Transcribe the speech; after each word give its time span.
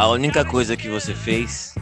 A 0.00 0.08
única 0.08 0.46
coisa 0.46 0.78
que 0.78 0.88
você 0.88 1.14
fez 1.14 1.74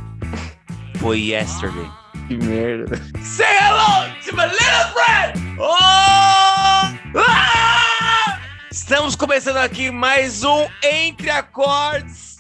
foi 0.99 1.21
yesterday. 1.21 1.89
Que 2.27 2.37
merda. 2.37 2.97
Say 3.23 3.47
hello 3.47 4.13
to 4.25 4.35
my 4.35 4.47
little 4.47 4.93
friend! 4.93 5.57
Oh! 5.57 7.17
Ah! 7.17 8.41
Estamos 8.73 9.15
começando 9.15 9.59
aqui 9.59 9.93
mais 9.93 10.43
um 10.43 10.67
Entre 10.83 11.31
Acordes. 11.31 12.39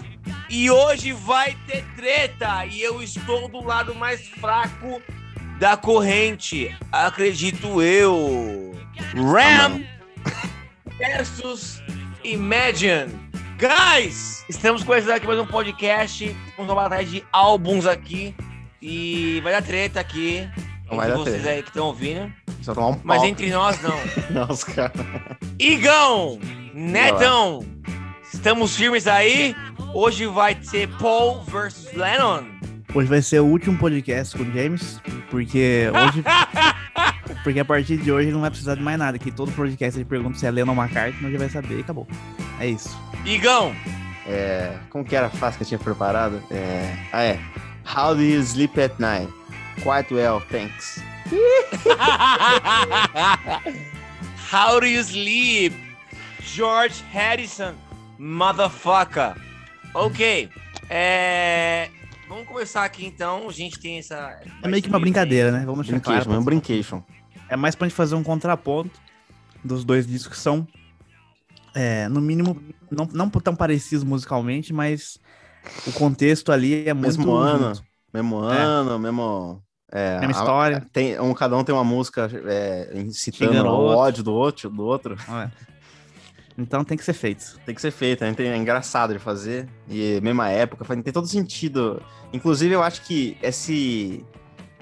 E 0.50 0.68
hoje 0.68 1.12
vai 1.12 1.56
ter 1.68 1.84
treta. 1.94 2.66
E 2.66 2.82
eu 2.82 3.00
estou 3.00 3.48
do 3.48 3.62
lado 3.62 3.94
mais 3.94 4.26
fraco 4.26 5.00
da 5.60 5.76
corrente. 5.76 6.76
Acredito 6.90 7.80
eu. 7.80 8.76
Ram 9.14 9.84
versus 10.98 11.80
Imagine. 12.24 13.27
Guys, 13.58 14.44
estamos 14.48 14.84
começando 14.84 15.10
aqui 15.10 15.26
mais 15.26 15.40
um 15.40 15.44
podcast. 15.46 16.24
Vamos 16.56 16.70
uma 16.72 16.82
batalha 16.82 17.04
de 17.04 17.24
álbuns 17.32 17.86
aqui. 17.86 18.32
E 18.80 19.40
vai 19.42 19.52
dar 19.52 19.62
treta 19.62 19.98
aqui. 19.98 20.48
Não 20.88 20.96
vai 20.96 21.08
entre 21.08 21.18
dar 21.18 21.24
vocês 21.24 21.42
treta. 21.42 21.56
aí 21.56 21.62
que 21.64 21.68
estão 21.70 21.86
ouvindo. 21.86 22.32
Só 22.62 22.72
tomar 22.72 22.86
um 22.90 23.00
Mas 23.02 23.18
pau. 23.18 23.26
entre 23.26 23.50
nós, 23.50 23.80
não. 23.82 23.98
Nossa, 24.46 24.64
cara. 24.72 24.92
Igão, 25.58 26.38
Netão, 26.72 27.66
estamos 28.32 28.76
firmes 28.76 29.08
aí. 29.08 29.56
Hoje 29.92 30.26
vai 30.26 30.56
ser 30.62 30.88
Paul 30.96 31.42
versus 31.42 31.92
Lennon. 31.94 32.44
Hoje 32.94 33.08
vai 33.08 33.20
ser 33.20 33.40
o 33.40 33.44
último 33.46 33.76
podcast 33.76 34.36
com 34.36 34.44
o 34.44 34.52
James, 34.52 35.00
porque 35.30 35.90
hoje. 36.06 36.22
Porque 37.42 37.60
a 37.60 37.64
partir 37.64 37.96
de 37.96 38.10
hoje 38.12 38.30
não 38.30 38.40
vai 38.40 38.50
precisar 38.50 38.74
de 38.74 38.82
mais 38.82 38.98
nada. 38.98 39.18
Que 39.18 39.30
todo 39.30 39.52
podcast 39.52 39.98
ele 39.98 40.04
pergunta 40.04 40.38
se 40.38 40.46
é 40.46 40.50
Lennon 40.50 40.74
McCartney, 40.74 41.32
já 41.32 41.38
vai 41.38 41.48
saber 41.48 41.78
e 41.78 41.80
acabou. 41.80 42.06
É 42.60 42.66
isso. 42.66 42.96
Igão, 43.24 43.74
É, 44.26 44.76
como 44.90 45.04
que 45.04 45.16
era 45.16 45.28
a 45.28 45.30
frase 45.30 45.56
que 45.56 45.62
eu 45.62 45.68
tinha 45.68 45.78
preparado? 45.78 46.42
É, 46.50 46.96
ah, 47.12 47.22
é. 47.22 47.40
How 47.96 48.14
do 48.14 48.22
you 48.22 48.40
sleep 48.42 48.78
at 48.78 48.92
night? 48.98 49.32
Quite 49.82 50.12
well, 50.12 50.42
thanks. 50.50 51.00
How 54.52 54.80
do 54.80 54.86
you 54.86 55.00
sleep? 55.02 55.74
George 56.42 57.02
Harrison, 57.10 57.74
motherfucker. 58.18 59.34
Ok, 59.94 60.50
é... 60.90 61.88
Vamos 62.28 62.46
começar 62.46 62.84
aqui 62.84 63.06
então. 63.06 63.48
A 63.48 63.52
gente 63.52 63.78
tem 63.78 63.98
essa. 63.98 64.38
É 64.62 64.68
meio 64.68 64.82
que 64.82 64.88
uma 64.88 65.00
brincadeira, 65.00 65.50
né? 65.50 65.62
Vamos 65.64 65.86
deixar 65.86 65.98
Brincation, 65.98 66.20
é 66.20 66.24
claro. 66.24 66.40
um 66.40 66.44
brincation. 66.44 67.02
É 67.48 67.56
mais 67.56 67.74
pra 67.74 67.86
gente 67.88 67.96
fazer 67.96 68.14
um 68.14 68.22
contraponto 68.22 69.00
dos 69.64 69.84
dois 69.84 70.06
discos 70.06 70.36
que 70.36 70.42
são, 70.42 70.66
é, 71.74 72.08
no 72.08 72.20
mínimo, 72.20 72.60
não, 72.90 73.06
não 73.12 73.30
tão 73.30 73.54
parecidos 73.56 74.04
musicalmente, 74.04 74.72
mas 74.72 75.18
o 75.86 75.92
contexto 75.92 76.52
ali 76.52 76.88
é 76.88 76.94
muito. 76.94 77.06
Mesmo 77.06 77.34
ano, 77.34 77.74
junto. 77.74 77.84
mesmo 78.12 78.36
ano, 78.38 78.98
mesmo... 78.98 79.62
É, 79.90 80.20
Mesma 80.20 80.36
a- 80.36 80.38
história. 80.40 80.86
tem, 80.92 81.18
um, 81.18 81.32
cada 81.32 81.56
um 81.56 81.64
tem 81.64 81.74
uma 81.74 81.82
música 81.84 82.30
é, 82.46 82.92
incitando 83.00 83.66
o 83.66 83.86
ódio 83.96 84.22
do 84.22 84.34
outro, 84.34 84.68
do 84.68 84.84
outro. 84.84 85.16
É. 85.28 85.50
Então 86.60 86.82
tem 86.84 86.98
que 86.98 87.04
ser 87.04 87.12
feito. 87.12 87.56
Tem 87.64 87.72
que 87.72 87.80
ser 87.80 87.92
feito? 87.92 88.18
Tem- 88.34 88.48
é 88.48 88.56
engraçado 88.56 89.12
de 89.12 89.20
fazer. 89.20 89.68
E 89.88 90.20
mesma 90.20 90.50
época, 90.50 90.84
tem 90.84 91.12
todo 91.12 91.26
sentido. 91.28 92.02
Inclusive, 92.32 92.74
eu 92.74 92.82
acho 92.82 93.02
que 93.02 93.38
esse, 93.40 94.26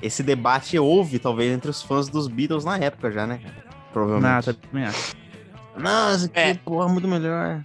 esse 0.02 0.22
debate 0.22 0.78
houve, 0.78 1.18
talvez, 1.18 1.52
entre 1.52 1.70
os 1.70 1.82
fãs 1.82 2.08
dos 2.08 2.28
Beatles 2.28 2.64
na 2.64 2.76
época 2.78 3.10
já, 3.10 3.26
né? 3.26 3.40
Provavelmente. 3.92 4.22
Nada, 4.30 4.54
também 4.54 4.84
acho. 4.84 5.14
Nossa, 5.76 6.28
que 6.28 6.38
É. 6.38 6.54
porra, 6.54 6.88
muito 6.88 7.06
melhor. 7.08 7.62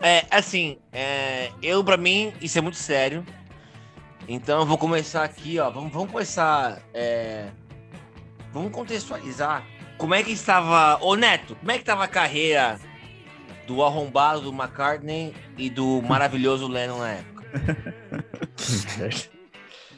É, 0.00 0.24
assim, 0.30 0.78
é, 0.92 1.50
eu, 1.62 1.82
pra 1.84 1.96
mim, 1.96 2.32
isso 2.40 2.58
é 2.58 2.60
muito 2.60 2.76
sério. 2.76 3.24
Então 4.28 4.60
eu 4.60 4.66
vou 4.66 4.78
começar 4.78 5.22
aqui, 5.24 5.58
ó. 5.58 5.70
Vamos, 5.70 5.92
vamos 5.92 6.10
começar. 6.10 6.80
é, 6.92 7.48
vamos 8.52 8.72
contextualizar. 8.72 9.64
Como 9.98 10.14
é 10.14 10.22
que 10.22 10.32
estava. 10.32 10.98
Ô 11.04 11.14
Neto, 11.14 11.54
como 11.56 11.70
é 11.70 11.74
que 11.74 11.80
estava 11.80 12.04
a 12.04 12.08
carreira 12.08 12.78
do 13.66 13.82
arrombado 13.84 14.40
do 14.40 14.50
McCartney 14.52 15.34
e 15.56 15.70
do 15.70 16.02
maravilhoso 16.02 16.66
Lennon 16.66 16.98
na 16.98 17.10
época? 17.12 17.44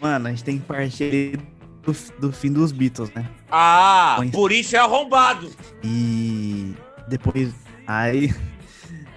Mano, 0.01 0.29
a 0.29 0.31
gente 0.31 0.45
tem 0.45 0.59
que 0.59 0.65
partir 0.65 1.39
do, 1.83 1.97
do 2.21 2.33
fim 2.33 2.53
dos 2.53 2.73
Beatles, 2.73 3.12
né? 3.15 3.29
Ah, 3.51 4.19
por 4.33 4.53
isso 4.53 4.77
é 4.77 4.79
arrombado. 4.79 5.51
E 5.83 6.75
depois. 7.09 7.55
Aí. 7.87 8.34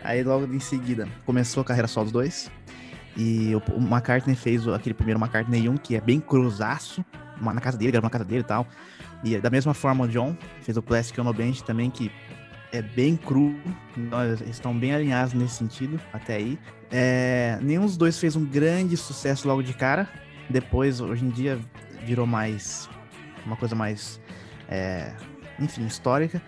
Aí 0.03 0.23
logo 0.23 0.51
em 0.53 0.59
seguida 0.59 1.07
começou 1.25 1.61
a 1.61 1.63
carreira 1.65 1.87
só 1.87 2.03
dos 2.03 2.11
dois. 2.11 2.49
E 3.17 3.53
o, 3.53 3.61
McCartney 3.77 4.35
fez 4.35 4.65
aquele 4.67 4.93
primeiro 4.93 5.19
McCartney 5.19 5.67
1, 5.67 5.77
que 5.77 5.95
é 5.95 6.01
bem 6.01 6.19
cruzaço, 6.21 7.03
na 7.41 7.59
casa 7.59 7.77
dele, 7.77 7.91
gravou 7.91 8.05
na 8.05 8.09
casa 8.09 8.23
dele 8.23 8.41
e 8.41 8.45
tal. 8.45 8.65
E 9.23 9.37
da 9.37 9.49
mesma 9.49 9.73
forma 9.73 10.05
o 10.05 10.07
John 10.07 10.37
fez 10.61 10.77
o 10.77 10.81
Plastic 10.81 11.17
Ono 11.19 11.33
Band 11.33 11.53
também, 11.65 11.89
que 11.89 12.09
é 12.71 12.81
bem 12.81 13.17
cru. 13.17 13.55
Eles 13.97 14.41
estão 14.49 14.77
bem 14.77 14.93
alinhados 14.93 15.33
nesse 15.33 15.55
sentido, 15.55 15.99
até 16.13 16.35
aí. 16.35 16.57
É, 16.91 17.59
nenhum 17.61 17.85
dos 17.85 17.97
dois 17.97 18.17
fez 18.17 18.35
um 18.35 18.45
grande 18.45 18.95
sucesso 18.95 19.47
logo 19.47 19.61
de 19.61 19.73
cara. 19.73 20.07
Depois, 20.49 20.99
hoje 20.99 21.25
em 21.25 21.29
dia, 21.29 21.59
virou 22.03 22.25
mais. 22.25 22.89
Uma 23.45 23.55
coisa 23.55 23.75
mais. 23.75 24.19
é, 24.67 25.13
enfim, 25.59 25.85
histórica. 25.85 26.41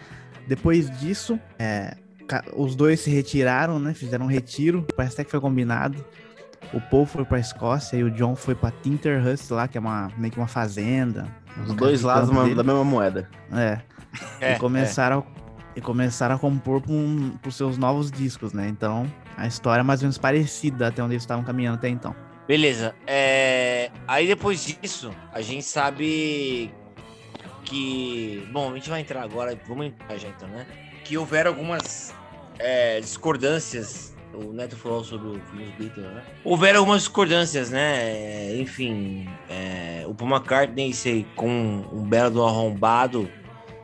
Depois 0.48 0.90
disso, 1.00 1.40
é, 1.60 1.96
os 2.56 2.76
dois 2.76 3.00
se 3.00 3.10
retiraram, 3.10 3.80
né? 3.80 3.94
Fizeram 3.94 4.26
um 4.26 4.30
retiro. 4.30 4.86
Parece 4.96 5.16
até 5.16 5.24
que 5.24 5.32
foi 5.32 5.40
combinado. 5.40 6.04
O 6.74 6.80
Paul 6.80 7.06
foi 7.06 7.26
pra 7.26 7.40
Escócia 7.40 7.98
e 7.98 8.04
o 8.04 8.12
John 8.12 8.36
foi 8.36 8.56
pra 8.56 8.72
Tinterhurst 8.72 9.50
lá, 9.52 9.68
que 9.68 9.78
é 9.78 9.82
uma, 9.82 10.10
meio 10.18 10.32
que 10.32 10.40
uma 10.40 10.48
fazenda. 10.48 11.28
Os 11.66 11.74
dois 11.74 12.02
lados 12.02 12.30
da 12.30 12.64
mesma 12.64 12.84
moeda. 12.84 13.30
É. 13.52 13.80
É, 14.40 14.56
e 14.56 14.60
começaram, 14.60 15.26
e 15.76 15.82
começaram 15.82 16.36
a 16.36 16.40
compor 16.40 16.82
para 16.82 16.92
um, 16.92 17.34
os 17.46 17.56
seus 17.56 17.78
novos 17.78 18.12
discos, 18.12 18.54
né? 18.54 18.68
Então, 18.68 19.06
a 19.38 19.48
história 19.48 19.82
é 19.82 19.84
mais 19.84 20.02
ou 20.02 20.06
menos 20.06 20.18
parecida 20.18 20.88
até 20.88 21.04
onde 21.04 21.14
eles 21.14 21.24
estavam 21.24 21.44
caminhando 21.44 21.76
até 21.76 21.90
então. 21.90 22.16
Beleza. 22.48 22.96
É, 23.08 23.90
Aí 24.08 24.28
depois 24.28 24.64
disso, 24.66 25.12
a 25.32 25.42
gente 25.42 25.64
sabe 25.64 26.72
que. 27.66 28.48
Bom, 28.52 28.72
a 28.72 28.76
gente 28.76 28.90
vai 28.90 29.02
entrar 29.02 29.24
agora, 29.24 29.58
vamos 29.68 29.88
entrar 29.88 30.18
já 30.18 30.28
então, 30.28 30.48
né? 30.50 30.66
Que 31.04 31.18
houveram 31.18 31.52
algumas 31.52 32.14
é, 32.60 33.00
discordâncias. 33.00 34.12
O 34.34 34.54
Neto 34.54 34.78
falou 34.78 35.04
sobre 35.04 35.28
o 35.28 35.42
fim 35.52 35.58
dos 35.66 35.74
Beatles, 35.76 36.06
né? 36.14 36.24
Houveram 36.44 36.80
algumas 36.80 37.02
discordâncias, 37.02 37.70
né? 37.70 37.98
É, 38.02 38.56
Enfim, 38.58 39.28
é, 39.50 40.06
o 40.08 40.14
Paul 40.16 40.32
McCartney 40.32 40.94
sei, 40.94 41.26
com 41.36 41.50
um 41.92 42.04
belo 42.04 42.30
do 42.32 42.44
arrombado 42.46 43.30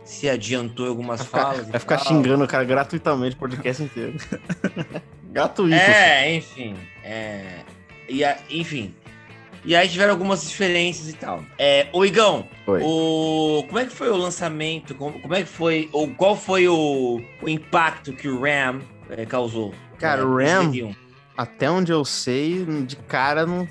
se 0.05 0.29
adiantou 0.29 0.85
em 0.85 0.89
algumas 0.89 1.19
Vai 1.19 1.25
ficar, 1.27 1.41
falas. 1.41 1.67
vai 1.69 1.79
ficar 1.81 1.97
tal. 1.97 2.07
xingando 2.07 2.45
o 2.45 2.47
cara 2.47 2.63
gratuitamente 2.63 3.35
o 3.35 3.39
podcast 3.39 3.83
inteiro. 3.83 4.13
Gratuito. 5.31 5.75
assim. 5.75 5.91
É, 5.91 6.35
enfim. 6.35 6.75
É, 7.03 7.59
e 8.09 8.23
enfim. 8.49 8.93
E 9.65 9.75
aí 9.75 9.89
tiveram 9.89 10.11
algumas 10.13 10.47
diferenças 10.47 11.09
e 11.09 11.13
tal. 11.13 11.43
É, 11.57 11.87
o 11.91 12.05
Igão, 12.05 12.47
Oi. 12.67 12.81
o, 12.83 13.63
como 13.67 13.79
é 13.79 13.85
que 13.85 13.93
foi 13.93 14.09
o 14.09 14.15
lançamento? 14.15 14.95
Como, 14.95 15.19
como 15.19 15.33
é 15.35 15.41
que 15.43 15.49
foi? 15.49 15.89
Ou 15.91 16.07
qual 16.15 16.35
foi 16.37 16.67
o, 16.69 17.19
o 17.41 17.49
impacto 17.49 18.13
que 18.13 18.29
o 18.29 18.39
Ram 18.41 18.79
é, 19.09 19.25
causou? 19.25 19.73
Cara, 19.99 20.21
É, 20.21 20.23
o 20.23 20.37
Ram-? 20.37 20.95
Até 21.35 21.69
onde 21.69 21.91
eu 21.91 22.03
sei, 22.05 22.65
de 22.85 22.95
cara, 22.95 23.45
não, 23.45 23.67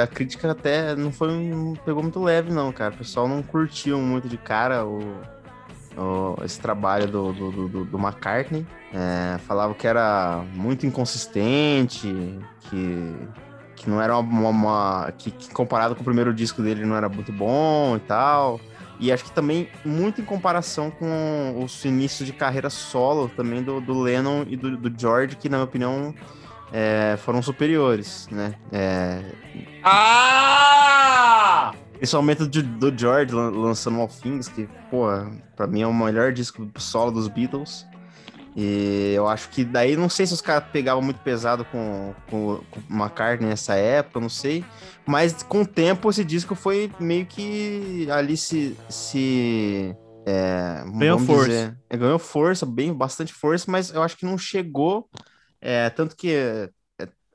a 0.00 0.06
crítica 0.06 0.50
até 0.52 0.94
não 0.94 1.10
foi 1.10 1.28
não 1.32 1.72
pegou 1.74 2.02
muito 2.02 2.22
leve, 2.22 2.52
não, 2.52 2.70
cara. 2.70 2.94
O 2.94 2.98
pessoal 2.98 3.26
não 3.26 3.42
curtiu 3.42 3.98
muito 3.98 4.28
de 4.28 4.36
cara 4.36 4.84
o, 4.86 5.00
o- 5.96 6.36
esse 6.44 6.60
trabalho 6.60 7.08
do, 7.08 7.32
do, 7.32 7.50
do, 7.68 7.84
do 7.84 7.98
McCartney. 7.98 8.64
É, 8.92 9.38
falava 9.38 9.74
que 9.74 9.86
era 9.88 10.44
muito 10.54 10.86
inconsistente, 10.86 12.06
que, 12.68 13.12
que 13.80 13.90
não 13.90 14.00
era 14.00 14.16
uma. 14.18 14.48
uma- 14.48 15.12
que, 15.18 15.30
que 15.30 15.50
comparado 15.52 15.94
com 15.94 16.02
o 16.02 16.04
primeiro 16.04 16.32
disco 16.34 16.62
dele 16.62 16.84
não 16.84 16.94
era 16.96 17.08
muito 17.08 17.32
bom 17.32 17.96
e 17.96 18.00
tal. 18.00 18.60
E 18.98 19.10
acho 19.10 19.24
que 19.24 19.32
também 19.32 19.66
muito 19.84 20.20
em 20.20 20.24
comparação 20.24 20.90
com 20.90 21.62
os 21.64 21.82
inícios 21.86 22.26
de 22.26 22.34
carreira 22.34 22.68
solo 22.68 23.30
também 23.34 23.62
do, 23.62 23.80
do 23.80 23.98
Lennon 23.98 24.44
e 24.46 24.56
do, 24.56 24.76
do 24.76 24.92
George, 25.00 25.36
que 25.36 25.48
na 25.48 25.56
minha 25.56 25.64
opinião 25.64 26.14
é, 26.70 27.16
foram 27.24 27.40
superiores, 27.42 28.28
né? 28.30 28.54
É, 28.70 29.22
Ah! 29.82 31.72
principalmente 31.96 32.44
do, 32.46 32.62
do 32.62 32.98
George 32.98 33.34
lan- 33.34 33.50
lançando 33.50 33.98
All 34.00 34.08
Things, 34.08 34.48
que, 34.48 34.68
pô, 34.90 35.06
pra 35.56 35.66
mim 35.66 35.82
é 35.82 35.86
o 35.86 35.92
melhor 35.94 36.32
disco 36.32 36.68
solo 36.76 37.10
dos 37.10 37.26
Beatles. 37.28 37.86
E 38.56 39.12
eu 39.14 39.28
acho 39.28 39.48
que 39.50 39.64
daí, 39.64 39.96
não 39.96 40.08
sei 40.08 40.26
se 40.26 40.34
os 40.34 40.40
caras 40.40 40.68
pegavam 40.72 41.02
muito 41.02 41.20
pesado 41.20 41.64
com, 41.66 42.14
com, 42.28 42.60
com 42.70 42.80
McCartney 42.90 43.48
nessa 43.48 43.74
época, 43.74 44.20
não 44.20 44.28
sei. 44.28 44.64
Mas 45.06 45.42
com 45.42 45.62
o 45.62 45.66
tempo, 45.66 46.10
esse 46.10 46.24
disco 46.24 46.54
foi 46.54 46.90
meio 46.98 47.26
que 47.26 48.08
ali 48.10 48.36
se. 48.36 48.76
se 48.88 49.96
é, 50.26 50.84
Ganhou 50.94 51.18
força. 51.18 51.48
dizer, 51.48 51.78
é, 51.88 51.96
ganhou 51.96 52.18
força, 52.18 52.66
bem, 52.66 52.92
bastante 52.92 53.32
força, 53.32 53.70
mas 53.70 53.90
eu 53.90 54.02
acho 54.02 54.16
que 54.16 54.26
não 54.26 54.36
chegou. 54.36 55.08
é, 55.60 55.88
tanto 55.90 56.16
que 56.16 56.32
é, 56.34 56.70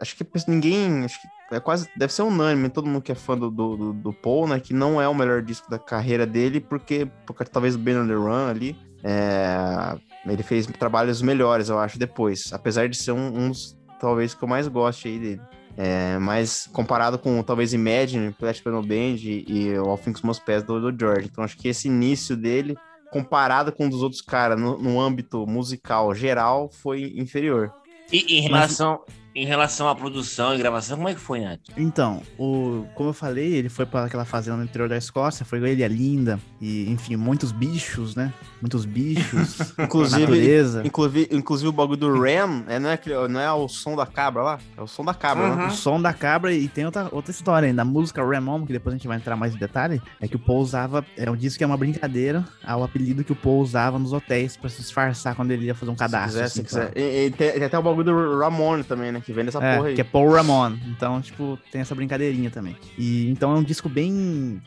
acho 0.01 0.15
que 0.15 0.25
ninguém. 0.47 1.05
Acho 1.05 1.21
que 1.21 1.55
é 1.55 1.59
quase. 1.59 1.89
Deve 1.95 2.11
ser 2.11 2.23
unânime, 2.23 2.69
todo 2.69 2.87
mundo 2.87 3.01
que 3.01 3.11
é 3.11 3.15
fã 3.15 3.37
do, 3.37 3.49
do, 3.49 3.93
do 3.93 4.13
Paul, 4.13 4.47
né? 4.47 4.59
Que 4.59 4.73
não 4.73 5.01
é 5.01 5.07
o 5.07 5.15
melhor 5.15 5.41
disco 5.41 5.69
da 5.69 5.79
carreira 5.79 6.25
dele, 6.25 6.59
porque, 6.59 7.07
porque 7.25 7.45
talvez 7.45 7.75
o 7.75 7.79
Ben 7.79 7.97
on 7.97 8.07
the 8.07 8.13
Run 8.13 8.49
ali. 8.49 8.75
É, 9.03 9.97
ele 10.33 10.43
fez 10.43 10.65
trabalhos 10.67 11.21
melhores, 11.21 11.69
eu 11.69 11.79
acho, 11.79 11.99
depois. 11.99 12.51
Apesar 12.51 12.89
de 12.89 12.97
ser 12.97 13.11
um, 13.11 13.27
um 13.27 13.49
dos, 13.49 13.77
talvez, 13.99 14.33
que 14.33 14.43
eu 14.43 14.47
mais 14.47 14.67
goste 14.67 15.07
aí 15.07 15.19
dele. 15.19 15.41
É, 15.77 16.17
mas 16.19 16.69
comparado 16.71 17.19
com 17.19 17.43
talvez 17.43 17.73
Imagine, 17.73 18.31
Plastic 18.31 18.63
Piano 18.63 18.81
Band 18.81 19.17
e, 19.19 19.45
e 19.47 19.75
All 19.75 19.97
Things 19.97 20.21
Must 20.21 20.43
Pass 20.45 20.63
do, 20.63 20.79
do 20.79 20.97
George. 20.97 21.27
Então 21.29 21.43
acho 21.43 21.57
que 21.57 21.67
esse 21.67 21.87
início 21.87 22.37
dele, 22.37 22.77
comparado 23.11 23.71
com 23.71 23.85
um 23.85 23.89
dos 23.89 24.01
outros 24.01 24.21
caras 24.21 24.59
no, 24.59 24.77
no 24.77 25.01
âmbito 25.01 25.45
musical 25.45 26.15
geral, 26.15 26.69
foi 26.69 27.13
inferior. 27.17 27.73
E 28.11 28.37
em 28.37 28.41
relação, 28.41 29.01
Mas... 29.05 29.15
em 29.35 29.45
relação 29.45 29.89
à 29.89 29.93
produção 29.93 30.55
e 30.55 30.57
gravação, 30.57 30.95
como 30.95 31.09
é 31.09 31.13
que 31.13 31.19
foi, 31.19 31.41
Nath? 31.41 31.59
Então, 31.75 32.21
o, 32.39 32.85
como 32.95 33.09
eu 33.09 33.13
falei, 33.13 33.53
ele 33.53 33.67
foi 33.67 33.85
para 33.85 34.05
aquela 34.05 34.23
fazenda 34.23 34.55
no 34.55 34.63
interior 34.63 34.87
da 34.87 34.95
Escócia, 34.95 35.45
foi 35.45 35.59
ele 35.69 35.83
a 35.83 35.87
Linda, 35.89 36.39
e 36.61 36.89
enfim, 36.89 37.17
muitos 37.17 37.51
bichos, 37.51 38.15
né? 38.15 38.33
Muitos 38.61 38.85
bichos, 38.85 39.73
inclusive, 39.77 40.21
natureza. 40.21 40.83
Inclusive, 40.85 41.27
inclusive 41.31 41.67
o 41.67 41.73
bagulho 41.73 41.97
do 41.97 42.17
Ram, 42.17 42.63
é, 42.67 42.79
não, 42.79 42.89
é, 42.89 42.99
não 43.29 43.39
é 43.41 43.51
o 43.51 43.67
som 43.67 43.93
da 43.93 44.05
cabra 44.05 44.41
lá? 44.41 44.59
É 44.77 44.81
o 44.81 44.87
som 44.87 45.03
da 45.03 45.13
cabra, 45.13 45.49
uhum. 45.49 45.55
né? 45.57 45.67
O 45.67 45.71
som 45.71 46.01
da 46.01 46.13
cabra, 46.13 46.53
e 46.53 46.69
tem 46.69 46.85
outra, 46.85 47.09
outra 47.11 47.31
história 47.31 47.67
ainda. 47.67 47.81
A 47.81 47.85
música 47.85 48.23
Ram 48.23 48.47
On, 48.47 48.65
que 48.65 48.71
depois 48.71 48.93
a 48.93 48.97
gente 48.97 49.07
vai 49.07 49.17
entrar 49.17 49.35
mais 49.35 49.53
em 49.53 49.57
detalhe, 49.57 50.01
é 50.21 50.29
que 50.29 50.37
o 50.37 50.39
Paul 50.39 50.61
usava, 50.61 51.05
é 51.17 51.29
um 51.29 51.35
disco 51.35 51.57
que 51.57 51.63
é 51.63 51.67
uma 51.67 51.77
brincadeira 51.77 52.45
ao 52.65 52.85
apelido 52.85 53.21
que 53.21 53.33
o 53.33 53.35
Paul 53.35 53.59
usava 53.59 53.99
nos 53.99 54.13
hotéis 54.13 54.55
para 54.55 54.69
se 54.69 54.77
disfarçar 54.77 55.35
quando 55.35 55.51
ele 55.51 55.65
ia 55.65 55.75
fazer 55.75 55.91
um 55.91 55.95
cadastro. 55.95 56.31
Se 56.31 56.37
quiser, 56.37 56.45
assim, 56.45 56.61
se 56.61 56.63
quiser. 56.63 56.91
E, 56.95 57.25
e 57.25 57.31
tem, 57.31 57.51
tem 57.51 57.63
até 57.65 57.77
o 57.77 57.83
bagulho 57.83 58.05
do 58.05 58.39
Ramon 58.39 58.81
também, 58.81 59.11
né? 59.11 59.24
Que 59.25 59.33
vem 59.33 59.43
dessa 59.43 59.63
é, 59.63 59.75
porra 59.75 59.89
aí. 59.89 59.95
Que 59.95 60.01
é 60.01 60.03
Paul 60.03 60.31
Ramon. 60.31 60.77
Então, 60.85 61.19
tipo, 61.19 61.57
tem 61.71 61.81
essa 61.81 61.95
brincadeirinha 61.95 62.51
também. 62.51 62.77
E 62.97 63.29
então 63.29 63.51
é 63.51 63.55
um 63.55 63.63
disco 63.63 63.89
bem. 63.89 64.61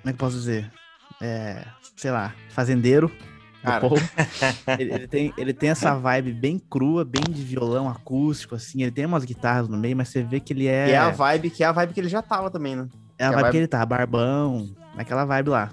Como 0.00 0.10
é 0.10 0.12
que 0.12 0.18
posso 0.18 0.36
dizer? 0.36 0.70
É, 1.20 1.64
sei 1.96 2.10
lá, 2.10 2.32
fazendeiro. 2.50 3.10
Paul. 3.80 3.96
ele, 4.78 4.92
ele, 4.92 5.08
tem, 5.08 5.34
ele 5.36 5.52
tem 5.52 5.70
essa 5.70 5.94
vibe 5.94 6.32
bem 6.32 6.58
crua, 6.58 7.04
bem 7.04 7.24
de 7.28 7.42
violão 7.42 7.88
acústico, 7.88 8.54
assim. 8.54 8.82
Ele 8.82 8.92
tem 8.92 9.06
umas 9.06 9.24
guitarras 9.24 9.68
no 9.68 9.76
meio, 9.76 9.96
mas 9.96 10.10
você 10.10 10.22
vê 10.22 10.38
que 10.38 10.52
ele 10.52 10.66
é. 10.66 10.90
E 10.90 10.92
é 10.92 10.98
a 10.98 11.10
vibe, 11.10 11.50
que 11.50 11.64
é 11.64 11.66
a 11.66 11.72
vibe 11.72 11.94
que 11.94 12.00
ele 12.00 12.08
já 12.08 12.22
tava 12.22 12.50
também, 12.50 12.76
né? 12.76 12.86
É 13.18 13.24
a, 13.24 13.30
vibe, 13.30 13.38
a 13.38 13.42
vibe 13.42 13.50
que 13.50 13.56
ele 13.58 13.66
tá, 13.66 13.84
barbão, 13.84 14.76
naquela 14.94 15.24
vibe 15.24 15.48
lá. 15.48 15.72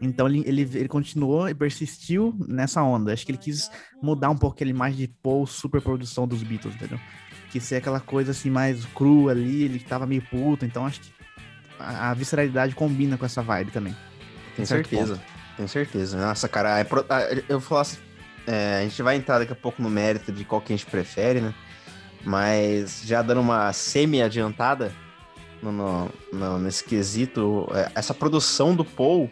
Então 0.00 0.26
ele, 0.26 0.42
ele, 0.46 0.62
ele, 0.62 0.88
continuou 0.88 1.48
e 1.48 1.54
persistiu 1.54 2.34
nessa 2.46 2.82
onda. 2.82 3.12
Acho 3.12 3.24
que 3.24 3.32
ele 3.32 3.38
quis 3.38 3.70
mudar 4.02 4.30
um 4.30 4.36
pouco 4.36 4.54
aquela 4.54 4.70
imagem 4.70 4.98
de 4.98 5.08
Paul 5.22 5.46
super 5.46 5.80
produção 5.80 6.26
dos 6.26 6.42
Beatles, 6.42 6.74
entendeu? 6.74 6.98
Que 7.56 7.60
ser 7.60 7.76
aquela 7.76 8.00
coisa 8.00 8.32
assim 8.32 8.50
mais 8.50 8.84
crua 8.84 9.32
ali, 9.32 9.62
ele 9.62 9.78
tava 9.78 10.06
meio 10.06 10.20
puto, 10.20 10.66
então 10.66 10.84
acho 10.84 11.00
que 11.00 11.10
a, 11.78 12.10
a 12.10 12.14
visceralidade 12.14 12.74
combina 12.74 13.16
com 13.16 13.24
essa 13.24 13.40
vibe 13.40 13.70
também. 13.70 13.96
Tenho 14.54 14.68
certeza, 14.68 15.18
tenho 15.56 15.66
certeza. 15.66 16.18
Nossa, 16.18 16.46
cara, 16.48 16.78
é, 16.78 16.86
eu 17.48 17.58
vou 17.58 17.66
falar 17.66 17.80
assim, 17.80 17.96
é, 18.46 18.80
a 18.80 18.82
gente 18.82 19.02
vai 19.02 19.16
entrar 19.16 19.38
daqui 19.38 19.52
a 19.52 19.56
pouco 19.56 19.80
no 19.80 19.88
mérito 19.88 20.30
de 20.30 20.44
qual 20.44 20.60
que 20.60 20.70
a 20.70 20.76
gente 20.76 20.84
prefere, 20.84 21.40
né? 21.40 21.54
Mas 22.24 23.02
já 23.06 23.22
dando 23.22 23.40
uma 23.40 23.72
semi-adiantada 23.72 24.92
no, 25.62 25.72
no, 25.72 26.10
no, 26.30 26.58
nesse 26.58 26.84
quesito, 26.84 27.66
é, 27.72 27.90
essa 27.94 28.12
produção 28.12 28.76
do 28.76 28.84
Paul 28.84 29.30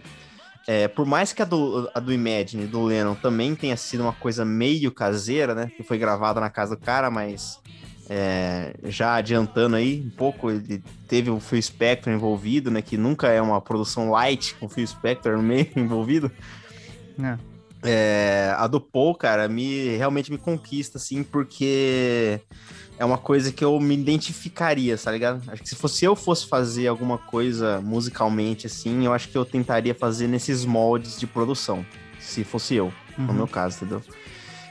é, 0.67 0.89
por 0.89 1.05
mais 1.05 1.33
que 1.33 1.43
a 1.43 1.45
do, 1.45 1.91
a 1.95 2.01
do 2.01 2.11
Imagine, 2.11 2.67
do 2.67 2.83
Lennon, 2.83 3.15
também 3.15 3.55
tenha 3.55 3.77
sido 3.77 4.01
uma 4.01 4.15
coisa 4.15 4.45
meio 4.45 4.91
caseira, 4.91 5.55
né? 5.55 5.71
Que 5.77 5.83
foi 5.83 5.99
gravada 5.99 6.41
na 6.41 6.49
casa 6.49 6.75
do 6.75 6.83
cara, 6.83 7.11
mas 7.11 7.61
é, 8.09 8.75
já 8.85 9.15
adiantando 9.15 9.77
aí 9.77 10.03
um 10.07 10.11
pouco, 10.11 10.51
ele 10.51 10.83
teve 11.09 11.31
o 11.31 11.41
Phil 11.41 11.61
Spector 11.63 12.13
envolvido, 12.13 12.71
né? 12.71 12.83
Que 12.83 12.97
nunca 12.97 13.29
é 13.29 13.41
uma 13.41 13.61
produção 13.61 14.11
light 14.11 14.55
com 14.55 14.67
o 14.67 14.69
Phil 14.69 14.87
Spector 14.87 15.37
no 15.37 15.43
meio 15.43 15.69
envolvido. 15.77 16.31
É. 17.23 17.39
É, 17.87 18.55
a 18.57 18.67
do 18.67 18.81
Paul, 18.81 19.15
cara, 19.15 19.47
me 19.47 19.97
realmente 19.97 20.33
me 20.33 20.39
conquista, 20.39 20.97
assim, 20.97 21.23
porque 21.23 22.41
é 22.99 23.05
uma 23.05 23.19
coisa 23.19 23.53
que 23.53 23.63
eu 23.63 23.79
me 23.79 23.95
identificaria, 23.95 24.97
tá 24.97 25.11
ligado? 25.11 25.43
Acho 25.51 25.63
que 25.63 25.69
se 25.69 25.77
fosse 25.77 26.05
eu 26.05 26.17
fosse 26.17 26.47
fazer 26.47 26.87
alguma 26.87 27.19
coisa 27.19 27.83
musicalmente 27.83 28.67
assim, 28.67 29.05
eu 29.05 29.13
acho 29.13 29.29
que 29.29 29.37
eu 29.37 29.45
tentaria 29.45 29.95
fazer 29.95 30.29
nesses 30.29 30.65
moldes 30.65 31.19
de 31.19 31.27
produção, 31.27 31.85
se 32.19 32.43
fosse 32.43 32.75
eu, 32.75 32.87
uhum. 33.19 33.27
no 33.27 33.35
meu 33.35 33.49
caso, 33.49 33.77
entendeu? 33.77 34.03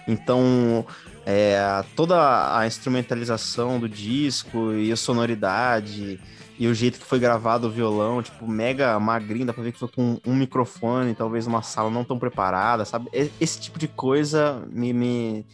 Então, 0.07 0.86
é, 1.25 1.84
toda 1.96 2.58
a 2.58 2.66
instrumentalização 2.68 3.80
do 3.80 3.88
disco 3.88 4.74
e 4.74 4.92
a 4.92 4.96
sonoridade 4.96 6.20
e 6.60 6.68
o 6.68 6.74
jeito 6.74 7.00
que 7.00 7.06
foi 7.06 7.20
gravado 7.20 7.68
o 7.68 7.72
violão, 7.72 8.22
tipo, 8.22 8.48
mega 8.48 9.00
magrinho, 9.00 9.46
dá 9.46 9.54
pra 9.54 9.64
ver 9.64 9.72
que 9.72 9.80
foi 9.80 9.88
com 9.88 10.20
um 10.25 10.36
microfone, 10.36 11.16
talvez 11.16 11.48
uma 11.48 11.62
sala 11.62 11.90
não 11.90 12.04
tão 12.04 12.20
preparada, 12.20 12.86
sabe? 12.86 13.10
Esse 13.40 13.60
tipo 13.60 13.80
de 13.80 13.88
coisa 13.88 14.64
me, 14.72 14.94
me 14.94 15.46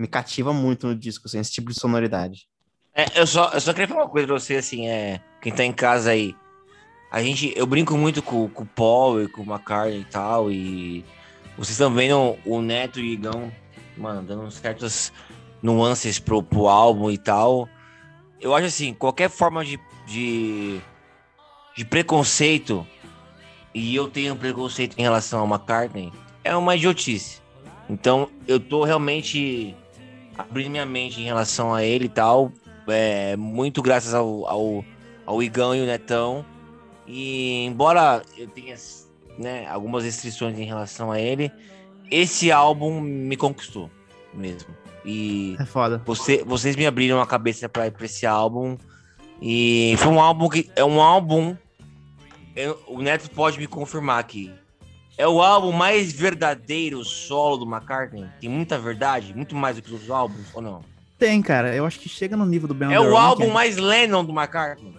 me 0.00 0.08
cativa 0.08 0.50
muito 0.50 0.86
no 0.86 0.94
disco, 0.96 1.26
assim, 1.26 1.38
esse 1.38 1.52
tipo 1.52 1.70
de 1.70 1.78
sonoridade. 1.78 2.48
É, 2.94 3.20
eu 3.20 3.26
só, 3.26 3.50
eu 3.52 3.60
só 3.60 3.72
queria 3.72 3.86
falar 3.86 4.04
uma 4.04 4.08
coisa 4.08 4.26
pra 4.26 4.38
você, 4.38 4.56
assim, 4.56 4.88
é, 4.88 5.20
quem 5.42 5.52
tá 5.52 5.62
em 5.62 5.72
casa 5.72 6.12
aí. 6.12 6.34
A 7.12 7.22
gente, 7.22 7.52
eu 7.54 7.66
brinco 7.66 7.96
muito 7.98 8.22
com, 8.22 8.48
com 8.48 8.62
o 8.62 8.66
Paul 8.66 9.22
e 9.22 9.28
com 9.28 9.42
o 9.42 9.44
McCartney 9.44 10.00
e 10.00 10.04
tal, 10.04 10.50
e 10.50 11.04
vocês 11.58 11.78
vendo 11.92 12.38
o 12.46 12.62
Neto 12.62 12.98
e 12.98 13.02
o 13.02 13.04
Igão, 13.04 13.52
mano, 13.96 14.22
dando 14.22 14.50
certas 14.50 15.12
nuances 15.62 16.18
pro, 16.18 16.42
pro 16.42 16.68
álbum 16.68 17.10
e 17.10 17.18
tal. 17.18 17.68
Eu 18.40 18.54
acho 18.54 18.66
assim, 18.66 18.94
qualquer 18.94 19.28
forma 19.28 19.64
de, 19.64 19.78
de, 20.06 20.80
de 21.76 21.84
preconceito, 21.84 22.86
e 23.74 23.94
eu 23.94 24.08
tenho 24.08 24.34
preconceito 24.34 24.98
em 24.98 25.02
relação 25.02 25.40
ao 25.40 25.46
McCartney, 25.46 26.12
é 26.42 26.56
uma 26.56 26.74
idiotice. 26.74 27.40
Então, 27.88 28.28
eu 28.46 28.58
tô 28.58 28.84
realmente 28.84 29.74
abrindo 30.38 30.70
minha 30.70 30.86
mente 30.86 31.20
em 31.20 31.24
relação 31.24 31.74
a 31.74 31.84
ele 31.84 32.06
e 32.06 32.08
tal. 32.08 32.52
É, 32.88 33.36
muito 33.36 33.82
graças 33.82 34.14
ao, 34.14 34.46
ao, 34.46 34.84
ao 35.26 35.42
Igão 35.42 35.74
e 35.74 35.82
o 35.82 35.86
Netão. 35.86 36.44
E 37.06 37.64
embora 37.66 38.22
eu 38.38 38.46
tenha 38.48 38.76
né, 39.36 39.66
algumas 39.68 40.04
restrições 40.04 40.58
em 40.58 40.64
relação 40.64 41.10
a 41.10 41.20
ele, 41.20 41.50
esse 42.10 42.50
álbum 42.50 43.00
me 43.00 43.36
conquistou 43.36 43.90
mesmo. 44.34 44.74
E 45.04 45.56
é 45.58 45.64
foda. 45.64 46.02
Você, 46.04 46.44
vocês 46.44 46.76
me 46.76 46.86
abriram 46.86 47.20
a 47.20 47.26
cabeça 47.26 47.68
para 47.68 47.90
esse 48.02 48.26
álbum. 48.26 48.76
E 49.40 49.94
foi 49.98 50.12
um 50.12 50.20
álbum 50.20 50.48
que 50.48 50.70
é 50.76 50.84
um 50.84 51.00
álbum. 51.00 51.56
Eu, 52.54 52.78
o 52.86 53.00
Neto 53.00 53.30
pode 53.30 53.58
me 53.58 53.66
confirmar 53.66 54.18
aqui. 54.18 54.52
É 55.16 55.26
o 55.26 55.40
álbum 55.40 55.72
mais 55.72 56.12
verdadeiro 56.12 57.04
solo 57.04 57.58
do 57.58 57.66
McCartney? 57.66 58.26
Tem 58.40 58.48
muita 58.48 58.78
verdade? 58.78 59.34
Muito 59.34 59.54
mais 59.54 59.76
do 59.76 59.82
que 59.82 59.88
os 59.88 59.92
outros 59.92 60.10
álbuns, 60.10 60.46
ou 60.54 60.62
não? 60.62 60.82
Tem, 61.18 61.40
cara. 61.42 61.74
Eu 61.74 61.84
acho 61.84 61.98
que 62.00 62.08
chega 62.08 62.36
no 62.36 62.46
nível 62.46 62.66
do 62.66 62.74
Ben 62.74 62.92
É 62.92 63.00
o 63.00 63.16
álbum 63.16 63.50
mais 63.50 63.76
Lennon 63.76 64.24
do 64.24 64.32
McCartney. 64.32 64.96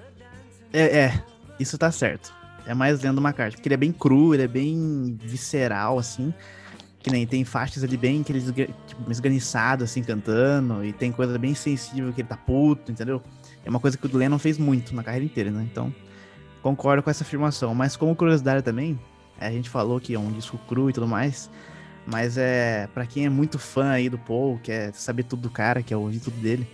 É, 0.72 1.00
é, 1.00 1.24
isso 1.60 1.78
tá 1.78 1.92
certo. 1.92 2.34
É 2.66 2.74
mais 2.74 3.02
Lennon 3.02 3.16
do 3.16 3.22
McCartney, 3.22 3.56
porque 3.56 3.68
ele 3.68 3.74
é 3.74 3.78
bem 3.78 3.92
cru, 3.92 4.34
ele 4.34 4.44
é 4.44 4.48
bem 4.48 5.18
visceral, 5.20 5.98
assim. 5.98 6.34
Que 7.04 7.10
nem 7.10 7.26
tem 7.26 7.44
faixas 7.44 7.84
ali 7.84 7.98
bem 7.98 8.22
que 8.22 8.32
ele 8.32 8.42
tipo, 8.86 9.12
esganiçado, 9.12 9.84
assim, 9.84 10.04
cantando, 10.04 10.86
e 10.86 10.94
tem 10.94 11.12
coisa 11.12 11.38
bem 11.40 11.56
sensível 11.56 12.14
que 12.14 12.22
ele 12.22 12.28
tá 12.28 12.38
puto, 12.38 12.92
entendeu? 12.92 13.22
É 13.66 13.70
uma 13.70 13.80
coisa 13.80 13.98
que 13.98 14.06
o 14.06 14.18
Lennon 14.18 14.38
fez 14.38 14.58
muito 14.58 14.94
na 14.96 15.04
carreira 15.04 15.26
inteira, 15.26 15.50
né? 15.50 15.68
Então, 15.72 15.94
concordo 16.62 17.02
com 17.02 17.10
essa 17.10 17.24
afirmação. 17.24 17.74
Mas 17.74 17.96
como 17.96 18.16
curiosidade 18.16 18.62
também, 18.62 19.00
a 19.40 19.50
gente 19.50 19.70
falou 19.70 20.00
que 20.00 20.14
é 20.14 20.20
um 20.20 20.32
disco 20.32 20.60
cru 20.68 20.90
e 20.90 20.94
tudo 20.94 21.08
mais, 21.08 21.50
mas 22.06 22.38
é 22.38 22.88
para 22.94 23.06
quem 23.06 23.26
é 23.26 23.30
muito 23.30 23.58
fã 23.58 23.90
aí 23.90 24.10
do 24.10 24.18
Paul, 24.18 24.60
quer 24.62 24.94
saber 24.94 25.24
tudo 25.24 25.44
do 25.44 25.50
cara, 25.50 25.82
quer 25.82 25.96
ouvir 25.96 26.20
tudo 26.20 26.38
dele. 26.38 26.68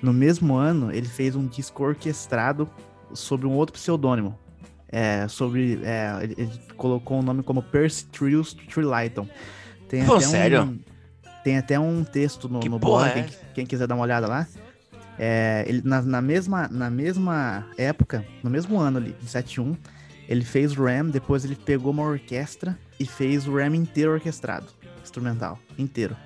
No 0.00 0.12
mesmo 0.12 0.54
ano, 0.54 0.92
ele 0.92 1.08
fez 1.08 1.34
um 1.34 1.46
disco 1.46 1.82
orquestrado 1.82 2.68
sobre 3.12 3.46
um 3.46 3.52
outro 3.52 3.72
pseudônimo. 3.72 4.38
É, 4.88 5.26
sobre. 5.28 5.80
É, 5.82 6.18
ele, 6.22 6.34
ele, 6.38 6.60
colocou 6.76 7.18
o 7.18 7.22
nome 7.22 7.42
como 7.42 7.62
Percy 7.62 8.06
Trills 8.06 8.56
Trilighton. 8.56 9.28
Tem 9.88 10.04
Pô, 10.04 10.16
até 10.16 10.26
sério? 10.26 10.62
Um, 10.62 10.78
tem 11.42 11.58
até 11.58 11.78
um 11.78 12.02
texto 12.04 12.48
no, 12.48 12.60
no 12.60 12.78
blog, 12.78 13.08
é? 13.08 13.22
quem, 13.22 13.24
quem, 13.54 13.66
quiser 13.66 13.86
dar 13.86 13.94
uma 13.94 14.04
olhada 14.04 14.26
lá. 14.26 14.46
É, 15.18 15.64
ele, 15.66 15.80
na, 15.84 16.02
na, 16.02 16.20
mesma, 16.20 16.68
na 16.68 16.90
mesma 16.90 17.66
época, 17.78 18.24
no 18.42 18.50
mesmo 18.50 18.78
ano 18.78 18.98
ali, 18.98 19.16
em 19.22 19.26
71, 19.26 19.76
ele 20.28 20.44
fez 20.44 20.76
o 20.76 20.84
Ram, 20.84 21.06
depois 21.06 21.44
ele 21.44 21.56
pegou 21.56 21.92
uma 21.92 22.02
orquestra 22.02 22.78
e 22.98 23.06
fez 23.06 23.46
o 23.46 23.56
Ram 23.56 23.74
inteiro 23.74 24.12
orquestrado, 24.12 24.66
instrumental, 25.02 25.58
inteiro. 25.78 26.16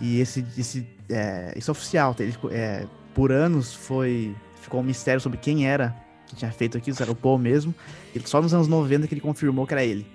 E 0.00 0.20
esse, 0.20 0.44
esse 0.56 0.86
é, 1.08 1.52
isso 1.56 1.70
é 1.70 1.72
oficial, 1.72 2.14
ele, 2.18 2.34
é, 2.50 2.86
por 3.14 3.30
anos 3.32 3.74
foi 3.74 4.34
ficou 4.60 4.80
um 4.80 4.84
mistério 4.84 5.20
sobre 5.20 5.38
quem 5.38 5.66
era 5.66 5.94
que 6.28 6.36
tinha 6.36 6.50
feito 6.50 6.76
aquilo, 6.76 6.96
se 6.96 7.02
era 7.02 7.10
o 7.10 7.14
Paul 7.14 7.38
mesmo. 7.38 7.74
E 8.14 8.20
só 8.28 8.40
nos 8.40 8.54
anos 8.54 8.68
90 8.68 9.06
que 9.06 9.14
ele 9.14 9.20
confirmou 9.20 9.66
que 9.66 9.74
era 9.74 9.84
ele. 9.84 10.06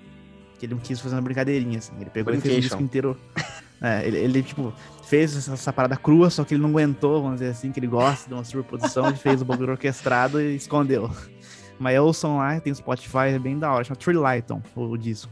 Que 0.58 0.66
ele 0.66 0.74
não 0.74 0.80
quis 0.80 1.00
fazer 1.00 1.14
uma 1.14 1.22
brincadeirinha, 1.22 1.78
assim. 1.78 1.92
Ele 2.00 2.10
pegou 2.10 2.32
e 2.32 2.40
fez 2.40 2.58
o 2.58 2.60
disco 2.60 2.82
inteiro. 2.82 3.18
É, 3.82 4.06
ele, 4.06 4.16
ele, 4.16 4.42
tipo, 4.42 4.72
fez 5.02 5.36
essa, 5.36 5.52
essa 5.52 5.72
parada 5.72 5.94
crua, 5.94 6.30
só 6.30 6.42
que 6.42 6.54
ele 6.54 6.62
não 6.62 6.70
aguentou, 6.70 7.20
vamos 7.20 7.40
dizer 7.40 7.50
assim, 7.50 7.70
que 7.70 7.78
ele 7.78 7.86
gosta 7.86 8.28
de 8.28 8.32
uma 8.32 8.42
superposição, 8.42 9.08
ele 9.08 9.16
fez 9.16 9.42
o 9.42 9.44
bagulho 9.44 9.72
orquestrado 9.72 10.40
e 10.40 10.56
escondeu. 10.56 11.10
Mas 11.78 11.98
ouçam 11.98 12.38
lá, 12.38 12.58
tem 12.60 12.72
o 12.72 12.76
Spotify, 12.76 13.28
é 13.34 13.38
bem 13.38 13.58
da 13.58 13.70
hora, 13.70 13.84
chama 13.84 13.96
Tree 13.96 14.16
Lighton, 14.16 14.62
o, 14.74 14.84
o 14.84 14.96
disco. 14.96 15.30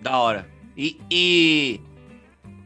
Da 0.00 0.18
hora. 0.18 0.46
E. 0.76 1.00
e... 1.10 1.80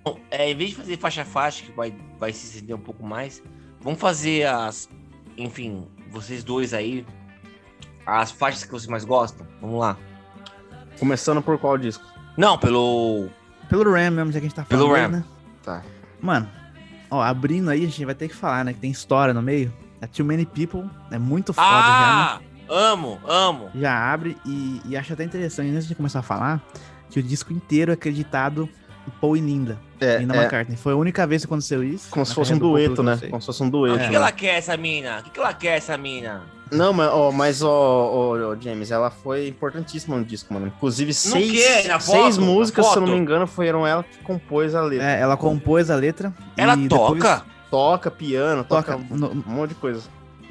Bom, 0.02 0.18
é, 0.30 0.50
em 0.50 0.54
vez 0.54 0.70
de 0.70 0.76
fazer 0.76 0.98
faixa-faixa, 0.98 1.64
que 1.64 1.72
vai, 1.72 1.94
vai 2.18 2.32
se 2.32 2.46
estender 2.46 2.74
um 2.74 2.80
pouco 2.80 3.04
mais, 3.04 3.42
vamos 3.80 4.00
fazer 4.00 4.46
as. 4.46 4.88
Enfim, 5.36 5.86
vocês 6.10 6.42
dois 6.44 6.74
aí. 6.74 7.06
As 8.06 8.30
faixas 8.30 8.64
que 8.64 8.70
vocês 8.70 8.88
mais 8.88 9.04
gostam. 9.04 9.46
Vamos 9.60 9.78
lá. 9.78 9.96
Começando 10.98 11.40
por 11.40 11.58
qual 11.58 11.78
disco? 11.78 12.04
Não, 12.36 12.58
pelo. 12.58 13.28
Pelo 13.68 13.92
Ram 13.92 14.10
mesmo, 14.10 14.32
já 14.32 14.40
que 14.40 14.46
a 14.46 14.48
gente 14.48 14.54
tá 14.56 14.64
Pelo 14.64 14.88
falando, 14.88 14.96
aí, 14.96 15.02
Ram. 15.02 15.08
né? 15.10 15.24
Tá. 15.62 15.82
Mano, 16.20 16.48
ó, 17.10 17.22
abrindo 17.22 17.70
aí, 17.70 17.84
a 17.84 17.86
gente 17.86 18.04
vai 18.04 18.14
ter 18.14 18.28
que 18.28 18.34
falar, 18.34 18.64
né, 18.64 18.72
que 18.72 18.80
tem 18.80 18.90
história 18.90 19.32
no 19.32 19.40
meio. 19.40 19.72
É 20.00 20.06
Too 20.06 20.24
Many 20.24 20.46
People, 20.46 20.88
é 21.10 21.18
muito 21.18 21.52
foda 21.52 21.66
já, 21.68 21.78
né? 21.78 21.84
Ah! 21.86 22.40
Amo, 22.72 23.18
amo. 23.26 23.68
Já 23.74 24.12
abre 24.12 24.36
e, 24.46 24.80
e 24.86 24.96
acho 24.96 25.12
até 25.12 25.24
interessante, 25.24 25.70
antes 25.74 25.88
de 25.88 25.94
começar 25.94 26.20
a 26.20 26.22
falar, 26.22 26.62
que 27.10 27.18
o 27.18 27.22
disco 27.22 27.52
inteiro 27.52 27.90
é 27.90 27.94
acreditado 27.94 28.68
Paul 29.20 29.36
e 29.36 29.40
Linda. 29.40 29.78
É, 30.00 30.18
Linda 30.18 30.34
é 30.34 30.38
McCartney. 30.40 30.76
Foi 30.76 30.92
a 30.92 30.96
única 30.96 31.26
vez 31.26 31.42
que 31.42 31.46
aconteceu 31.46 31.82
isso. 31.84 32.08
como 32.10 32.24
se 32.24 32.34
fosse 32.34 32.52
um 32.54 32.58
dueto, 32.58 33.02
né? 33.02 33.18
Como 33.28 33.40
se 33.40 33.46
fosse 33.46 33.62
um 33.62 33.66
O 33.66 33.70
dueto. 33.70 33.98
que, 33.98 34.04
que 34.04 34.10
né? 34.10 34.16
ela 34.16 34.32
quer, 34.32 34.54
essa 34.58 34.76
mina? 34.76 35.18
O 35.20 35.22
que, 35.24 35.30
que 35.30 35.40
ela 35.40 35.52
quer, 35.52 35.76
essa 35.76 35.96
mina? 35.98 36.42
Não, 36.70 36.92
mas, 36.92 37.10
ó, 37.12 37.32
mas 37.32 37.62
ó, 37.62 38.56
James, 38.60 38.90
ela 38.92 39.10
foi 39.10 39.48
importantíssima 39.48 40.16
no 40.16 40.24
disco, 40.24 40.54
mano. 40.54 40.68
Inclusive, 40.68 41.12
seis, 41.12 41.60
seis 41.60 41.86
foto? 42.06 42.40
Na 42.40 42.46
músicas, 42.46 42.86
se 42.86 42.96
eu 42.96 43.00
não 43.00 43.08
me 43.08 43.16
engano, 43.18 43.46
foram 43.46 43.84
ela 43.86 44.04
que 44.04 44.18
compôs 44.18 44.74
a 44.74 44.80
letra. 44.82 45.04
É, 45.10 45.20
ela 45.20 45.36
compôs 45.36 45.90
a 45.90 45.96
letra. 45.96 46.32
Ela 46.56 46.76
e 46.76 46.88
toca? 46.88 47.42
Toca 47.70 48.10
piano, 48.10 48.62
toca, 48.64 48.92
Toca 48.92 49.04
no- 49.10 49.30
um 49.30 49.42
monte 49.46 49.70
de 49.70 49.74
coisa. 49.76 50.02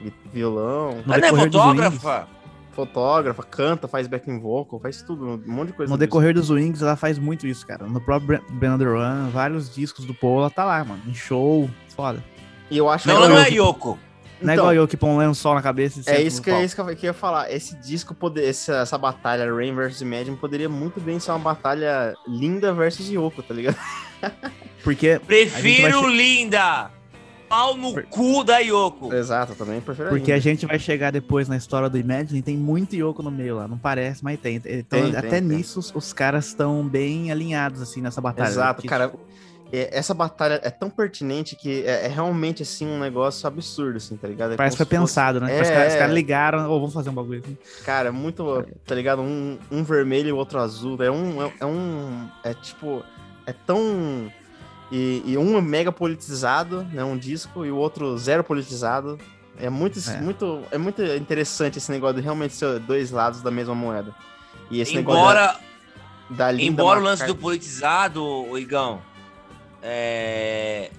Vi- 0.01 0.13
Violão, 0.33 0.97
ela 1.07 1.17
não 1.17 1.27
é 1.27 1.41
fotógrafa? 1.43 2.27
Fotógrafa, 2.71 3.43
canta, 3.43 3.87
faz 3.87 4.07
backing 4.07 4.39
vocal, 4.39 4.79
faz 4.79 5.01
tudo, 5.01 5.25
um 5.45 5.51
monte 5.51 5.67
de 5.67 5.73
coisa. 5.73 5.89
No 5.91 5.97
disco. 5.97 5.97
decorrer 5.97 6.33
dos 6.33 6.49
Wings, 6.49 6.81
ela 6.81 6.95
faz 6.95 7.17
muito 7.17 7.45
isso, 7.47 7.65
cara. 7.65 7.85
No 7.85 8.01
próprio 8.01 8.39
the 8.59 8.67
Run, 8.85 9.29
vários 9.31 9.73
discos 9.73 10.05
do 10.05 10.13
Paul, 10.13 10.39
ela 10.39 10.49
tá 10.49 10.65
lá, 10.65 10.83
mano. 10.83 11.01
Em 11.07 11.13
show, 11.13 11.69
foda. 11.95 12.23
E 12.69 12.77
eu 12.77 12.89
acho 12.89 13.07
Não, 13.07 13.15
que 13.15 13.21
ela 13.23 13.29
não 13.29 13.37
é 13.39 13.49
eu- 13.49 13.65
Yoko. 13.65 13.97
Não 14.41 14.51
é 14.51 14.53
Então, 14.53 14.65
igual 14.65 14.73
eu 14.73 14.87
que 14.87 14.95
põe 14.95 15.09
um 15.09 15.17
lençol 15.17 15.53
na 15.53 15.61
cabeça 15.61 15.99
e 15.99 16.09
É 16.13 16.21
isso 16.21 16.41
que, 16.41 16.49
é 16.49 16.63
isso 16.63 16.73
que 16.73 16.79
eu 16.81 16.85
que 16.95 17.05
eu 17.05 17.09
ia 17.09 17.13
falar. 17.13 17.51
Esse 17.51 17.75
disco, 17.75 18.15
poder, 18.15 18.47
essa, 18.47 18.77
essa 18.77 18.97
batalha 18.97 19.53
Rain 19.53 19.75
vs 19.75 19.99
Imagine 19.99 20.37
poderia 20.37 20.69
muito 20.69 21.01
bem 21.01 21.19
ser 21.19 21.31
uma 21.31 21.39
batalha 21.39 22.15
linda 22.25 22.73
versus 22.73 23.09
Yoko, 23.09 23.43
tá 23.43 23.53
ligado? 23.53 23.75
Porque 24.81 25.19
Prefiro 25.27 26.01
vai 26.03 26.11
linda. 26.15 26.89
Pau 27.49 27.75
no 27.75 28.01
cu 28.03 28.43
da 28.43 28.59
Yoko. 28.59 29.13
Exato, 29.13 29.53
eu 29.53 29.55
também 29.55 29.81
prefiro 29.81 30.09
Porque 30.09 30.31
ainda. 30.31 30.35
a 30.35 30.39
gente 30.39 30.65
vai 30.67 30.77
chegar 30.77 31.11
depois 31.11 31.49
na 31.49 31.57
história 31.57 31.89
do 31.89 31.97
Imagine, 31.97 32.41
tem 32.41 32.55
muito 32.55 32.95
Yoko 32.95 33.23
no 33.23 33.31
meio 33.31 33.55
lá, 33.55 33.67
não 33.67 33.77
parece, 33.77 34.23
mas 34.23 34.39
tem. 34.39 34.57
Então, 34.57 34.71
Tem, 34.71 34.83
tem, 35.03 35.15
até 35.15 35.29
tem. 35.29 35.41
nisso, 35.41 35.79
os, 35.79 35.93
os 35.95 36.13
caras 36.13 36.45
estão 36.47 36.87
bem 36.87 37.31
alinhados, 37.31 37.81
assim, 37.81 38.01
nessa 38.01 38.21
batalha. 38.21 38.47
Exato, 38.49 38.75
Porque, 38.75 38.87
cara. 38.87 39.07
tipo, 39.09 39.19
é- 39.71 39.97
essa 39.97 40.13
batalha 40.13 40.59
é 40.63 40.69
tão 40.69 40.89
pertinente 40.89 41.55
que 41.55 41.83
é, 41.85 42.05
é 42.05 42.07
realmente, 42.07 42.61
assim, 42.63 42.87
um 42.87 42.99
negócio 42.99 43.47
absurdo, 43.47 43.97
assim, 43.97 44.15
tá 44.15 44.27
ligado? 44.27 44.53
É 44.53 44.55
Parece 44.55 44.75
que 44.77 44.83
foi 44.83 44.85
se 44.85 44.89
fosse- 44.95 45.01
pensado, 45.13 45.39
né? 45.39 45.57
É, 45.57 45.61
os 45.61 45.69
caras, 45.69 45.87
os 45.89 45.93
é. 45.95 45.97
caras 45.99 46.13
ligaram, 46.13 46.69
ou 46.69 46.79
vamos 46.79 46.93
fazer 46.93 47.09
um 47.09 47.13
bagulho 47.13 47.41
assim. 47.43 47.57
Cara, 47.83 48.11
muito, 48.11 48.63
tá 48.85 48.93
ligado? 48.95 49.21
Um, 49.21 49.57
um 49.71 49.83
vermelho 49.83 50.29
e 50.29 50.31
o 50.31 50.37
outro 50.37 50.59
azul. 50.59 51.01
É 51.03 51.09
um. 51.11 51.43
É, 51.43 51.51
é 51.61 51.65
um. 51.65 52.27
É 52.43 52.53
tipo. 52.53 53.03
É 53.45 53.53
tão. 53.53 54.31
E, 54.91 55.21
e 55.25 55.37
um 55.37 55.57
é 55.57 55.61
mega 55.61 55.91
politizado, 55.91 56.83
né? 56.91 57.03
Um 57.03 57.17
disco, 57.17 57.65
e 57.65 57.71
o 57.71 57.75
outro 57.77 58.17
zero 58.17 58.43
politizado. 58.43 59.17
É 59.61 59.69
muito, 59.69 59.99
É. 60.09 60.21
muito, 60.21 60.61
é 60.71 60.77
muito 60.77 61.03
interessante 61.03 61.77
esse 61.77 61.91
negócio 61.91 62.15
de 62.15 62.21
realmente 62.21 62.53
ser 62.55 62.79
dois 62.79 63.11
lados 63.11 63.41
da 63.41 63.51
mesma 63.51 63.75
moeda. 63.75 64.15
E 64.71 64.79
esse 64.79 64.95
negócio 64.95 65.19
Embora, 65.19 65.59
da, 66.29 66.45
da 66.45 66.51
linda 66.51 66.63
embora 66.71 66.99
o 66.99 67.03
lance 67.03 67.25
do 67.25 67.35
politizado, 67.35 68.23
o 68.23 68.57
Igão, 68.57 69.01
é, 69.81 70.89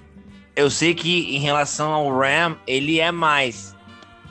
eu 0.54 0.68
sei 0.70 0.94
que 0.94 1.34
em 1.34 1.38
relação 1.38 1.90
ao 1.92 2.08
Ram, 2.18 2.56
ele 2.66 3.00
é 3.00 3.10
mais. 3.10 3.74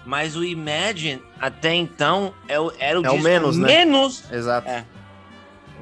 Mas 0.05 0.35
o 0.35 0.43
Imagine, 0.43 1.21
até 1.39 1.73
então, 1.73 2.33
é 2.47 2.59
o- 2.59 2.71
era 2.79 2.99
o 2.99 3.05
É 3.05 3.09
o 3.11 3.21
menos, 3.21 3.57
né? 3.57 3.67
menos. 3.67 4.23
Exato. 4.31 4.67
É. 4.67 4.85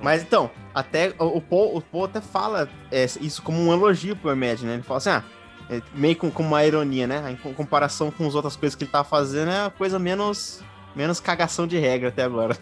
Mas 0.01 0.21
então, 0.21 0.49
até 0.73 1.13
o, 1.17 1.41
Paul, 1.41 1.77
o 1.77 1.81
Paul 1.81 2.05
até 2.05 2.21
fala 2.21 2.69
é, 2.91 3.05
isso 3.19 3.41
como 3.41 3.59
um 3.59 3.73
elogio 3.73 4.15
pro 4.15 4.31
Imagine, 4.31 4.67
né? 4.69 4.73
Ele 4.75 4.83
fala 4.83 4.97
assim, 4.99 5.09
ah, 5.09 5.23
é, 5.69 5.81
meio 5.93 6.15
com, 6.15 6.29
com 6.31 6.43
uma 6.43 6.63
ironia, 6.63 7.07
né? 7.07 7.31
Em 7.31 7.35
co- 7.35 7.53
comparação 7.53 8.11
com 8.11 8.27
as 8.27 8.35
outras 8.35 8.55
coisas 8.55 8.75
que 8.75 8.83
ele 8.83 8.91
tá 8.91 9.03
fazendo, 9.03 9.49
é 9.51 9.65
a 9.65 9.69
coisa 9.69 9.97
menos, 9.97 10.61
menos 10.95 11.19
cagação 11.19 11.65
de 11.67 11.77
regra 11.79 12.09
até 12.09 12.23
agora. 12.23 12.55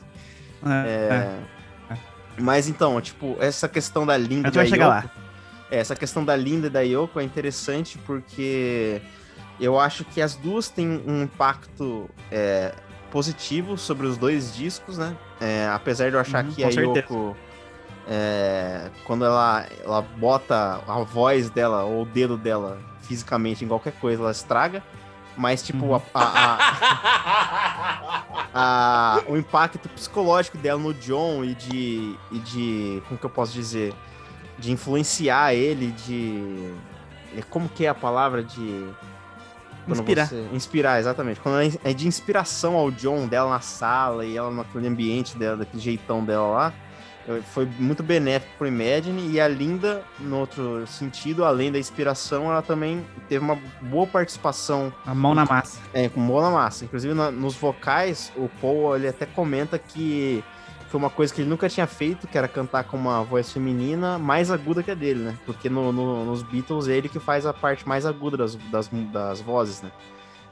É, 0.66 1.38
É, 1.92 1.98
Mas 2.40 2.68
então, 2.68 3.00
tipo, 3.02 3.38
essa 3.40 3.68
questão 3.68 4.06
da 4.06 4.18
Linda 4.18 4.48
vai 4.56 4.66
da 4.70 4.76
Yoko- 5.02 5.10
É, 5.72 5.78
essa 5.80 5.96
questão 5.96 6.24
da 6.24 6.36
Linda 6.36 6.68
e 6.68 6.70
da 6.70 6.82
Yoko 6.82 7.20
é 7.20 7.24
interessante 7.24 7.98
porque 8.00 9.02
eu 9.60 9.80
acho 9.80 10.04
que 10.06 10.22
as 10.22 10.36
duas 10.36 10.70
têm 10.70 11.02
um 11.08 11.24
impacto 11.24 12.10
é, 12.32 12.74
positivo 13.16 13.78
sobre 13.78 14.06
os 14.08 14.18
dois 14.18 14.54
discos, 14.54 14.98
né? 14.98 15.16
É, 15.40 15.70
apesar 15.74 16.10
de 16.10 16.18
eu 16.18 16.20
achar 16.20 16.44
Uhum, 16.44 16.52
que 16.52 16.62
com 16.64 16.68
a 16.68 16.72
certeza. 16.72 17.00
Yoko, 17.00 17.38
é, 18.06 18.90
quando 19.06 19.24
ela, 19.24 19.66
ela 19.86 20.02
bota 20.02 20.82
a 20.86 21.00
voz 21.00 21.50
dela 21.50 21.86
ou 21.86 22.02
o 22.02 22.06
dedo 22.06 22.36
dela 22.36 22.78
fisicamente 23.04 23.64
em 23.64 23.70
qualquer 23.70 23.94
coisa, 23.94 24.22
ela 24.22 24.32
estraga. 24.32 24.84
Mas, 25.38 25.64
tipo, 25.64 25.86
Uhum. 25.86 25.96
a- 25.96 26.02
a- 26.14 26.58
a, 28.54 29.18
a- 29.18 29.24
o 29.30 29.38
impacto 29.38 29.88
psicológico 29.90 30.58
dela 30.58 30.80
no 30.82 30.94
John 30.94 31.42
e 31.46 31.56
de, 31.56 32.16
e 32.34 32.40
de. 32.40 33.02
Como 33.08 33.18
que 33.18 33.26
eu 33.26 33.30
posso 33.30 33.54
dizer? 33.54 33.94
De 34.60 34.74
influenciar 34.74 35.54
ele, 35.54 35.92
de. 36.06 36.74
é, 37.38 37.42
Como 37.50 37.70
que 37.70 37.86
é 37.86 37.90
a 37.90 37.96
palavra 37.96 38.44
de. 38.44 38.90
Inspirar. 39.94 40.28
você- 40.28 40.46
inspirar, 40.54 41.00
exatamente. 41.00 41.40
Quando 41.40 41.60
ela 41.62 41.72
é 41.84 41.94
de 41.94 42.08
inspiração 42.08 42.76
ao 42.76 42.90
John 42.92 43.28
dela 43.28 43.50
na 43.50 43.60
sala 43.62 44.26
e 44.26 44.36
ela 44.38 44.50
naquele 44.52 44.88
ambiente 44.88 45.38
dela, 45.38 45.58
daquele 45.58 45.82
jeitão 45.82 46.24
dela 46.24 46.48
lá. 46.48 46.74
Foi 47.54 47.66
muito 47.80 48.04
benéfico 48.04 48.54
pro 48.56 48.68
Imagine 48.68 49.32
e 49.32 49.42
a 49.42 49.48
Linda, 49.48 50.04
no 50.20 50.38
outro 50.38 50.86
sentido, 50.86 51.44
além 51.44 51.72
da 51.72 51.80
inspiração, 51.80 52.52
ela 52.52 52.62
também 52.62 53.04
teve 53.28 53.44
uma 53.44 53.58
boa 53.82 54.06
participação 54.06 54.94
A 55.04 55.16
mão 55.16 55.34
na 55.34 55.44
massa. 55.44 55.80
é, 55.92 56.08
com 56.08 56.24
boa 56.28 56.44
na 56.44 56.52
massa. 56.52 56.86
Inclusive, 56.86 57.16
na- 57.16 57.32
nos 57.32 57.56
vocais, 57.56 58.32
o 58.38 58.48
Paul 58.62 58.96
ele 58.96 59.08
até 59.08 59.26
comenta 59.26 59.80
que 59.80 60.44
foi 60.88 60.98
uma 61.00 61.10
coisa 61.10 61.34
que 61.34 61.42
ele 61.42 61.50
nunca 61.50 61.68
tinha 61.68 61.88
feito, 61.88 62.28
que 62.28 62.38
era 62.38 62.48
cantar 62.48 62.84
com 62.86 62.96
uma 62.98 63.24
voz 63.24 63.52
feminina 63.52 64.18
mais 64.20 64.52
aguda 64.52 64.82
que 64.84 64.92
a 64.92 64.96
dele, 64.96 65.22
né? 65.24 65.38
Porque 65.46 65.70
no, 65.70 65.92
no- 65.92 66.26
nos 66.26 66.44
Beatles, 66.44 66.88
ele 66.88 67.10
que 67.10 67.20
faz 67.20 67.46
a 67.46 67.54
parte 67.54 67.88
mais 67.88 68.06
aguda 68.06 68.38
das, 68.38 68.56
das, 68.72 68.88
das 69.12 69.42
vozes, 69.42 69.82
né? 69.82 69.92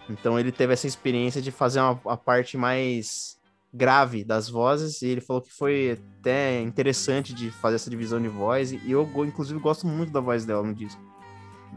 Então 0.10 0.38
ele 0.40 0.52
teve 0.52 0.74
essa 0.74 0.88
experiência 0.88 1.42
de 1.42 1.52
fazer 1.52 1.80
uma, 1.80 2.00
a 2.08 2.18
parte 2.18 2.58
mais 2.58 3.38
grave 3.74 4.24
das 4.24 4.50
vozes, 4.50 5.02
e 5.02 5.08
ele 5.08 5.22
falou 5.22 5.42
que 5.42 5.52
foi 5.52 5.98
até 6.20 6.62
interessante 6.62 7.34
de 7.34 7.50
fazer 7.50 7.78
essa 7.78 7.90
divisão 7.90 8.22
de 8.22 8.28
voz, 8.28 8.72
e 8.72 8.80
eu, 8.92 9.10
inclusive, 9.26 9.60
gosto 9.60 9.88
muito 9.88 10.12
da 10.12 10.20
voz 10.20 10.46
dela 10.46 10.62
no 10.62 10.74
disco. 10.76 11.02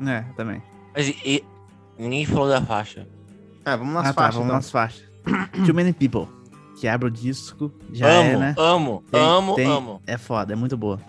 É, 0.07 0.21
também. 0.37 0.63
Mas 0.95 1.09
e- 1.09 1.17
e- 1.25 1.45
ninguém 1.99 2.27
falou 2.27 2.49
da 2.49 2.61
faixa. 2.61 3.07
Ah, 3.65 3.77
vamos 3.77 3.95
nas 3.95 4.07
ah, 4.09 4.13
tá, 4.13 4.23
faixas, 4.23 4.35
vamos 4.35 4.47
então. 4.49 4.57
nas 4.57 4.71
faixas. 4.71 5.07
Too 5.65 5.75
Many 5.75 5.93
People, 5.93 6.29
que 6.79 6.87
abre 6.87 7.09
o 7.09 7.11
disco, 7.11 7.73
já 7.93 8.09
é, 8.09 8.31
amo, 8.31 8.39
né? 8.41 8.55
amo, 8.59 9.05
Tem- 9.11 9.21
amo, 9.21 9.55
tem- 9.55 9.67
amo. 9.67 10.03
É 10.07 10.17
foda, 10.19 10.53
é 10.53 10.57
muito 10.57 10.77
boa. 10.77 11.01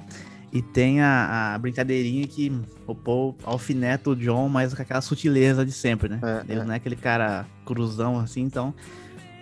E 0.51 0.61
tem 0.61 1.01
a, 1.01 1.53
a 1.53 1.57
brincadeirinha 1.57 2.25
que 2.25 2.51
o 2.87 2.95
Paul 2.95 3.35
alfineta 3.43 4.09
o 4.09 4.15
John, 4.15 4.47
mas 4.47 4.73
com 4.73 4.81
aquela 4.81 5.01
sutileza 5.01 5.65
de 5.65 5.71
sempre, 5.73 6.07
né? 6.09 6.19
É, 6.23 6.51
ele 6.51 6.61
é. 6.61 6.63
não 6.63 6.73
é 6.73 6.77
aquele 6.77 6.95
cara 6.95 7.45
cruzão 7.65 8.17
assim, 8.17 8.41
então 8.43 8.73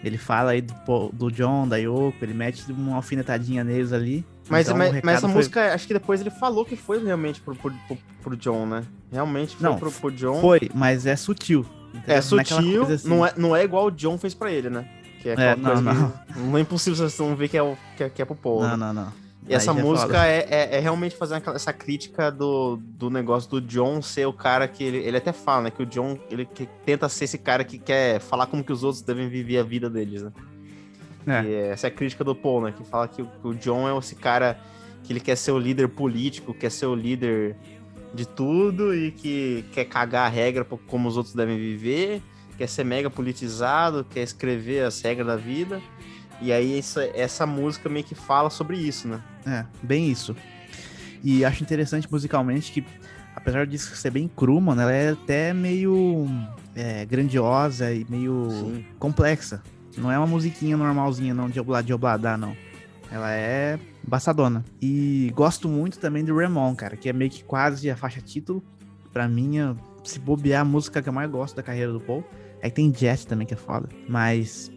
ele 0.03 0.17
fala 0.17 0.51
aí 0.51 0.61
do, 0.61 0.73
Paul- 0.85 1.11
do 1.13 1.31
John, 1.31 1.67
da 1.67 1.77
Yoko, 1.77 2.15
ele 2.23 2.33
mete 2.33 2.69
uma 2.71 2.95
alfinetadinha 2.95 3.63
neles 3.63 3.93
ali. 3.93 4.25
Mas, 4.49 4.67
então, 4.67 4.77
mas, 4.77 4.91
mas 5.03 5.15
essa 5.17 5.27
foi- 5.27 5.35
música, 5.37 5.73
acho 5.73 5.87
que 5.87 5.93
depois 5.93 6.21
ele 6.21 6.29
falou 6.31 6.65
que 6.65 6.75
foi 6.75 7.03
realmente 7.03 7.39
pro, 7.41 7.55
pro, 7.55 7.71
pro, 7.87 7.97
pro 8.21 8.37
John, 8.37 8.65
né? 8.65 8.83
Realmente 9.11 9.55
foi 9.55 9.69
Não, 9.69 9.77
pro, 9.77 9.91
pro 9.91 10.11
John. 10.11 10.41
Foi, 10.41 10.69
mas 10.73 11.05
é 11.05 11.15
sutil. 11.15 11.65
entendeu? 11.93 12.15
É 12.17 12.21
Não 12.31 12.39
aquela 12.39 12.61
sutil, 12.61 12.83
assim. 12.83 13.07
não, 13.09 13.25
é, 13.25 13.33
não 13.37 13.55
é 13.55 13.63
igual 13.63 13.85
o 13.87 13.91
John 13.91 14.17
fez 14.17 14.33
pra 14.33 14.51
ele, 14.51 14.69
né? 14.69 14.85
Que 15.25 15.29
é, 15.29 15.33
É, 15.33 15.51
aquela 15.53 15.81
não, 15.81 15.93
coisa 15.95 16.13
que 16.27 16.39
não 16.39 16.57
é 16.57 16.61
impossível 16.61 16.95
vocês 16.95 17.17
não 17.17 17.35
ver 17.35 17.49
que 17.49 17.57
é, 17.57 17.63
o, 17.63 17.75
que 17.97 18.03
é, 18.03 18.09
que 18.09 18.21
é 18.21 18.25
pro 18.25 18.35
Paul. 18.35 18.61
Não, 18.61 18.77
não, 18.77 18.93
não. 18.93 19.13
E 19.47 19.55
essa 19.55 19.71
Aí 19.71 19.75
já 19.77 19.81
é 19.81 19.83
música 19.83 20.25
é, 20.27 20.47
é, 20.51 20.75
é 20.77 20.79
realmente 20.79 21.15
fazer 21.15 21.33
aquela- 21.33 21.55
essa 21.55 21.73
crítica 21.73 22.31
do, 22.31 22.77
do 22.77 23.09
negócio 23.09 23.49
do 23.49 23.59
John 23.59 24.03
ser 24.03 24.27
o 24.27 24.33
cara 24.33 24.67
que 24.67 24.83
ele, 24.83 24.97
ele 24.97 25.17
até 25.17 25.31
fala, 25.31 25.63
né? 25.63 25.71
Que 25.71 25.81
o 25.81 25.85
John 25.87 26.19
ele 26.29 26.45
que 26.45 26.67
tenta 26.85 27.09
ser 27.09 27.23
esse 27.25 27.39
cara 27.39 27.63
que 27.63 27.79
quer 27.79 28.19
falar 28.19 28.45
como 28.45 28.63
que 28.63 28.71
os 28.71 28.83
outros 28.83 29.01
devem 29.01 29.27
viver 29.27 29.57
a 29.57 29.63
vida 29.63 29.89
deles, 29.89 30.21
né? 30.21 30.31
É. 31.25 31.43
E 31.43 31.53
essa 31.71 31.87
é 31.87 31.89
a 31.89 31.91
crítica 31.91 32.23
do 32.23 32.35
Paul, 32.35 32.61
né? 32.61 32.71
Que 32.77 32.83
fala 32.83 33.07
que 33.07 33.23
o, 33.23 33.25
que 33.25 33.47
o 33.47 33.55
John 33.55 33.89
é 33.89 33.97
esse 33.97 34.13
cara 34.15 34.59
que 35.03 35.11
ele 35.11 35.19
quer 35.19 35.35
ser 35.35 35.53
o 35.53 35.57
líder 35.57 35.87
político, 35.89 36.53
quer 36.53 36.69
ser 36.69 36.85
o 36.85 36.93
líder 36.93 37.55
de 38.13 38.27
tudo 38.27 38.93
e 38.93 39.09
que 39.11 39.65
quer 39.73 39.85
cagar 39.85 40.27
a 40.27 40.29
regra 40.29 40.63
como 40.63 41.07
os 41.07 41.17
outros 41.17 41.33
devem 41.33 41.57
viver, 41.57 42.21
quer 42.57 42.67
ser 42.67 42.83
mega 42.83 43.09
politizado, 43.09 44.05
quer 44.09 44.21
escrever 44.21 44.83
as 44.83 45.01
regras 45.01 45.27
da 45.27 45.35
vida. 45.35 45.81
E 46.41 46.51
aí 46.51 46.77
essa, 46.77 47.03
essa 47.13 47.45
música 47.45 47.87
meio 47.87 48.05
que 48.05 48.15
fala 48.15 48.49
sobre 48.49 48.77
isso, 48.77 49.07
né? 49.07 49.21
É, 49.45 49.65
bem 49.81 50.11
isso. 50.11 50.35
E 51.23 51.43
acho 51.45 51.63
interessante 51.63 52.07
musicalmente 52.11 52.71
que, 52.71 52.85
apesar 53.35 53.65
disso 53.65 53.95
ser 53.95 54.11
bem 54.11 54.27
cru, 54.27 54.59
mano, 54.59 54.81
ela 54.81 54.91
é 54.91 55.11
até 55.11 55.53
meio 55.53 56.27
é, 56.75 57.05
grandiosa 57.05 57.91
e 57.91 58.05
meio 58.09 58.47
Sim. 58.51 58.85
complexa. 58.99 59.61
Não 59.97 60.11
é 60.11 60.17
uma 60.17 60.27
musiquinha 60.27 60.75
normalzinha, 60.75 61.33
não, 61.33 61.49
de 61.49 61.59
oblá, 61.59 61.81
de 61.81 61.93
obladá, 61.93 62.37
não. 62.37 62.55
Ela 63.09 63.31
é 63.31 63.79
bassadona. 64.03 64.63
E 64.81 65.31
gosto 65.33 65.69
muito 65.69 65.99
também 65.99 66.23
do 66.23 66.35
Ramon, 66.37 66.75
cara, 66.75 66.97
que 66.97 67.07
é 67.07 67.13
meio 67.13 67.31
que 67.31 67.43
quase 67.43 67.89
a 67.89 67.95
faixa 67.95 68.19
título. 68.19 68.63
Pra 69.13 69.27
mim, 69.27 69.57
é- 69.57 69.73
se 70.03 70.19
bobear 70.19 70.61
a 70.61 70.65
música 70.65 71.01
que 71.01 71.07
eu 71.09 71.13
mais 71.13 71.29
gosto 71.31 71.55
da 71.55 71.63
carreira 71.63 71.91
do 71.93 71.99
Paul. 71.99 72.23
É 72.61 72.69
que 72.69 72.75
tem 72.75 72.93
Jet 72.93 73.27
também, 73.27 73.45
que 73.45 73.53
é 73.53 73.57
foda. 73.57 73.87
Mas 74.07 74.71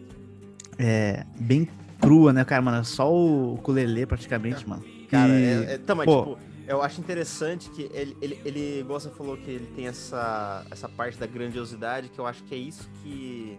é 0.77 1.25
bem 1.39 1.67
crua, 1.99 2.31
né, 2.33 2.45
cara, 2.45 2.61
mano? 2.61 2.77
É 2.77 2.83
Só 2.83 3.11
o 3.11 3.55
ukulele 3.55 4.05
praticamente, 4.05 4.67
mano. 4.67 4.83
Cara, 5.09 5.27
E- 5.33 5.43
é, 5.43 5.73
é, 5.73 5.77
tá, 5.77 5.95
mas, 5.95 6.05
pô. 6.05 6.19
tipo, 6.19 6.39
eu 6.67 6.81
acho 6.81 7.01
interessante 7.01 7.69
que 7.71 7.89
ele, 7.93 8.15
ele, 8.21 8.39
ele, 8.45 8.79
igual 8.81 8.99
você 8.99 9.09
falou 9.09 9.35
que 9.35 9.49
ele 9.49 9.65
tem 9.75 9.87
essa, 9.87 10.63
essa 10.69 10.87
parte 10.87 11.17
da 11.17 11.25
grandiosidade, 11.25 12.09
que 12.09 12.19
eu 12.19 12.27
acho 12.27 12.43
que 12.43 12.53
é 12.53 12.57
isso 12.57 12.87
que, 13.01 13.57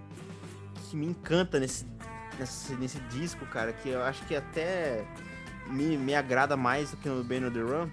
que 0.89 0.97
me 0.97 1.07
encanta 1.07 1.59
nesse, 1.59 1.85
nesse, 2.39 2.75
nesse 2.77 3.01
disco, 3.11 3.45
cara, 3.47 3.73
que 3.73 3.89
eu 3.89 4.03
acho 4.03 4.25
que 4.27 4.37
até 4.37 5.05
me, 5.69 5.97
me 5.97 6.15
agrada 6.15 6.57
mais 6.57 6.93
do 6.93 6.97
que 6.99 7.09
no 7.09 7.23
Band 7.25 7.49
on 7.49 7.51
the 7.51 7.61
Run, 7.61 7.89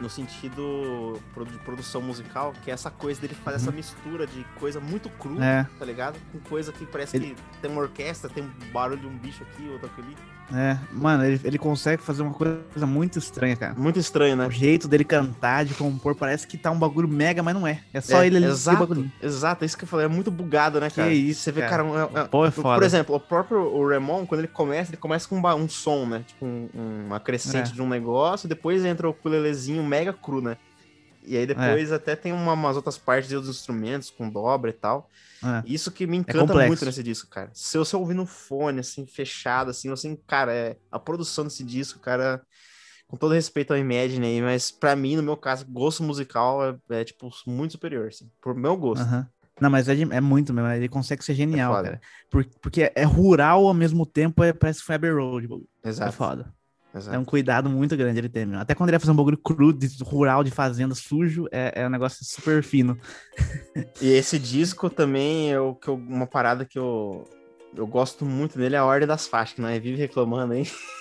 no 0.00 0.08
sentido 0.10 1.18
de 1.50 1.58
produção 1.58 2.00
musical, 2.00 2.52
que 2.62 2.70
é 2.70 2.74
essa 2.74 2.90
coisa 2.90 3.20
dele 3.20 3.34
fazer 3.34 3.56
essa 3.56 3.70
mistura 3.72 4.26
de 4.26 4.44
coisa 4.58 4.80
muito 4.80 5.08
crua, 5.10 5.44
É. 5.44 5.66
tá 5.78 5.84
ligado? 5.84 6.18
Com 6.32 6.38
coisa 6.40 6.72
que 6.72 6.86
parece 6.86 7.16
Ele- 7.16 7.34
que 7.52 7.58
tem 7.60 7.70
uma 7.70 7.82
orquestra, 7.82 8.30
tem 8.30 8.42
um 8.44 8.50
barulho 8.72 9.00
de 9.00 9.06
um 9.06 9.16
bicho 9.16 9.42
aqui, 9.42 9.68
outro 9.68 9.90
ali. 9.98 10.16
É, 10.52 10.76
mano, 10.92 11.24
ele, 11.24 11.40
ele 11.44 11.58
consegue 11.58 12.02
fazer 12.02 12.22
uma 12.22 12.34
coisa 12.34 12.84
muito 12.84 13.16
estranha, 13.20 13.54
cara. 13.54 13.72
Muito 13.74 14.00
estranho, 14.00 14.34
né? 14.34 14.48
O 14.48 14.50
jeito 14.50 14.88
dele 14.88 15.04
cantar, 15.04 15.64
de 15.64 15.74
compor, 15.74 16.16
parece 16.16 16.44
que 16.44 16.58
tá 16.58 16.72
um 16.72 16.78
bagulho 16.78 17.06
mega, 17.06 17.40
mas 17.40 17.54
não 17.54 17.64
é. 17.64 17.82
É 17.94 18.00
só 18.00 18.20
É, 18.20 18.26
ele 18.26 18.38
ali 18.38 18.46
exato, 18.46 18.78
bagulhinho. 18.80 19.12
exato, 19.22 19.62
é 19.62 19.66
isso 19.66 19.78
que 19.78 19.84
eu 19.84 19.88
falei, 19.88 20.06
é 20.06 20.08
muito 20.08 20.28
bugado, 20.28 20.80
né, 20.80 20.90
cara? 20.90 21.12
isso, 21.12 21.42
Você 21.42 21.52
vê, 21.52 21.60
cara. 21.60 21.84
cara, 21.84 22.10
é- 22.18 22.20
é- 22.22 22.24
Pô, 22.24 22.44
é 22.44 22.50
por 22.50 22.62
foda. 22.62 22.84
exemplo, 22.84 23.14
o 23.14 23.20
próprio 23.20 23.60
o 23.60 23.88
Ramon, 23.88 24.26
quando 24.26 24.40
ele 24.40 24.48
começa, 24.48 24.90
ele 24.90 24.96
começa 24.96 25.28
com 25.28 25.36
um, 25.38 25.46
um 25.54 25.68
som, 25.68 26.04
né? 26.04 26.24
Tipo, 26.26 26.44
um, 26.44 26.68
um- 26.74 27.06
uma 27.06 27.20
crescente 27.20 27.70
É. 27.70 27.74
de 27.74 27.80
um 27.80 27.88
negócio, 27.88 28.48
depois 28.48 28.84
entra 28.84 29.06
o 29.06 29.10
ukulelezinho 29.12 29.84
mega 29.90 30.12
cru, 30.12 30.40
né? 30.40 30.56
E 31.22 31.36
aí 31.36 31.46
depois 31.46 31.92
até 31.92 32.16
tem 32.16 32.32
uma- 32.32 32.54
umas 32.54 32.76
outras 32.76 32.96
partes 32.96 33.28
de 33.28 33.36
outros 33.36 33.54
instrumentos, 33.54 34.08
com 34.10 34.30
dobra 34.30 34.70
e 34.70 34.72
tal. 34.72 35.10
É. 35.44 35.62
Isso 35.66 35.90
que 35.90 36.06
me 36.06 36.16
encanta 36.16 36.40
complexo. 36.46 36.68
muito 36.68 36.84
nesse 36.86 37.02
disco, 37.02 37.28
cara. 37.28 37.50
Se 37.52 37.76
você 37.76 37.94
ouvir 37.96 38.14
no 38.14 38.24
fone, 38.24 38.80
assim, 38.80 39.04
fechado, 39.06 39.70
assim, 39.70 39.90
assim, 39.92 40.16
cara, 40.26 40.52
é, 40.52 40.76
a 40.90 40.98
produção 40.98 41.44
desse 41.44 41.62
disco, 41.62 41.98
cara, 41.98 42.40
com 43.06 43.16
todo 43.16 43.34
respeito 43.34 43.72
ao 43.72 43.78
Imagine 43.78 44.26
aí, 44.26 44.40
mas 44.40 44.70
pra 44.70 44.96
mim, 44.96 45.16
no 45.16 45.22
meu 45.22 45.36
caso, 45.36 45.66
gosto 45.68 46.02
musical 46.02 46.64
é, 46.64 46.78
é, 47.00 47.04
tipo, 47.04 47.30
muito 47.46 47.72
superior, 47.72 48.08
assim, 48.08 48.30
por 48.40 48.54
meu 48.54 48.76
gosto. 48.76 49.04
Não, 49.60 49.68
mas 49.68 49.88
é, 49.90 49.92
é 49.92 50.20
muito 50.22 50.54
mesmo. 50.54 50.70
Ele 50.70 50.88
consegue 50.88 51.22
ser 51.22 51.34
genial, 51.34 51.78
É 51.78 51.82
cara. 51.82 52.00
Por- 52.30 52.46
porque 52.62 52.90
é 52.94 53.04
rural 53.04 53.66
ao 53.66 53.74
mesmo 53.74 54.06
tempo, 54.06 54.42
é, 54.42 54.54
parece 54.54 54.80
Abbey 54.90 55.10
Road. 55.10 55.48
É 55.84 55.88
Exato. 55.90 56.12
foda. 56.12 56.54
Exato. 56.94 57.16
É 57.16 57.18
um 57.18 57.24
cuidado 57.24 57.68
muito 57.68 57.96
grande 57.96 58.18
ele 58.18 58.28
tem, 58.28 58.46
meu. 58.46 58.58
Até 58.60 58.74
quando 58.74 58.88
ele 58.88 58.96
vai 58.96 59.00
fazer 59.00 59.12
um 59.12 59.16
bagulho 59.16 59.38
cru, 59.38 59.72
de, 59.72 59.88
rural, 60.02 60.42
de 60.44 60.50
fazenda, 60.50 60.94
sujo, 60.94 61.46
é, 61.52 61.82
é 61.82 61.86
um 61.86 61.90
negócio 61.90 62.24
super 62.24 62.62
fino. 62.62 62.98
E 64.00 64.08
esse 64.12 64.38
disco 64.38 64.88
também 64.90 65.52
é 65.52 65.60
o 65.60 65.74
que 65.74 65.88
eu- 65.88 65.94
uma 65.94 66.26
parada 66.26 66.64
que 66.64 66.78
eu, 66.78 67.24
eu 67.76 67.86
gosto 67.86 68.24
muito 68.24 68.58
dele, 68.58 68.74
é 68.74 68.78
a 68.78 68.84
ordem 68.84 69.06
das 69.08 69.26
faixas, 69.26 69.54
que 69.54 69.60
não 69.62 69.68
é 69.68 69.78
vive 69.78 69.96
reclamando 69.98 70.52
aí. 70.52 70.64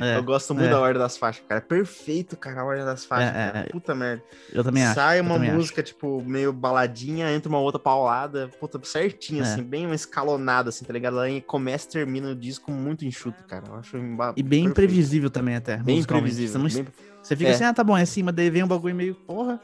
É, 0.00 0.16
eu 0.18 0.22
gosto 0.22 0.54
muito 0.54 0.66
é. 0.66 0.70
da 0.70 0.78
ordem 0.80 1.00
das 1.00 1.16
faixas, 1.16 1.42
cara. 1.48 1.58
É 1.60 1.64
perfeito, 1.64 2.36
cara, 2.36 2.60
a 2.60 2.64
ordem 2.64 2.84
das 2.84 3.04
faixas. 3.04 3.34
É, 3.34 3.52
é, 3.54 3.60
é. 3.60 3.62
Puta 3.70 3.94
merda. 3.94 4.22
eu 4.52 4.62
também 4.62 4.84
acho. 4.84 4.94
Sai 4.94 5.20
uma 5.20 5.34
também 5.34 5.48
acho. 5.48 5.58
música, 5.58 5.82
tipo, 5.82 6.22
meio 6.22 6.52
baladinha, 6.52 7.32
entra 7.32 7.48
uma 7.48 7.58
outra 7.58 7.78
paulada, 7.80 8.48
puta, 8.60 8.78
certinho, 8.84 9.42
É. 9.42 9.46
assim, 9.52 9.62
bem 9.62 9.86
uma 9.86 9.94
escalonada, 9.94 10.68
assim, 10.68 10.84
tá 10.84 10.92
ligado? 10.92 11.18
Ela 11.18 11.40
começa 11.40 11.86
e 11.86 11.90
termina 11.92 12.30
o 12.30 12.34
disco 12.36 12.70
muito 12.70 13.04
enxuto, 13.04 13.42
cara. 13.44 13.64
Eu 13.68 13.74
acho 13.76 13.96
E 13.96 14.00
bem 14.00 14.14
perfeito. 14.34 14.68
imprevisível 14.68 15.30
também, 15.30 15.56
até. 15.56 15.76
Bem 15.78 15.98
imprevisível. 15.98 16.60
Bem- 16.60 16.86
você 17.26 17.36
fica 17.36 17.50
É. 17.50 17.54
assim, 17.54 17.64
ah, 17.64 17.74
tá 17.74 17.84
bom, 17.84 17.96
é 17.96 18.02
assim, 18.02 18.22
mas 18.22 18.34
daí 18.34 18.50
vem 18.50 18.62
um 18.62 18.68
bagulho 18.68 18.94
meio, 18.94 19.14
porra. 19.14 19.60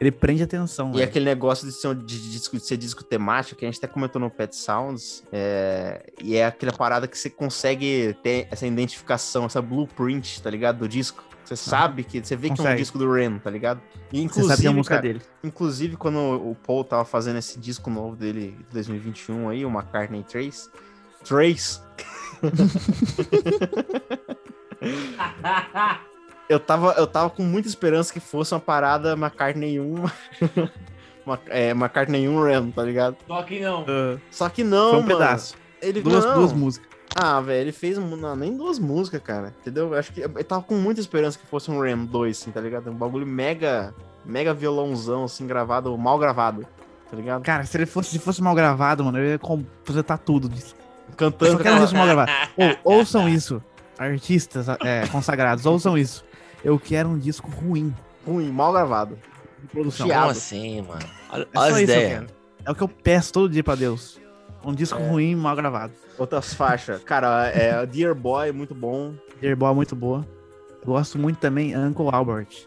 Ele 0.00 0.10
prende 0.10 0.42
atenção. 0.42 0.90
E 0.90 0.94
velho. 0.94 1.04
aquele 1.04 1.24
negócio 1.24 1.66
de 1.66 1.72
ser, 1.72 1.94
de, 1.94 2.30
disco, 2.32 2.56
de 2.56 2.66
ser 2.66 2.76
disco 2.76 3.04
temático, 3.04 3.58
que 3.58 3.64
a 3.64 3.68
gente 3.70 3.78
até 3.78 3.86
comentou 3.86 4.20
no 4.20 4.28
Pet 4.28 4.54
Sounds, 4.56 5.22
é, 5.32 6.04
e 6.22 6.34
é 6.36 6.46
aquela 6.46 6.72
parada 6.72 7.06
que 7.06 7.16
você 7.16 7.30
consegue 7.30 8.14
ter 8.22 8.48
essa 8.50 8.66
identificação, 8.66 9.46
essa 9.46 9.62
blueprint, 9.62 10.42
tá 10.42 10.50
ligado? 10.50 10.78
Do 10.78 10.88
disco. 10.88 11.22
Você 11.44 11.54
sabe 11.56 12.02
que 12.04 12.24
você 12.24 12.34
vê 12.34 12.48
que 12.50 12.66
é 12.66 12.70
um 12.70 12.74
disco 12.74 12.98
do 12.98 13.12
Ren, 13.12 13.38
tá 13.38 13.50
ligado? 13.50 13.80
E 14.10 14.16
Você 14.16 14.22
inclusive, 14.24 14.48
sabe 14.48 14.60
que 14.62 14.66
é 14.66 14.70
a 14.70 14.72
música 14.72 14.94
cara, 14.96 15.06
dele. 15.06 15.20
inclusive 15.44 15.96
quando 15.96 16.18
o 16.18 16.56
Paul 16.66 16.82
tava 16.84 17.04
fazendo 17.04 17.38
esse 17.38 17.60
disco 17.60 17.90
novo 17.90 18.16
dele 18.16 18.56
de 18.68 18.72
2021 18.72 19.50
aí, 19.50 19.64
o 19.64 19.68
McCartney 19.68 20.24
3, 20.24 20.70
3, 21.22 21.82
eu 26.48 26.60
tava, 26.60 26.92
eu 26.98 27.06
tava 27.06 27.30
com 27.30 27.42
muita 27.42 27.68
esperança 27.68 28.12
que 28.12 28.20
fosse 28.20 28.52
uma 28.54 28.60
parada 28.60 29.12
McCartney 29.12 29.78
1, 29.80 30.04
uma- 31.24 31.40
é, 31.48 31.70
McCartney 31.70 32.28
1 32.28 32.42
Ren, 32.42 32.70
tá 32.70 32.82
ligado? 32.82 33.16
Só 33.26 33.42
que 33.42 33.60
não. 33.60 33.84
Só 34.30 34.48
que 34.48 34.64
não, 34.64 34.90
Foi 34.90 34.98
um 34.98 35.02
mano. 35.02 35.18
pedaço. 35.18 35.54
Ele 35.80 36.00
Duas, 36.02 36.24
não. 36.24 36.34
duas 36.34 36.52
músicas. 36.52 36.88
Ah, 37.16 37.40
velho, 37.40 37.60
ele 37.60 37.72
fez 37.72 37.96
não, 37.96 38.34
nem 38.34 38.56
duas 38.56 38.78
músicas, 38.78 39.22
cara. 39.22 39.54
Entendeu? 39.60 39.92
Eu 39.92 39.98
Acho 39.98 40.12
que 40.12 40.20
eu 40.20 40.44
tava 40.44 40.62
com 40.62 40.74
muita 40.74 41.00
esperança 41.00 41.38
que 41.38 41.46
fosse 41.46 41.70
um 41.70 41.80
Ram 41.80 42.04
2, 42.04 42.40
assim, 42.40 42.50
tá 42.50 42.60
ligado? 42.60 42.90
Um 42.90 42.94
bagulho 42.94 43.26
mega, 43.26 43.94
mega 44.24 44.52
violãozão, 44.52 45.24
assim, 45.24 45.46
gravado, 45.46 45.96
mal 45.96 46.18
gravado, 46.18 46.66
tá 47.10 47.16
ligado? 47.16 47.42
Cara, 47.44 47.64
se 47.64 47.76
ele 47.76 47.86
fosse, 47.86 48.10
se 48.10 48.18
fosse 48.18 48.42
mal 48.42 48.54
gravado, 48.54 49.04
mano, 49.04 49.18
eu 49.18 49.24
ia 49.32 49.38
completar 49.38 50.18
tudo 50.18 50.48
disso. 50.48 50.74
Eu 51.08 51.14
Cantando. 51.14 51.52
só 51.52 51.58
quero 51.58 51.68
aquela- 51.74 51.84
isso 51.84 51.94
mal 51.94 52.06
gravado. 52.06 52.32
Ou, 52.84 52.96
ouçam 52.98 53.28
isso. 53.28 53.62
Artistas 53.96 54.66
é, 54.84 55.06
consagrados, 55.06 55.64
ouçam 55.66 55.96
isso. 55.96 56.24
Eu 56.64 56.78
quero 56.78 57.08
um 57.10 57.18
disco 57.18 57.48
ruim 57.50 57.94
Ruim, 58.26 58.50
mal 58.50 58.72
gravado. 58.72 59.18
de 59.60 59.66
produção. 59.68 60.08
Como 60.08 60.20
assim, 60.30 60.80
mano? 60.82 61.00
Olha, 61.30 61.42
É 61.52 61.58
olha 61.58 61.60
só 61.60 61.60
as 61.60 61.66
isso 61.68 61.74
que 61.74 61.80
eu 61.80 61.82
ideias. 61.96 62.12
quero. 62.20 62.26
É 62.66 62.70
o 62.70 62.74
que 62.74 62.82
eu 62.82 62.88
peço 62.88 63.32
todo 63.32 63.48
dia 63.50 63.62
pra 63.62 63.74
Deus. 63.74 64.18
Um 64.64 64.72
disco 64.74 64.98
É. 64.98 65.08
ruim, 65.08 65.34
mal 65.34 65.54
gravado. 65.54 65.92
Outras 66.18 66.54
faixas. 66.54 67.02
Cara, 67.04 67.48
é 67.48 67.84
Dear 67.84 68.14
Boy, 68.14 68.50
muito 68.52 68.74
bom. 68.74 69.12
Dear 69.40 69.54
Boy 69.56 69.70
é 69.70 69.74
muito 69.74 69.94
boa. 69.94 70.26
Gosto 70.86 71.18
muito 71.18 71.38
também 71.38 71.76
Uncle 71.76 72.08
Albert. 72.10 72.46
Que 72.46 72.58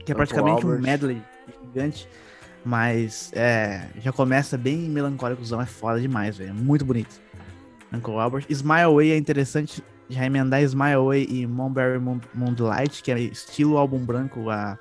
é 0.00 0.02
Uncle 0.02 0.14
praticamente 0.16 0.66
um 0.66 0.70
Albert. 0.70 0.82
medley 0.82 1.22
gigante. 1.62 2.06
Mas 2.64 3.30
é, 3.34 3.88
já 4.00 4.12
começa 4.12 4.56
bem 4.58 4.76
melancólicozão, 4.78 5.60
é 5.60 5.66
foda 5.66 6.00
demais, 6.00 6.36
velho. 6.36 6.50
é 6.50 6.52
Muito 6.52 6.84
bonito. 6.84 7.18
Uncle 7.92 8.14
Albert. 8.18 8.46
Smile 8.50 8.82
Away 8.82 9.12
é 9.12 9.16
interessante 9.16 9.82
já 10.08 10.24
emendar 10.24 10.62
Smile 10.62 10.94
Away 10.94 11.26
e 11.30 11.46
Moonberry 11.46 11.98
Moon- 11.98 12.20
Moonlight, 12.34 13.02
que 13.02 13.10
é 13.12 13.18
estilo 13.18 13.76
álbum 13.78 13.98
branco, 14.04 14.50
a 14.50 14.78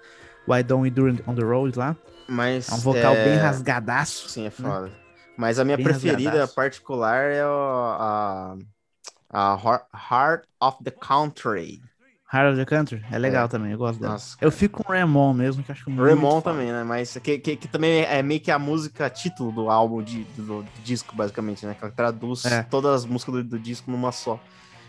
Why 0.48 0.64
Don't 0.64 0.84
We 0.84 0.90
Do 0.90 1.08
It 1.08 1.24
On 1.28 1.36
The 1.36 1.44
Road 1.44 1.78
lá. 1.80 1.96
Mas. 2.28 2.70
É 2.70 2.74
um 2.76 2.78
vocal 2.80 3.14
é... 3.16 3.24
bem 3.26 3.38
rasgadaço. 3.38 4.30
Sim, 4.30 4.46
é 4.46 4.50
foda. 4.50 4.92
Mas 5.38 5.58
a 5.60 5.66
minha 5.66 5.78
Bem 5.78 5.86
preferida 5.86 6.30
rasgadaço. 6.30 6.56
particular 6.56 7.24
é 7.32 7.46
o- 7.46 7.50
a, 8.00 8.56
a 9.32 9.82
Heart- 10.12 10.46
of 10.62 10.84
the 10.84 10.92
Country. 10.92 11.82
Heart 12.32 12.54
of 12.54 12.58
the 12.58 12.66
Country 12.66 13.04
é 13.12 13.18
legal 13.20 13.46
É. 13.46 13.48
também, 13.48 13.72
eu 13.72 13.78
gosto 13.78 14.00
dela. 14.00 14.14
Nossa, 14.14 14.36
Eu 14.42 14.52
fico 14.52 14.84
com 14.84 14.92
o 14.92 14.96
Ramon 14.96 15.34
mesmo, 15.34 15.64
que 15.64 15.72
acho 15.72 15.88
muito 15.90 16.04
Ramon 16.08 16.42
foda. 16.42 16.52
também, 16.52 16.72
né? 16.72 16.84
Mas 16.84 17.16
que, 17.18 17.38
que, 17.38 17.56
que 17.56 17.68
também 17.68 18.02
é 18.04 18.24
meio 18.24 18.42
que 18.42 18.50
a 18.50 18.58
música 18.58 19.08
título 19.10 19.52
do 19.52 19.70
álbum, 19.70 20.02
de, 20.02 20.24
do, 20.36 20.64
do 20.64 20.66
disco, 20.84 21.16
basicamente, 21.16 21.64
né? 21.66 21.76
Que 21.76 21.84
ela 21.86 21.94
traduz 21.94 22.44
É. 22.46 22.64
todas 22.64 22.92
as 23.04 23.06
músicas 23.06 23.36
do, 23.36 23.44
do 23.44 23.60
disco 23.60 23.90
numa 23.92 24.12
só. 24.12 24.40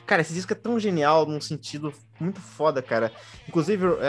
Cara, 0.07 0.21
esse 0.23 0.35
disco 0.35 0.53
é 0.53 0.57
tão 0.57 0.79
genial 0.79 1.25
num 1.27 1.40
sentido 1.40 1.93
muito 2.21 2.40
foda, 2.40 2.83
cara. 2.83 3.11
Inclusive, 3.49 3.87
é, 4.01 4.07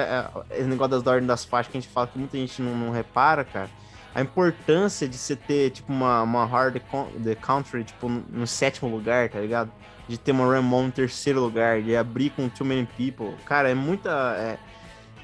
é, 0.52 0.60
esse 0.60 0.68
negócio 0.68 0.92
das 0.92 1.08
ordens 1.08 1.28
das 1.28 1.46
faixas 1.46 1.72
que 1.72 1.78
a 1.78 1.82
gente 1.82 1.92
fala 1.92 2.08
que 2.08 2.20
muita 2.20 2.38
gente 2.38 2.62
não, 2.62 2.76
não 2.76 2.92
repara, 2.92 3.44
cara. 3.46 3.70
A 4.14 4.22
importância 4.22 5.08
de 5.08 5.18
você 5.18 5.36
ter, 5.36 5.72
tipo, 5.72 5.92
uma, 5.92 6.22
uma 6.22 6.46
Hard 6.46 6.82
the 7.24 7.36
Country, 7.36 7.84
tipo, 7.84 8.08
no, 8.10 8.24
no 8.30 8.48
sétimo 8.48 8.90
lugar, 8.90 9.30
tá 9.30 9.40
ligado? 9.40 9.72
De 10.08 10.18
ter 10.18 10.32
uma 10.32 10.46
Ramon 10.54 10.84
no 10.84 10.92
terceiro 10.92 11.42
lugar, 11.42 11.82
de 11.82 11.96
abrir 11.96 12.30
com 12.30 12.48
Too 12.48 12.66
Many 12.66 12.88
People. 12.98 13.36
Cara, 13.46 13.70
é 13.70 13.74
muita. 13.74 14.10
é- 14.38 14.58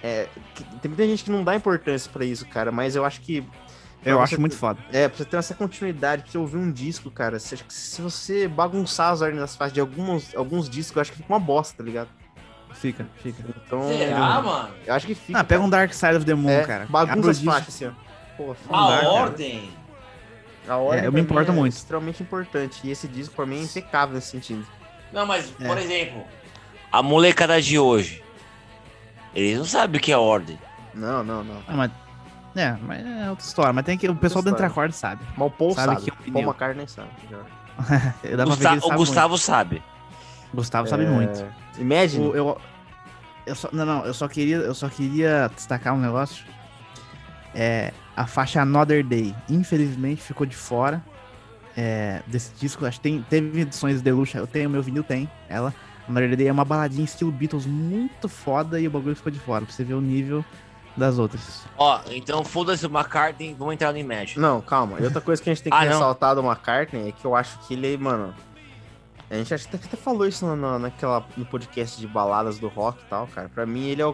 é, 0.04 0.28
tem 0.82 0.90
muita 0.90 1.06
gente 1.06 1.24
que 1.24 1.30
não 1.30 1.44
dá 1.44 1.56
importância 1.56 2.10
pra 2.12 2.26
isso, 2.26 2.44
cara, 2.48 2.72
mas 2.72 2.96
eu 2.96 3.06
acho 3.06 3.22
que. 3.22 3.44
Eu 4.04 4.20
acho 4.22 4.36
você 4.36 4.40
muito 4.40 4.54
ter- 4.54 4.58
foda. 4.58 4.80
É, 4.92 5.08
pra 5.08 5.18
você 5.18 5.26
ter 5.26 5.38
essa 5.38 5.54
continuidade, 5.54 6.24
pra 6.24 6.32
você 6.32 6.38
ouvir 6.38 6.58
um 6.58 6.72
disco, 6.72 7.12
cara. 7.12 7.38
Se, 7.40 7.58
se 7.70 8.02
você 8.02 8.48
bagunçar 8.48 9.12
as 9.12 9.22
ordens 9.22 9.40
das 9.42 9.56
faixas 9.56 9.74
de 9.74 9.80
alguns, 9.80 10.36
alguns 10.36 10.70
discos, 10.70 10.96
eu 10.96 11.02
acho 11.02 11.12
que 11.12 11.18
fica 11.18 11.32
uma 11.32 11.40
bosta, 11.40 11.78
tá 11.78 11.84
ligado? 11.84 12.10
Fica, 12.74 13.06
fica. 13.22 13.44
Então, 13.66 13.88
Será, 13.90 14.42
mano? 14.42 14.70
eu 14.88 14.94
acho 14.94 15.06
que 15.06 15.14
fica. 15.14 15.38
Ah, 15.40 15.44
pega 15.44 15.62
um 15.62 15.70
Dark 15.70 15.94
Side 15.94 16.16
of 16.16 16.26
the 16.26 16.34
Moon, 16.34 16.50
é, 16.50 16.66
cara. 16.66 16.88
Bagunça 16.90 17.32
as 17.32 17.42
faixas, 17.44 17.76
assim, 17.76 17.86
ó. 17.88 17.92
Pô, 18.38 18.56
A 18.70 18.88
cara. 18.96 19.10
ordem. 19.10 19.70
A 20.68 20.78
ordem 20.78 21.04
É, 21.04 21.08
eu 21.08 21.12
me 21.12 21.20
importo 21.22 21.52
é 21.52 21.54
muito. 21.54 21.74
extremamente 21.74 22.24
importante. 22.24 22.80
E 22.84 22.90
esse 22.92 23.08
disco, 23.08 23.36
pra 23.36 23.46
mim, 23.46 23.60
é 23.60 23.64
impecável 23.64 24.16
nesse 24.16 24.30
sentido. 24.32 24.66
Não, 25.12 25.26
mas, 25.26 25.54
É. 25.60 25.68
por 25.68 25.78
exemplo, 25.78 26.24
a 26.92 27.04
molecada 27.04 27.62
de 27.62 27.78
hoje, 27.78 28.24
eles 29.36 29.58
não 29.58 29.66
sabem 29.66 30.00
o 30.00 30.02
que 30.04 30.12
é 30.12 30.18
ordem. 30.18 30.58
Não, 30.94 31.24
não, 31.24 31.44
não. 31.44 31.62
Ah, 31.68 31.74
mas... 31.74 31.92
É, 32.56 32.76
mas 32.82 33.06
é 33.06 33.30
outra 33.30 33.46
história. 33.46 33.74
Mas 33.74 33.86
tem 33.86 33.98
que... 33.98 34.08
O 34.10 34.16
pessoal 34.16 34.42
do 34.44 34.48
história. 34.50 34.66
Entreacorde 34.66 34.96
sabe. 34.96 35.24
Mas 35.38 35.48
o 35.48 35.52
Paul 35.52 35.74
Sabe 35.74 35.94
sabe. 35.94 36.02
que 36.04 36.10
é 36.10 36.14
Paul 36.14 36.22
opinião. 36.22 36.50
McCartney 36.50 36.88
sabe. 36.88 37.10
Gusta- 38.46 38.74
o 38.76 38.82
sabe 38.82 38.98
Gustavo 38.98 39.38
sabe. 39.38 39.76
muito. 39.76 40.56
Gustavo 40.56 40.88
sabe 40.90 41.06
É, 41.06 41.10
muito. 41.10 41.46
Imagine. 41.78 42.26
O- 42.28 42.36
eu, 42.36 42.62
eu 43.46 43.56
só, 43.56 43.70
não, 43.72 43.86
não, 43.86 44.06
eu 44.06 44.14
só 44.14 44.28
queria, 44.28 44.58
eu 44.58 44.74
só 44.76 44.90
queria 44.90 45.50
destacar 45.56 45.94
um 45.94 46.00
negócio. 46.00 46.46
É 47.56 47.92
a 48.16 48.28
faixa 48.28 48.62
Another 48.62 49.04
Day. 49.06 49.34
Infelizmente 49.50 50.22
ficou 50.22 50.46
de 50.46 50.56
fora 50.56 51.02
é, 51.76 52.22
desse 52.28 52.52
disco. 52.60 52.86
Acho 52.86 52.98
que 53.00 53.04
tem, 53.04 53.26
teve 53.30 53.62
edições 53.62 54.02
deluxe. 54.02 54.38
Eu 54.38 54.48
tenho 54.48 54.70
meu 54.70 54.82
vinil, 54.84 55.04
tem 55.04 55.30
ela. 55.50 55.74
Another 56.08 56.36
Day 56.36 56.48
é 56.48 56.52
uma 56.52 56.66
baladinha 56.66 57.06
estilo 57.06 57.32
Beatles 57.32 57.66
muito 57.66 58.28
foda 58.28 58.80
e 58.80 58.88
o 58.88 58.92
bagulho 58.92 59.16
ficou 59.16 59.32
de 59.32 59.40
fora. 59.40 59.66
Pra 59.66 59.74
você 59.74 59.84
ver 59.84 59.94
o 59.94 60.02
nível 60.02 60.44
das 60.98 61.18
outras. 61.18 61.64
Ó, 61.78 62.02
então 62.12 62.44
foda-se 62.44 62.86
o 62.86 62.90
McCartney, 62.90 63.54
vamos 63.58 63.74
entrar 63.74 63.92
no 63.92 63.98
Imagine. 63.98 64.40
Não, 64.42 64.62
calma. 64.62 65.00
E 65.00 65.04
outra 65.04 65.22
coisa 65.22 65.42
que 65.42 65.50
a 65.50 65.54
gente 65.54 65.64
tem 65.64 65.72
que 65.74 65.78
Ah, 65.78 65.86
não. 65.86 65.92
ressaltar 65.94 66.36
do 66.36 66.42
McCartney 66.44 67.10
é 67.10 67.12
que 67.12 67.26
eu 67.26 67.36
acho 67.36 67.58
que 67.60 67.74
ele, 67.74 67.98
mano. 67.98 68.34
A 69.30 69.36
gente 69.36 69.68
que 69.70 69.76
até 69.78 69.96
falou 69.96 70.28
isso 70.28 70.46
no, 70.46 70.56
no- 70.58 70.78
naquela, 70.78 71.26
no 71.38 71.46
podcast 71.46 71.98
de 72.00 72.06
baladas 72.06 72.60
do 72.60 72.68
rock 72.68 73.00
e 73.02 73.06
tal, 73.10 73.28
cara. 73.28 73.48
Pra 73.48 73.66
mim, 73.66 73.86
ele 73.88 74.02
é 74.02 74.06
o 74.06 74.14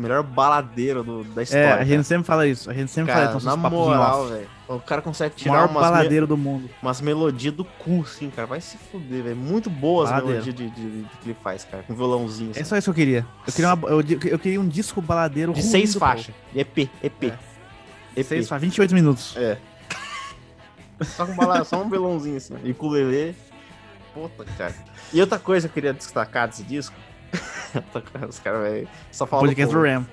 melhor 0.00 0.22
baladeiro 0.22 1.02
do- 1.04 1.24
da 1.24 1.42
história. 1.42 1.62
É, 1.64 1.66
a 1.68 1.72
cara. 1.74 1.84
gente 1.86 2.04
sempre 2.04 2.24
fala 2.26 2.46
isso. 2.46 2.70
A 2.70 2.74
gente 2.74 2.90
sempre 2.90 3.12
Cara, 3.12 3.26
fala 3.26 3.38
isso 3.38 3.46
na 3.46 3.56
moral, 3.56 4.26
velho. 4.28 4.48
O 4.68 4.78
cara 4.78 5.02
consegue 5.02 5.34
O 5.34 5.36
tirar 5.38 5.52
maior 5.52 5.68
umas, 5.70 5.74
me- 5.84 5.90
baladeiro 5.90 6.26
do 6.26 6.36
mundo. 6.36 6.70
umas 6.82 7.00
melodias 7.00 7.52
do 7.54 7.64
cu, 7.64 8.02
assim, 8.02 8.30
cara. 8.30 8.46
Vai 8.46 8.60
se 8.60 8.76
fuder, 8.78 9.22
velho. 9.24 9.36
Muito 9.36 9.68
boas 9.68 10.10
as 10.10 10.20
Baladeiro. 10.20 10.44
melodias 10.46 10.70
de, 10.74 10.80
de- 10.80 11.02
de 11.02 11.08
que 11.18 11.28
ele 11.30 11.36
faz, 11.42 11.64
cara. 11.64 11.82
Com 11.82 11.94
violãozinho. 11.94 12.50
É 12.50 12.60
Assim. 12.60 12.64
só 12.64 12.76
isso 12.76 12.84
que 12.84 12.90
eu 13.00 13.04
queria. 13.04 13.26
Eu 13.46 13.52
queria, 13.52 13.74
uma- 13.74 13.88
eu, 13.88 14.00
eu 14.30 14.38
queria 14.38 14.60
um 14.60 14.68
disco 14.68 15.02
baladeiro 15.02 15.52
De 15.52 15.60
ruim 15.60 15.70
seis 15.70 15.94
faixas. 15.94 16.34
EP, 16.54 16.88
EP. 17.02 17.24
É. 17.24 18.20
EP. 18.20 18.24
Seis 18.26 18.48
faixas, 18.48 18.62
28 18.62 18.94
minutos. 18.94 19.36
É. 19.36 19.58
Só 21.02 21.24
com 21.26 21.34
bala, 21.34 21.64
só 21.64 21.82
um 21.82 21.88
violãozinho 21.88 22.36
assim. 22.36 22.54
E 22.62 22.70
ukulele. 22.72 23.34
Puta, 24.12 24.44
cara. 24.58 24.74
E 25.12 25.20
outra 25.20 25.38
coisa 25.38 25.66
que 25.68 25.72
eu 25.72 25.74
queria 25.74 25.92
destacar 25.94 26.48
desse 26.48 26.62
disco. 26.62 26.94
Os 28.28 28.38
caras, 28.38 28.62
velho, 28.62 28.88
só 29.10 29.26
falam. 29.26 29.46
Podcast 29.46 29.74
do 29.74 29.82
Ram. 29.82 30.06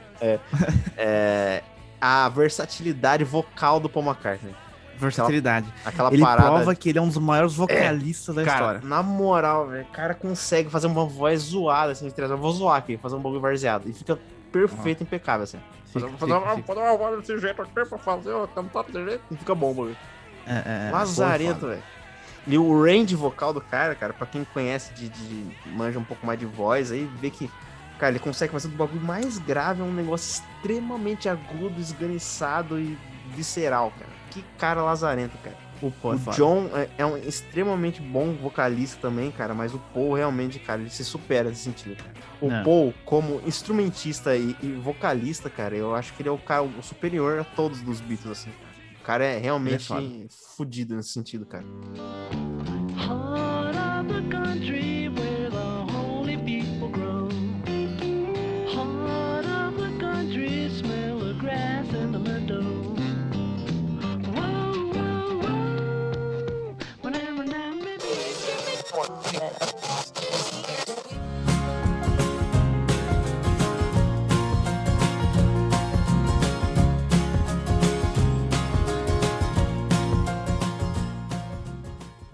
É. 0.97 1.63
A 1.99 2.29
versatilidade 2.29 3.23
vocal 3.23 3.79
do 3.79 3.89
Paul 3.89 4.05
McCartney. 4.05 4.53
Versatilidade. 4.97 5.71
Aquela 5.85 6.11
Ele 6.11 6.21
parada. 6.21 6.49
prova 6.49 6.75
que 6.75 6.89
ele 6.89 6.97
é 6.97 7.01
um 7.01 7.07
dos 7.07 7.17
maiores 7.17 7.53
vocalistas 7.53 8.35
da 8.35 8.43
Cara, 8.43 8.57
história. 8.57 8.81
na 8.83 9.03
moral, 9.03 9.67
velho, 9.67 9.83
o 9.83 9.91
cara 9.91 10.13
consegue 10.15 10.69
fazer 10.69 10.87
uma 10.87 11.05
voz 11.05 11.41
zoada, 11.41 11.91
assim. 11.91 12.11
Eu 12.17 12.37
vou 12.37 12.51
zoar 12.51 12.77
aqui, 12.77 12.97
fazer 12.97 13.15
um 13.15 13.19
bagulho 13.21 13.41
varzeado. 13.41 13.87
E 13.87 13.93
fica 13.93 14.17
perfeito, 14.51 15.03
impecável, 15.03 15.43
assim. 15.43 15.59
Fica, 15.85 15.99
fazer, 15.99 16.13
fica, 16.13 16.17
fazer, 16.17 16.55
fica. 16.55 16.67
fazer 16.67 16.79
uma 16.79 16.97
voz 16.97 17.19
desse 17.19 17.39
jeito 17.39 17.61
aqui 17.61 17.71
pra 17.73 17.97
fazer, 17.97 18.47
cantar 18.55 18.83
desse 18.85 19.05
jeito. 19.05 19.21
E 19.29 19.35
fica 19.37 19.53
bom 19.55 19.69
bagulho. 19.73 19.97
É, 20.47 20.87
é, 20.87 20.91
Lazarento, 20.91 21.59
foda. 21.59 21.67
velho. 21.73 21.83
E 22.47 22.57
o 22.57 22.81
range 22.83 23.13
vocal 23.15 23.53
do 23.53 23.59
cara, 23.59 23.93
cara, 23.93 24.13
pra 24.13 24.25
quem 24.25 24.45
conhece 24.53 24.93
de, 24.93 25.09
de- 25.09 25.45
manja 25.67 25.99
um 25.99 26.03
pouco 26.03 26.25
mais 26.25 26.39
de 26.39 26.45
voz, 26.45 26.91
aí 26.91 27.09
vê 27.19 27.29
que, 27.29 27.51
cara, 27.99 28.11
ele 28.13 28.19
consegue 28.19 28.53
fazer 28.53 28.69
do 28.69 28.77
bagulho 28.77 29.01
mais 29.01 29.37
grave, 29.37 29.81
é 29.81 29.83
um 29.83 29.93
negócio 29.93 30.41
extremamente 30.61 31.27
agudo, 31.27 31.79
esganiçado 31.79 32.79
e 32.79 32.97
visceral, 33.35 33.91
cara. 33.91 34.09
Que 34.31 34.43
cara 34.57 34.81
lazarento, 34.81 35.37
cara. 35.43 35.55
O 35.81 35.91
Paul 35.91 36.13
é 36.13 36.15
o 36.15 36.19
foda. 36.19 36.37
John 36.37 36.69
é, 36.73 36.89
é 36.97 37.05
um 37.05 37.17
extremamente 37.17 38.01
bom 38.01 38.33
vocalista 38.33 38.97
também, 38.99 39.29
cara, 39.29 39.53
mas 39.53 39.73
o 39.75 39.79
Paul 39.93 40.13
realmente, 40.15 40.57
cara, 40.57 40.81
ele 40.81 40.89
se 40.89 41.03
supera 41.05 41.49
nesse 41.49 41.61
sentido, 41.63 41.97
cara. 41.97 42.13
O 42.41 42.49
É. 42.51 42.63
Paul, 42.63 42.93
como 43.05 43.41
instrumentista 43.45 44.35
e, 44.35 44.55
e 44.63 44.71
vocalista, 44.83 45.49
cara, 45.49 45.75
eu 45.75 45.93
acho 45.93 46.13
que 46.13 46.21
ele 46.21 46.29
é 46.29 46.31
o 46.31 46.37
cara 46.37 46.63
o 46.63 46.81
superior 46.81 47.39
a 47.39 47.43
todos 47.43 47.81
dos 47.81 47.99
Beatles, 48.01 48.31
assim. 48.39 48.51
O 49.07 49.09
cara 49.09 49.23
é 49.23 49.37
realmente 49.37 49.85
foda. 49.85 50.05
fudido 50.29 50.93
nesse 50.93 51.11
sentido, 51.11 51.45
cara. 51.45 51.63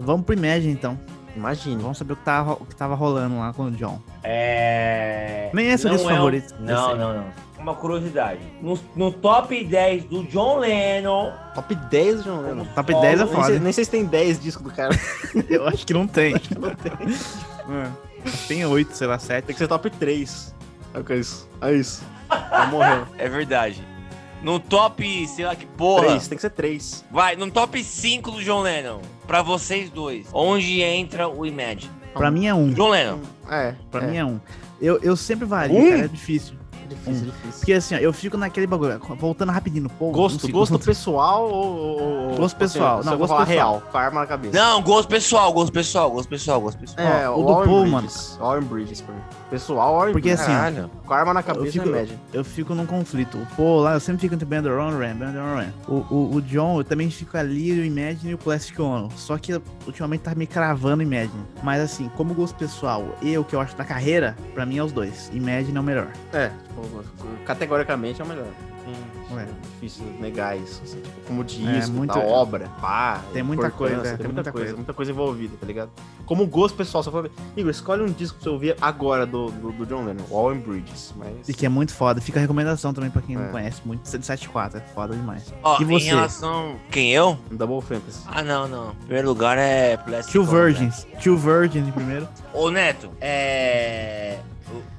Vamos 0.04 0.24
pro 0.26 0.34
Imagine, 0.34 0.72
então. 0.72 0.98
Imagine. 1.36 1.82
Vamos 1.82 1.98
saber 1.98 2.12
o 2.12 2.16
que 2.16 2.24
tava, 2.24 2.52
o 2.52 2.64
que 2.64 2.76
tava 2.76 2.94
rolando 2.94 3.38
lá 3.38 3.52
com 3.52 3.64
o 3.64 3.70
John. 3.72 3.98
É. 4.22 5.50
Nem 5.52 5.68
esse 5.68 5.86
é 5.86 5.88
o 5.88 5.92
Não 5.92 5.96
disco 5.98 6.12
um- 6.12 6.16
favorito 6.16 6.54
Não, 6.60 6.96
não, 6.96 7.14
não. 7.14 7.24
Uma 7.58 7.74
curiosidade. 7.74 8.40
No, 8.60 8.78
no 8.94 9.10
top 9.10 9.64
10 9.64 10.04
do 10.04 10.22
John 10.24 10.58
Lennon. 10.58 11.32
Top 11.54 11.74
10, 11.74 12.22
João 12.24 12.42
Lennon. 12.42 12.64
Top 12.74 12.92
10 12.92 13.20
é 13.20 13.24
Nem 13.24 13.34
foda. 13.34 13.46
sei, 13.46 13.58
nem 13.58 13.72
sei 13.72 13.84
se 13.86 13.90
tem 13.90 14.04
10 14.04 14.38
discos 14.38 14.64
do 14.64 14.70
cara. 14.70 14.94
Eu 15.48 15.66
acho 15.68 15.86
que 15.86 15.94
não 15.94 16.06
tem. 16.06 16.34
É. 16.34 16.38
Acho 18.26 18.36
que 18.42 18.48
tem 18.48 18.66
8, 18.66 18.94
sei 18.94 19.06
lá, 19.06 19.18
7. 19.18 19.46
Tem 19.46 19.54
que 19.54 19.58
ser 19.58 19.66
top 19.68 19.88
3. 19.88 20.54
É 20.92 21.02
que 21.02 21.12
é 21.12 21.16
isso. 21.16 21.48
É 21.62 21.72
isso. 21.72 22.02
Tá 22.28 22.66
morrendo. 22.70 23.08
É 23.16 23.28
verdade. 23.30 23.82
No 24.42 24.60
top, 24.60 25.26
sei 25.28 25.46
lá 25.46 25.56
que 25.56 25.64
porra. 25.64 26.06
3, 26.08 26.28
tem 26.28 26.36
que 26.36 26.42
ser 26.42 26.50
3. 26.50 27.02
Vai, 27.10 27.34
no 27.34 27.50
top 27.50 27.82
5 27.82 28.30
do 28.30 28.44
John 28.44 28.60
Lennon. 28.60 29.00
Pra 29.26 29.42
vocês 29.42 29.90
dois. 29.90 30.26
Onde 30.32 30.80
entra 30.82 31.28
o 31.28 31.44
Imagine? 31.46 31.90
Pra 32.12 32.30
mim 32.30 32.46
é 32.46 32.54
um. 32.54 32.72
John 32.72 32.90
Lennon. 32.90 33.18
É, 33.50 33.74
Pra 33.90 34.02
é. 34.02 34.06
mim 34.06 34.16
é 34.16 34.24
um. 34.24 34.40
Eu, 34.80 34.98
eu 35.02 35.16
sempre 35.16 35.44
vario, 35.46 35.76
Um? 35.76 35.90
cara, 35.90 36.04
é 36.04 36.08
difícil. 36.08 36.54
Difícil, 36.88 37.24
difícil. 37.26 37.58
Porque 37.60 37.72
assim, 37.72 37.94
ó, 37.94 37.98
eu 37.98 38.12
fico 38.12 38.36
naquele 38.36 38.66
bagulho. 38.66 39.00
Voltando 39.18 39.50
rapidinho 39.50 39.84
no 39.84 39.90
povo. 39.90 40.12
Gosto, 40.12 40.46
um 40.46 40.50
gosto 40.50 40.78
pessoal 40.78 41.50
ou. 41.50 42.34
Gosto 42.36 42.56
pessoal. 42.56 43.02
Não, 43.02 43.16
gosto 43.16 43.30
pessoal. 43.32 43.44
real, 43.46 43.82
com 43.90 43.96
a 43.98 44.02
arma 44.02 44.20
na 44.20 44.26
cabeça. 44.26 44.56
Não, 44.58 44.82
gosto 44.82 45.08
pessoal, 45.08 45.50
gosto 45.52 45.72
pessoal, 45.72 46.10
gosto 46.10 46.28
pessoal, 46.28 46.60
gosto 46.60 46.78
pessoal. 46.78 47.06
É, 47.06 47.28
Ó, 47.28 47.36
o, 47.36 47.40
o 47.42 47.46
do 47.46 47.52
Warren 47.54 47.68
Paul, 47.90 48.00
Bridges. 48.00 48.36
Warren 48.38 48.64
Bridges 48.64 49.00
pra 49.00 49.14
mim. 49.14 49.20
Pessoal, 49.54 49.94
Warren 49.96 50.12
Porque 50.12 50.30
assim, 50.30 50.46
Caralho. 50.46 50.90
Com 51.06 51.14
a 51.14 51.16
arma 51.16 51.32
na 51.32 51.42
cabeça, 51.42 51.66
eu 51.66 51.72
fico- 51.72 51.88
é 51.88 51.92
média. 51.92 52.18
Eu 52.32 52.44
fico 52.44 52.74
num 52.74 52.86
conflito. 52.86 53.38
O 53.38 53.46
Paul 53.54 53.80
lá, 53.82 53.94
eu 53.94 54.00
sempre 54.00 54.22
fico 54.22 54.34
entre 54.34 54.44
Band 54.44 54.62
on 54.68 54.98
Ram, 54.98 55.14
Band 55.14 55.32
on 55.40 55.54
Ram. 55.56 55.72
O, 55.86 56.14
o, 56.14 56.34
o 56.34 56.42
John, 56.42 56.78
eu 56.80 56.84
também 56.84 57.08
fico 57.08 57.36
ali, 57.36 57.70
o 57.70 57.84
Imagine 57.84 58.32
e 58.32 58.34
o 58.34 58.38
Plastic 58.38 58.80
Ono. 58.80 59.12
Só 59.16 59.38
que 59.38 59.52
ultimamente 59.86 60.22
tá 60.22 60.34
me 60.34 60.44
cravando 60.46 61.04
Imagine. 61.04 61.44
Mas 61.62 61.80
assim, 61.80 62.10
como 62.16 62.34
gosto 62.34 62.56
pessoal 62.56 63.04
e 63.22 63.38
o 63.38 63.44
que 63.44 63.54
eu 63.54 63.60
acho 63.60 63.76
da 63.76 63.84
carreira, 63.84 64.36
pra 64.54 64.66
mim 64.66 64.78
é 64.78 64.82
os 64.82 64.90
dois. 64.90 65.30
Imagine 65.32 65.76
é 65.76 65.80
o 65.80 65.84
melhor. 65.84 66.08
É, 66.32 66.48
tipo, 66.48 67.44
categoricamente 67.44 68.20
é 68.20 68.24
o 68.24 68.26
melhor. 68.26 68.46
Hum, 68.86 69.38
É. 69.38 69.46
difícil 69.74 70.04
negar 70.20 70.56
isso. 70.58 70.80
assim, 70.84 71.00
tipo, 71.00 71.20
como 71.26 71.42
disco, 71.44 71.66
É, 71.68 71.86
muito- 71.86 72.14
da 72.14 72.20
obra, 72.20 72.68
pá. 72.80 73.20
Tem 73.32 73.42
muita 73.42 73.70
coisa, 73.70 74.06
é, 74.08 74.16
tem 74.16 74.26
muita 74.28 74.52
coisa, 74.52 74.74
muita 74.76 74.92
coisa 74.92 75.10
envolvida, 75.10 75.56
tá 75.58 75.66
ligado? 75.66 75.90
Como 76.26 76.46
gosto 76.46 76.76
pessoal, 76.76 77.02
só 77.02 77.10
ver. 77.10 77.30
Igor, 77.56 77.70
escolhe 77.70 78.02
um 78.02 78.06
disco 78.12 78.36
pra 78.36 78.44
você 78.44 78.48
ouvir 78.50 78.76
agora 78.80 79.24
do, 79.26 79.50
do, 79.50 79.72
do 79.72 79.86
John 79.86 80.04
Lennon, 80.04 80.24
Warren 80.30 80.60
Bridges. 80.60 81.12
Mas. 81.16 81.48
E 81.48 81.54
que 81.54 81.64
é 81.66 81.68
muito 81.68 81.92
foda. 81.94 82.20
Fica 82.20 82.38
a 82.38 82.42
recomendação 82.42 82.92
também 82.94 83.10
pra 83.10 83.20
quem 83.22 83.36
É. 83.36 83.38
não 83.38 83.48
conhece 83.50 83.80
muito. 83.84 84.06
174 84.08 84.78
é 84.78 84.80
foda 84.94 85.14
demais. 85.14 85.52
Ó, 85.62 85.78
e 85.80 85.82
em 85.82 85.86
você? 85.86 86.06
relação. 86.06 86.76
Quem 86.90 87.10
eu? 87.12 87.38
Double 87.50 87.80
Fantasy. 87.80 88.20
Ah, 88.26 88.42
não, 88.42 88.66
não. 88.68 88.90
Em 88.92 89.04
primeiro 89.06 89.28
lugar 89.28 89.56
é 89.58 89.96
Plastic 89.96 90.32
Two 90.32 90.44
Virgins. 90.44 91.06
Two 91.22 91.36
Virgins 91.36 91.86
em 91.88 91.92
primeiro. 91.92 92.22
né? 92.22 92.28
Ô, 92.52 92.70
Neto, 92.70 93.10
é... 93.20 94.38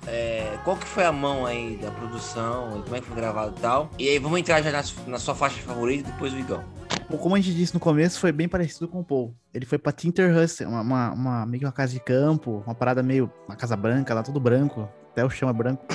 é, 0.07 0.57
Qual 0.63 0.77
que 0.77 0.85
foi 0.87 1.03
a 1.03 1.11
mão 1.11 1.45
aí 1.45 1.77
da 1.77 1.91
produção? 1.91 2.81
Como 2.83 2.95
é 2.95 2.99
que 3.01 3.07
foi 3.07 3.15
gravado 3.15 3.53
e 3.57 3.61
tal? 3.61 3.89
E 3.97 4.09
aí, 4.09 4.19
vamos 4.19 4.39
entrar 4.39 4.61
já 4.61 4.71
na, 4.71 4.83
na 5.07 5.19
sua 5.19 5.35
faixa 5.35 5.59
favorita 5.61 6.09
e 6.09 6.11
depois 6.11 6.33
o 6.33 6.37
Igão. 6.39 6.63
Pô, 7.09 7.17
Como 7.17 7.35
a 7.35 7.39
gente 7.39 7.53
disse 7.55 7.73
no 7.73 7.79
começo, 7.79 8.19
foi 8.19 8.31
bem 8.31 8.47
parecido 8.47 8.87
com 8.87 8.99
o 8.99 9.03
Paul. 9.03 9.35
Ele 9.53 9.65
foi 9.65 9.77
pra 9.77 9.91
Tinterhustle, 9.91 10.65
uma, 10.67 10.81
uma, 10.81 11.11
uma, 11.11 11.45
meio 11.45 11.59
que 11.59 11.65
uma 11.65 11.71
casa 11.71 11.93
de 11.93 11.99
campo, 11.99 12.63
uma 12.65 12.75
parada 12.75 13.01
meio. 13.03 13.31
Uma 13.47 13.55
casa 13.55 13.75
branca, 13.75 14.13
lá 14.13 14.23
tudo 14.23 14.39
branco. 14.39 14.89
Até 15.11 15.23
o 15.23 15.29
chão 15.29 15.47
é 15.49 15.53
branco. 15.53 15.85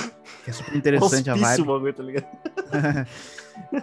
Que 0.43 0.49
é 0.49 0.53
super 0.53 0.75
interessante 0.75 1.29
a 1.29 1.35
vibe. 1.35 1.61
o 1.61 1.65
bagulho, 1.65 1.93
tá 1.93 2.03
ligado? 2.03 2.25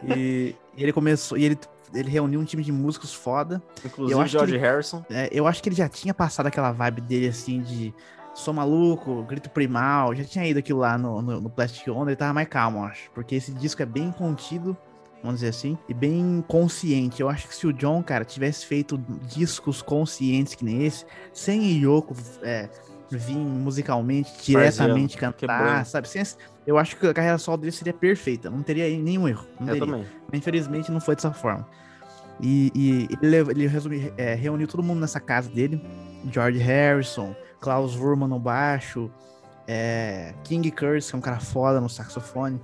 E, 0.02 0.54
e 0.76 0.82
ele 0.82 0.92
começou. 0.92 1.38
E 1.38 1.44
ele, 1.44 1.58
ele 1.94 2.10
reuniu 2.10 2.40
um 2.40 2.44
time 2.44 2.62
de 2.64 2.72
músicos 2.72 3.14
foda. 3.14 3.62
Inclusive 3.84 4.12
Eu 4.18 4.20
acho 4.22 4.32
George 4.32 4.54
ele- 4.54 4.60
Harrison. 4.62 5.04
É, 5.10 5.28
eu 5.30 5.46
acho 5.46 5.62
que 5.62 5.68
ele 5.68 5.76
já 5.76 5.88
tinha 5.88 6.12
passado 6.12 6.46
aquela 6.46 6.72
vibe 6.72 7.00
dele 7.02 7.28
assim 7.28 7.60
de 7.60 7.94
Sou 8.38 8.54
Maluco, 8.54 9.24
Grito 9.24 9.50
Primal, 9.50 10.14
já 10.14 10.22
tinha 10.22 10.46
ido 10.46 10.60
aquilo 10.60 10.78
lá 10.78 10.96
no, 10.96 11.20
no, 11.20 11.40
no 11.40 11.50
Plastic 11.50 11.88
Ono, 11.88 12.08
ele 12.08 12.14
tava 12.14 12.32
mais 12.32 12.46
calmo, 12.46 12.84
acho. 12.84 13.10
Porque 13.12 13.34
esse 13.34 13.52
disco 13.52 13.82
é 13.82 13.86
bem 13.86 14.12
contido, 14.12 14.76
vamos 15.20 15.40
dizer 15.40 15.48
assim, 15.48 15.76
e 15.88 15.92
bem 15.92 16.44
consciente. 16.46 17.20
Eu 17.20 17.28
acho 17.28 17.48
que 17.48 17.54
se 17.54 17.66
o 17.66 17.72
John, 17.72 18.00
cara, 18.00 18.24
tivesse 18.24 18.64
feito 18.64 18.96
discos 19.26 19.82
conscientes 19.82 20.54
que 20.54 20.64
nem 20.64 20.84
esse, 20.84 21.04
sem 21.32 21.82
Yoko 21.82 22.14
é, 22.42 22.68
vir 23.10 23.36
musicalmente, 23.36 24.30
diretamente 24.40 25.16
cantar, 25.16 25.36
quebrando. 25.36 25.84
sabe? 25.86 26.08
Sem 26.08 26.22
eu 26.64 26.78
acho 26.78 26.96
que 26.96 27.08
a 27.08 27.12
carreira 27.14 27.38
solo 27.38 27.56
dele 27.58 27.72
seria 27.72 27.92
perfeita, 27.92 28.48
não 28.48 28.62
teria 28.62 28.84
nenhum 29.02 29.26
erro. 29.26 29.46
Não 29.58 29.66
Eu 29.66 29.80
teria. 29.80 29.86
também. 29.86 30.06
Infelizmente 30.32 30.92
não 30.92 31.00
foi 31.00 31.16
dessa 31.16 31.32
forma. 31.32 31.66
E, 32.40 32.70
e 32.72 33.08
ele, 33.20 33.36
ele 33.36 34.12
é, 34.16 34.34
reuniu 34.34 34.68
todo 34.68 34.80
mundo 34.80 35.00
nessa 35.00 35.18
casa 35.18 35.50
dele: 35.50 35.82
George 36.30 36.58
Harrison, 36.58 37.34
Klaus 37.60 37.96
Wurman 37.96 38.28
no 38.28 38.38
baixo, 38.38 39.10
é, 39.66 40.34
King 40.44 40.70
Curtis, 40.70 41.10
que 41.10 41.16
é 41.16 41.18
um 41.18 41.22
cara 41.22 41.40
foda 41.40 41.80
no 41.80 41.88
saxofone. 41.88 42.60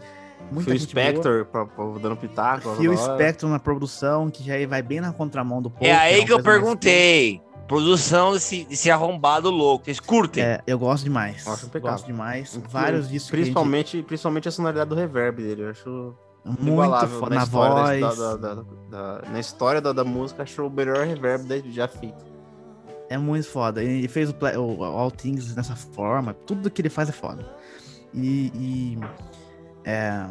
Muita 0.52 0.70
Phil. 0.70 0.80
Spector 0.80 1.46
pra, 1.46 1.64
pra, 1.64 1.84
dando 2.00 2.16
pitaco. 2.16 2.74
Phil. 2.76 2.96
Spector 2.96 3.48
na 3.48 3.58
produção, 3.58 4.28
que 4.30 4.42
já 4.44 4.54
vai 4.68 4.82
bem 4.82 5.00
na 5.00 5.12
contramão 5.12 5.60
do 5.62 5.70
Paul. 5.70 5.86
É 5.86 5.92
aí 5.92 6.18
uma 6.20 6.26
que 6.26 6.32
eu 6.32 6.42
perguntei. 6.42 7.40
Produção 7.66 8.34
desse, 8.34 8.64
desse 8.66 8.90
arrombado 8.90 9.48
louco. 9.50 9.86
Vocês 9.86 9.98
curtem? 9.98 10.44
É, 10.44 10.60
eu 10.66 10.78
gosto 10.78 11.04
demais. 11.04 11.46
Acho 11.48 11.64
impecável. 11.64 11.92
Gosto 11.96 12.06
demais. 12.06 12.54
Inclu- 12.54 12.70
Vários 12.70 13.08
discos 13.08 13.30
que 13.30 13.36
a 13.36 13.38
gente- 13.38 13.44
Principalmente, 13.46 14.02
principalmente 14.02 14.48
a 14.48 14.50
sonoridade 14.50 14.90
do 14.90 14.94
reverb 14.94 15.42
dele. 15.42 15.62
Eu 15.62 15.70
acho 15.70 16.14
muito 16.60 17.08
foda 17.08 17.30
na 17.30 17.36
na 17.36 17.42
história 17.44 17.74
voz. 17.74 18.00
da, 18.18 18.36
da- 18.36 18.54
da- 18.54 18.62
da- 18.90 19.30
na 19.30 19.40
história 19.40 19.80
da, 19.80 19.94
da 19.94 20.04
música, 20.04 20.42
acho 20.42 20.66
o 20.66 20.70
melhor 20.70 21.06
reverb 21.06 21.64
já 21.72 21.88
feito. 21.88 22.22
É 23.08 23.18
muito 23.18 23.46
foda. 23.48 23.82
Ele 23.82 24.08
fez 24.08 24.30
o, 24.30 24.34
pla- 24.34 24.58
o 24.58 24.82
All 24.82 25.10
Things 25.10 25.54
nessa 25.54 25.76
forma. 25.76 26.34
Tudo 26.34 26.70
que 26.70 26.80
ele 26.82 26.88
faz 26.90 27.08
é 27.08 27.12
foda. 27.12 27.46
E. 28.12 28.50
e, 28.54 28.98
é, 29.84 30.26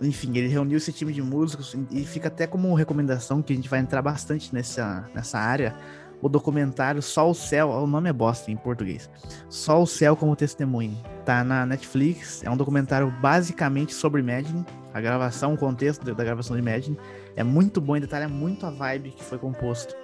enfim, 0.00 0.36
ele 0.36 0.46
reuniu 0.48 0.76
esse 0.78 0.92
time 0.92 1.12
de 1.12 1.20
músicos 1.20 1.76
e 1.90 2.04
fica 2.04 2.28
até 2.28 2.46
como 2.46 2.72
recomendação 2.74 3.42
que 3.42 3.52
a 3.52 3.56
gente 3.56 3.68
vai 3.68 3.80
entrar 3.80 4.00
bastante 4.00 4.54
nessa, 4.54 5.08
nessa 5.14 5.38
área. 5.38 5.74
O 6.20 6.28
documentário 6.28 7.00
Só 7.00 7.30
o 7.30 7.34
Céu, 7.34 7.68
o 7.70 7.86
nome 7.86 8.08
é 8.08 8.12
bosta 8.12 8.50
em 8.50 8.56
português. 8.56 9.08
Só 9.48 9.80
o 9.82 9.86
Céu 9.86 10.16
como 10.16 10.34
Testemunho. 10.36 10.96
Tá 11.24 11.42
na 11.44 11.64
Netflix. 11.66 12.42
É 12.44 12.50
um 12.50 12.56
documentário 12.56 13.12
basicamente 13.20 13.92
sobre 13.94 14.20
Imagine, 14.20 14.64
a 14.94 15.00
gravação, 15.00 15.54
o 15.54 15.56
contexto 15.58 16.04
da 16.04 16.24
gravação 16.24 16.56
do 16.56 16.60
Imagine. 16.60 16.98
É 17.36 17.42
muito 17.44 17.80
bom 17.80 17.96
e 17.96 18.00
detalha 18.00 18.28
muito 18.28 18.66
a 18.66 18.70
vibe 18.70 19.10
que 19.10 19.22
foi 19.24 19.38
composto. 19.38 19.94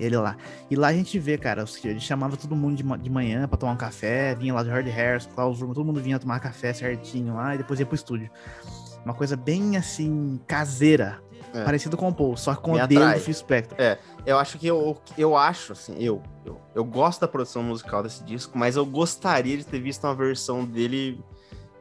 Ele 0.00 0.16
lá. 0.16 0.36
E 0.70 0.76
lá 0.76 0.88
a 0.88 0.92
gente 0.92 1.18
vê, 1.18 1.36
cara, 1.36 1.64
ele 1.84 2.00
chamava 2.00 2.36
todo 2.36 2.56
mundo 2.56 2.76
de, 2.76 3.02
de 3.02 3.10
manhã 3.10 3.46
pra 3.46 3.58
tomar 3.58 3.72
um 3.72 3.76
café, 3.76 4.34
vinha 4.34 4.54
lá 4.54 4.62
de 4.62 4.70
Hard 4.70 4.86
Harris, 4.86 5.26
Klaus 5.26 5.60
Rumo, 5.60 5.74
todo 5.74 5.84
mundo 5.84 6.00
vinha 6.00 6.18
tomar 6.18 6.40
café 6.40 6.72
certinho 6.72 7.34
lá 7.34 7.54
e 7.54 7.58
depois 7.58 7.78
ia 7.78 7.86
pro 7.86 7.94
estúdio. 7.94 8.30
Uma 9.04 9.14
coisa 9.14 9.36
bem 9.36 9.76
assim, 9.76 10.40
caseira. 10.46 11.20
É. 11.52 11.64
Parecido 11.64 11.96
com 11.96 12.08
o 12.08 12.14
Paul, 12.14 12.36
só 12.36 12.54
que 12.54 12.62
com 12.62 12.72
o 12.72 12.86
dedo 12.86 13.02
atrai. 13.02 13.18
do 13.18 13.20
Phil 13.22 13.34
Spector. 13.34 13.76
Eu 14.24 14.38
acho 14.38 14.56
que 14.56 14.68
eu, 14.68 14.96
eu 15.18 15.36
acho, 15.36 15.72
assim, 15.72 15.96
eu, 15.98 16.22
eu, 16.44 16.60
eu 16.76 16.84
gosto 16.84 17.20
da 17.20 17.26
produção 17.26 17.62
musical 17.62 18.04
desse 18.04 18.22
disco, 18.22 18.56
mas 18.56 18.76
eu 18.76 18.86
gostaria 18.86 19.56
de 19.56 19.66
ter 19.66 19.80
visto 19.80 20.04
uma 20.04 20.14
versão 20.14 20.64
dele 20.64 21.20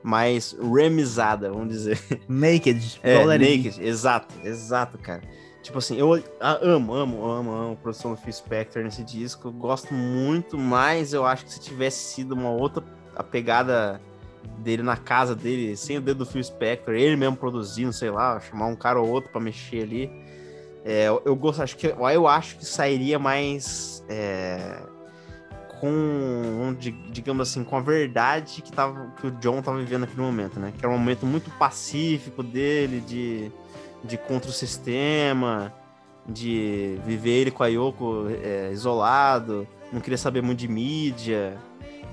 mais 0.01 0.55
remixada, 0.59 1.51
vamos 1.51 1.69
dizer. 1.69 1.99
Naked. 2.27 2.99
É. 3.03 3.23
Naked, 3.23 3.79
exato, 3.81 4.33
exato, 4.43 4.97
cara. 4.97 5.21
Tipo 5.69 5.77
assim, 5.77 5.97
eu 5.97 6.11
amo, 6.41 6.95
amo, 6.95 7.23
amo, 7.23 7.51
amo 7.53 7.73
a 7.73 7.75
produção 7.75 8.15
do 8.15 8.17
Phil 8.17 8.33
Spector 8.33 8.81
nesse 8.81 9.03
disco. 9.03 9.51
Gosto 9.51 9.93
muito, 9.93 10.57
mas 10.57 11.13
eu 11.13 11.23
acho 11.27 11.45
que 11.45 11.53
se 11.53 11.59
tivesse 11.59 12.15
sido 12.15 12.31
uma 12.31 12.49
outra 12.49 12.83
a 13.15 13.21
pegada 13.21 14.01
dele 14.57 14.81
na 14.81 14.97
casa 14.97 15.35
dele, 15.35 15.77
sem 15.77 15.99
o 15.99 16.01
dedo 16.01 16.17
do 16.19 16.25
Phil 16.25 16.43
Spector, 16.43 16.95
ele 16.95 17.15
mesmo 17.15 17.37
produzindo, 17.37 17.93
sei 17.93 18.09
lá, 18.09 18.39
chamar 18.39 18.65
um 18.65 18.75
cara 18.75 18.99
ou 18.99 19.07
outro 19.07 19.29
pra 19.29 19.39
mexer 19.39 19.83
ali. 19.83 20.11
É, 20.83 21.07
eu, 21.07 21.21
eu 21.23 21.35
gosto, 21.35 21.61
acho 21.61 21.77
que 21.77 21.85
eu 21.85 22.27
acho 22.27 22.57
que 22.57 22.65
sairia 22.65 23.19
mais 23.19 24.03
é, 24.09 24.81
com, 25.79 26.75
di- 26.79 26.97
digamos 27.11 27.47
assim, 27.47 27.63
com 27.63 27.77
a 27.77 27.79
verdade 27.79 28.63
que, 28.63 28.71
tava, 28.71 29.13
que 29.21 29.27
o 29.27 29.31
John 29.33 29.61
tava 29.61 29.77
vivendo 29.77 30.01
naquele 30.01 30.21
momento, 30.23 30.59
né? 30.59 30.73
Que 30.75 30.83
era 30.83 30.91
um 30.91 30.97
momento 30.97 31.27
muito 31.27 31.51
pacífico 31.59 32.41
dele, 32.41 33.01
de, 33.01 33.51
de 34.03 34.17
contra 34.17 34.49
o 34.49 34.53
sistema, 34.53 35.73
de 36.27 36.99
viver 37.05 37.41
ele 37.41 37.51
com 37.51 37.63
a 37.63 37.67
Yoko 37.67 38.27
é, 38.43 38.69
isolado, 38.71 39.67
não 39.91 39.99
queria 39.99 40.17
saber 40.17 40.41
muito 40.41 40.59
de 40.59 40.67
mídia, 40.67 41.57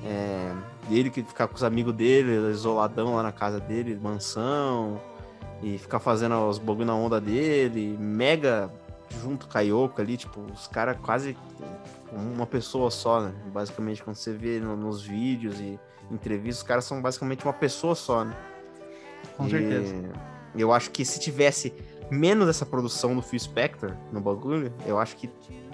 é, 0.05 0.53
dele 0.88 1.11
que 1.11 1.22
ficar 1.22 1.46
com 1.49 1.55
os 1.55 1.62
amigos 1.64 1.92
dele, 1.94 2.51
isoladão 2.51 3.14
lá 3.16 3.22
na 3.22 3.33
casa 3.33 3.61
dele, 3.61 3.99
mansão, 4.01 5.01
e 5.62 5.79
ficar 5.79 5.99
fazendo 6.01 6.35
os 6.49 6.59
bagulho 6.59 6.87
na 6.87 6.94
onda 6.94 7.20
dele, 7.20 7.96
mega 7.99 8.70
junto 9.22 9.46
com 9.49 9.59
a 9.59 9.61
Yoko 9.61 10.01
ali, 10.01 10.16
tipo, 10.16 10.40
os 10.53 10.66
caras 10.66 10.96
quase 11.03 11.37
uma 12.12 12.46
pessoa 12.46 12.90
só, 12.90 13.20
né? 13.20 13.33
Basicamente, 13.53 14.03
quando 14.03 14.16
você 14.16 14.33
vê 14.33 14.59
no- 14.59 14.77
nos 14.77 15.03
vídeos 15.03 15.61
e 15.61 15.79
entrevistas, 16.11 16.59
os 16.62 16.62
caras 16.68 16.85
são 16.85 17.01
basicamente 17.03 17.44
uma 17.44 17.53
pessoa 17.53 17.94
só, 17.94 18.25
né? 18.25 18.35
Com 19.37 19.46
E 19.46 19.51
certeza. 19.51 19.94
Eu 20.57 20.73
acho 20.73 20.90
que 20.90 21.05
se 21.05 21.19
tivesse 21.21 21.73
menos 22.11 22.49
essa 22.49 22.64
produção 22.64 23.14
do 23.14 23.23
Phil 23.23 23.38
Spector 23.40 23.92
no 24.12 24.21
bagulho, 24.21 24.73
eu 24.87 24.99
acho 24.99 25.16
que 25.16 25.29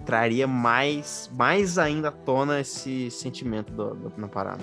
traria 0.06 0.46
mais, 0.46 1.30
mais 1.34 1.78
ainda 1.78 2.08
à 2.08 2.12
tona 2.12 2.60
esse 2.60 3.10
sentimento 3.10 3.72
do, 3.72 3.94
do- 3.94 4.12
na 4.16 4.26
parada. 4.28 4.60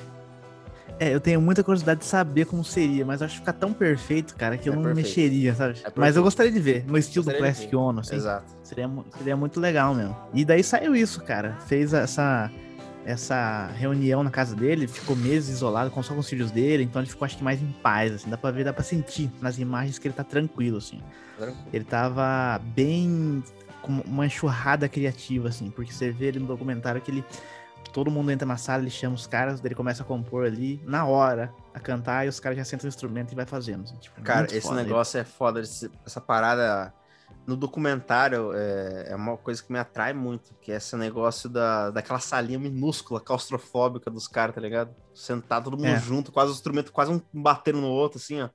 É, 1.00 1.14
eu 1.14 1.20
tenho 1.22 1.40
muita 1.40 1.64
curiosidade 1.64 2.02
de 2.02 2.06
saber 2.06 2.46
como 2.46 2.62
seria, 2.62 3.06
mas 3.06 3.22
eu 3.22 3.26
acho 3.26 3.36
que 3.36 3.40
fica 3.40 3.54
tão 3.54 3.72
perfeito, 3.72 4.36
cara, 4.36 4.58
que 4.58 4.68
eu 4.68 4.74
É 4.74 4.76
não 4.76 4.84
perfeito. 4.84 5.06
mexeria, 5.08 5.56
sabe? 5.56 5.74
perfeito. 5.76 5.94
mas 6.02 6.16
eu 6.18 6.24
gostaria 6.24 6.52
de 6.52 6.60
ver, 6.60 6.84
no 6.86 6.98
estilo 6.98 7.24
do 7.24 7.32
Plastic 7.36 7.70
ver. 7.70 7.76
Ono, 7.78 8.00
assim. 8.02 8.16
Exato. 8.16 8.52
Seria, 8.64 8.90
seria 9.18 9.38
muito 9.38 9.62
legal 9.62 9.96
mesmo. 9.96 10.14
E 10.34 10.44
daí 10.44 10.62
saiu 10.62 10.94
isso, 10.94 11.22
cara. 11.24 11.56
Fez 11.68 11.94
essa, 11.94 12.52
essa 13.10 13.68
reunião 13.76 14.24
na 14.24 14.30
casa 14.30 14.56
dele, 14.56 14.88
ficou 14.88 15.16
meses 15.16 15.50
isolado 15.50 15.90
com, 15.90 16.02
só 16.04 16.14
com 16.14 16.20
os 16.20 16.30
filhos 16.30 16.52
dele, 16.52 16.84
então 16.84 17.02
ele 17.02 17.10
ficou, 17.10 17.26
acho 17.26 17.38
que, 17.38 17.44
mais 17.44 17.62
em 17.62 17.72
paz, 17.72 18.14
assim. 18.14 18.30
Dá 18.30 18.38
pra 18.38 18.52
ver, 18.52 18.64
dá 18.64 18.72
pra 18.72 18.84
sentir 18.84 19.32
nas 19.42 19.58
imagens 19.58 19.98
que 19.98 20.08
ele 20.08 20.14
tá 20.14 20.24
tranquilo, 20.24 20.78
assim. 20.78 21.02
Ele 21.74 21.84
tava 21.84 22.60
bem 22.76 23.44
com 23.82 23.94
uma 24.06 24.26
enxurrada 24.26 24.88
criativa, 24.88 25.48
assim, 25.48 25.72
porque 25.72 25.92
você 25.92 26.12
vê 26.12 26.26
ele 26.28 26.40
no 26.40 26.46
documentário 26.46 27.02
que 27.02 27.10
ele. 27.10 27.26
Todo 27.92 28.12
mundo 28.12 28.30
entra 28.32 28.46
na 28.46 28.58
sala, 28.58 28.84
ele 28.84 28.92
chama 28.92 29.16
os 29.16 29.26
caras, 29.26 29.64
ele 29.66 29.74
começa 29.74 30.04
a 30.04 30.06
compor 30.06 30.46
ali, 30.46 30.80
na 30.86 31.06
hora, 31.06 31.52
a 31.74 31.80
cantar, 31.80 32.26
e 32.26 32.30
os 32.30 32.40
caras 32.40 32.58
já 32.60 32.64
sentam 32.64 32.86
o 32.86 32.90
instrumento 32.90 33.32
e 33.32 33.36
vai 33.36 33.46
fazendo. 33.48 33.84
assim, 33.86 33.96
tipo, 33.96 34.22
Cara, 34.22 34.46
esse 34.46 34.62
foda. 34.62 34.84
negócio 34.84 35.20
é 35.20 35.24
foda. 35.24 35.60
essa 35.62 36.22
parada 36.22 36.94
no 37.50 37.58
documentário 37.58 38.54
é, 38.54 39.12
é 39.12 39.16
uma 39.16 39.38
coisa 39.38 39.64
que 39.64 39.72
me 39.72 39.80
atrai 39.80 40.14
muito, 40.14 40.56
que 40.62 40.72
é 40.72 40.76
esse 40.78 40.96
negócio 40.96 41.50
da, 41.50 41.92
daquela 41.92 42.20
salinha 42.20 42.60
minúscula, 42.60 43.22
claustrofóbica 43.22 44.12
dos 44.12 44.28
caras, 44.28 44.56
tá 44.56 44.62
ligado? 44.62 44.96
Sentar 45.14 45.64
todo 45.64 45.78
mundo 45.78 45.88
É. 45.88 46.00
junto, 46.00 46.32
quase 46.32 46.52
os 46.52 46.58
instrumentos 46.58 46.92
quase 46.92 47.12
um 47.12 47.22
batendo 47.34 47.82
no 47.82 47.90
outro, 47.90 48.20
assim, 48.20 48.42
ó. 48.42 48.50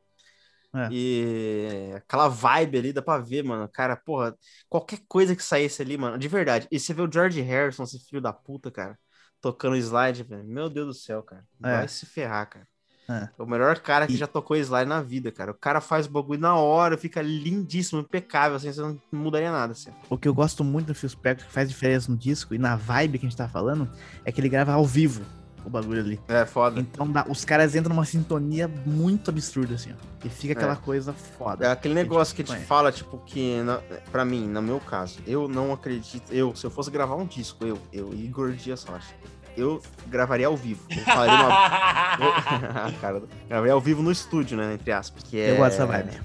É. 0.75 0.89
E 0.89 1.93
aquela 1.97 2.29
vibe 2.29 2.79
ali, 2.79 2.93
dá 2.93 3.03
pra 3.03 3.19
ver, 3.19 3.43
mano. 3.45 3.69
Cara, 3.69 3.97
porra, 3.97 4.37
qualquer 4.69 5.01
coisa 5.09 5.35
que 5.37 5.43
saísse 5.43 5.83
ali, 5.83 5.97
mano, 5.97 6.19
de 6.19 6.29
verdade. 6.29 6.69
E 6.71 6.79
você 6.79 6.93
vê 6.93 7.03
o 7.03 7.11
George 7.11 7.41
Harrison, 7.41 7.85
esse 7.85 7.99
filho 8.01 8.21
da 8.21 8.33
puta, 8.33 8.71
cara, 8.71 8.99
tocando 9.41 9.77
slide, 9.77 10.23
velho. 10.25 10.45
Meu 10.45 10.69
Deus 10.69 10.87
do 10.89 10.95
céu, 10.95 11.23
cara. 11.23 11.47
É. 11.63 11.69
Vai 11.79 11.89
se 11.89 12.07
ferrar, 12.07 12.49
cara. 12.49 12.69
É. 13.09 13.29
É 13.39 13.43
o 13.43 13.47
melhor 13.47 13.79
cara 13.81 14.07
que 14.07 14.15
E- 14.15 14.17
já 14.17 14.27
tocou 14.27 14.57
slide 14.57 14.89
na 14.89 15.03
vida, 15.03 15.31
cara. 15.31 15.51
O 15.51 15.55
cara 15.55 15.81
faz 15.81 16.07
o 16.07 16.11
bagulho 16.11 16.41
na 16.41 16.55
hora, 16.57 16.97
fica 16.97 17.21
lindíssimo, 17.21 18.01
impecável, 18.01 18.57
assim, 18.57 18.73
você 18.73 18.81
não 18.81 18.99
mudaria 19.13 19.53
nada, 19.53 19.73
assim. 19.73 19.91
O 20.09 20.17
que 20.17 20.27
eu 20.29 20.35
gosto 20.35 20.65
muito 20.65 20.87
do 20.87 20.95
Phil 20.95 21.09
Spector, 21.09 21.47
que 21.47 21.53
faz 21.53 21.69
diferença 21.69 22.11
no 22.11 22.17
disco 22.17 22.55
e 22.55 22.59
na 22.59 22.77
vibe 22.77 23.19
que 23.19 23.27
a 23.27 23.29
gente 23.29 23.37
tá 23.39 23.49
falando, 23.49 23.89
é 24.25 24.33
que 24.33 24.41
ele 24.41 24.49
grava 24.49 24.73
ao 24.73 24.85
vivo 24.87 25.23
o 25.67 25.71
bagulho 25.71 26.01
ali. 26.01 26.21
É 26.29 26.45
foda. 26.45 26.79
Então 26.79 27.11
dá- 27.11 27.25
os 27.27 27.43
caras 27.43 27.75
entram 27.75 27.95
numa 27.95 28.05
sintonia 28.05 28.69
muito 28.85 29.31
absurda, 29.31 29.75
assim, 29.77 29.93
ó. 29.93 30.27
E 30.27 30.29
fica 30.29 30.53
aquela 30.53 30.77
coisa 30.77 31.13
foda. 31.15 31.67
É 31.67 31.71
aquele 31.71 31.95
negócio 31.95 32.35
que 32.37 32.43
te 32.45 32.49
conhece. 32.49 32.67
fala, 32.67 32.93
tipo, 32.93 33.17
que, 33.19 33.63
na, 33.63 33.79
pra 34.13 34.25
mim, 34.27 34.47
no 34.47 34.61
meu 34.61 34.79
caso, 34.81 35.21
eu 35.27 35.49
não 35.49 35.73
acredito. 35.73 36.31
Eu, 36.33 36.55
se 36.55 36.67
eu 36.67 36.71
fosse 36.71 36.91
gravar 36.91 37.17
um 37.17 37.25
disco, 37.27 37.65
eu, 37.67 37.79
eu, 37.93 38.13
Igor 38.13 38.53
Dias 38.53 38.85
Rocha, 38.85 39.15
eu 39.57 39.83
gravaria 40.07 40.47
ao 40.47 40.57
vivo. 40.57 40.83
Eu 40.91 41.03
faria 41.05 41.35
uma. 41.35 41.49
eu- 42.93 42.93
cara, 43.01 43.23
gravaria 43.49 43.73
ao 43.73 43.81
vivo 43.81 44.03
no 44.03 44.11
estúdio, 44.11 44.57
né? 44.57 44.75
Entre 44.75 44.93
aspas. 44.93 45.23
Que 45.23 45.39
é, 45.41 45.51
Eu 45.53 45.57
gosto 45.57 45.71
dessa 45.73 45.87
vibe. 45.87 46.21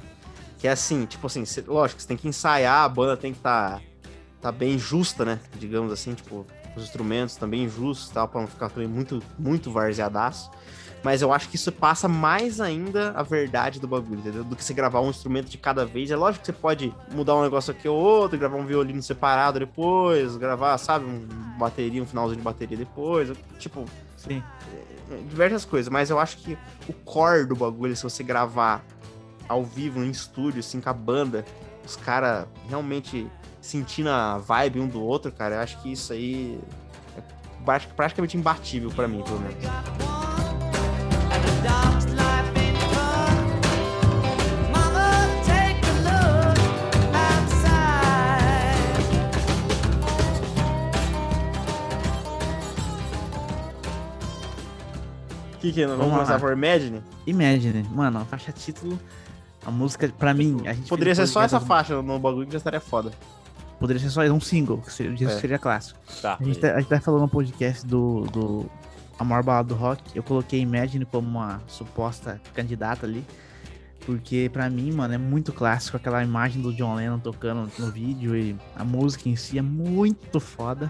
Que 0.58 0.68
é 0.68 0.72
assim, 0.72 1.06
tipo 1.06 1.26
assim, 1.28 1.46
cê- 1.46 1.64
lógico, 1.66 2.02
você 2.02 2.08
tem 2.08 2.18
que 2.18 2.28
ensaiar, 2.28 2.84
a 2.84 2.90
banda 2.90 3.16
tem 3.16 3.32
que 3.32 3.40
estar 3.40 3.78
tá, 3.78 3.82
tá 4.42 4.52
bem 4.52 4.78
justa, 4.78 5.24
né? 5.24 5.40
Digamos 5.56 5.92
assim, 5.94 6.14
tipo, 6.14 6.46
os 6.76 6.84
instrumentos 6.84 7.36
também 7.38 7.70
justos 7.70 8.10
e 8.10 8.14
tal, 8.14 8.28
pra 8.28 8.42
não 8.42 8.48
ficar 8.48 8.70
também 8.70 8.88
muito, 8.88 9.24
muito 9.38 9.72
varzeadaço. 9.72 10.52
Mas 11.02 11.22
eu 11.22 11.32
acho 11.32 11.48
que 11.48 11.56
isso 11.56 11.72
passa 11.72 12.08
mais 12.10 12.60
ainda 12.60 13.12
a 13.12 13.24
verdade 13.24 13.80
do 13.80 13.88
bagulho, 13.88 14.20
entendeu? 14.20 14.44
Do 14.44 14.56
que 14.56 14.64
você 14.64 14.74
gravar 14.74 15.00
um 15.00 15.10
instrumento 15.10 15.48
de 15.50 15.58
cada 15.58 15.86
vez. 15.86 16.12
É 16.12 16.16
lógico 16.16 16.42
que 16.44 16.52
você 16.52 16.54
pode 16.54 16.94
mudar 17.14 17.36
um 17.36 17.42
negócio 17.42 17.72
aqui 17.72 17.88
ou 17.88 17.98
outro, 17.98 18.38
gravar 18.38 18.58
um 18.58 18.66
violino 18.66 19.02
separado 19.02 19.60
depois, 19.60 20.36
gravar, 20.36 20.78
sabe, 20.78 21.06
um 21.06 21.26
bateria, 21.58 22.04
um 22.04 22.06
finalzinho 22.06 22.38
de 22.38 22.44
bateria 22.44 22.76
depois. 22.78 23.32
Tipo, 23.58 23.86
Sim. 24.18 24.44
diversas 25.30 25.64
coisas, 25.64 25.90
mas 25.90 26.10
eu 26.10 26.20
acho 26.20 26.38
que 26.38 26.58
o 26.88 26.92
core 26.94 27.46
do 27.46 27.56
bagulho, 27.56 27.96
se 27.96 28.04
você 28.04 28.22
gravar 28.22 28.84
ao 29.48 29.64
vivo, 29.64 30.04
em 30.04 30.10
estúdio, 30.10 30.60
assim, 30.60 30.82
com 30.82 30.90
a 30.90 30.94
banda, 30.94 31.46
os 31.86 31.96
caras 31.96 32.46
realmente 32.68 33.26
sentindo 33.62 34.10
a 34.10 34.38
vibe 34.38 34.80
um 34.82 34.88
do 34.88 35.02
outro, 35.02 35.32
cara, 35.32 35.56
eu 35.56 35.60
acho 35.62 35.82
que 35.82 35.92
isso 35.94 36.12
aí 36.12 36.60
é 37.18 37.22
pra- 37.64 37.80
praticamente 37.96 38.36
imbatível 38.38 38.90
pra 38.92 39.08
mim, 39.08 39.24
pelo 39.24 39.40
menos. 39.40 40.09
Que 55.60 55.74
que 55.74 55.82
é? 55.82 55.86
Vamos, 55.88 56.00
Vamos 56.00 56.14
começar 56.16 56.34
lá. 56.34 56.40
por 56.40 56.54
Imagine? 56.54 57.02
Imagine, 57.28 57.84
mano, 57.94 58.20
a 58.20 58.26
faixa 58.26 58.52
título, 58.52 59.00
a 59.66 59.72
música, 59.72 60.12
pra 60.18 60.34
mim, 60.34 60.62
a 60.66 60.74
gente 60.74 60.88
Poderia 60.88 61.14
ser 61.14 61.28
só 61.28 61.42
essa 61.42 61.60
faixa 61.60 62.02
no 62.02 62.18
bagulho 62.20 62.46
que 62.48 62.54
já 62.54 62.58
estaria 62.58 62.80
foda. 62.80 63.12
Poderia 63.80 64.02
ser 64.02 64.10
só 64.10 64.22
um 64.24 64.40
single, 64.42 64.78
que 64.80 64.92
seria, 64.92 65.28
É. 65.28 65.40
seria 65.40 65.58
clássico. 65.58 66.00
Tá. 66.22 66.38
A 66.40 66.44
gente, 66.44 66.60
tá, 66.60 66.74
a 66.76 66.80
gente 66.80 66.90
tá 66.90 67.00
falando 67.00 67.22
no 67.22 67.30
podcast 67.30 67.86
do, 67.86 68.22
do 68.32 68.66
A 69.20 69.24
Maior 69.24 69.44
Balada 69.44 69.68
do 69.70 69.76
Rock. 69.76 70.02
Eu 70.16 70.24
coloquei 70.24 70.62
Imagine 70.62 71.06
como 71.06 71.28
uma 71.28 71.62
suposta 71.68 72.40
candidata 72.56 73.06
ali. 73.06 73.24
Porque 74.06 74.50
pra 74.52 74.70
mim, 74.70 74.92
mano, 74.92 75.14
é 75.14 75.18
muito 75.18 75.52
clássico 75.54 75.98
aquela 75.98 76.24
imagem 76.24 76.62
do 76.62 76.74
John 76.74 76.96
Lennon 76.96 77.20
tocando 77.20 77.70
no 77.78 77.92
vídeo 77.92 78.36
e 78.36 78.56
a 78.76 78.84
música 78.84 79.28
em 79.30 79.36
si 79.36 79.60
é 79.60 79.62
muito 79.62 80.40
foda. 80.40 80.90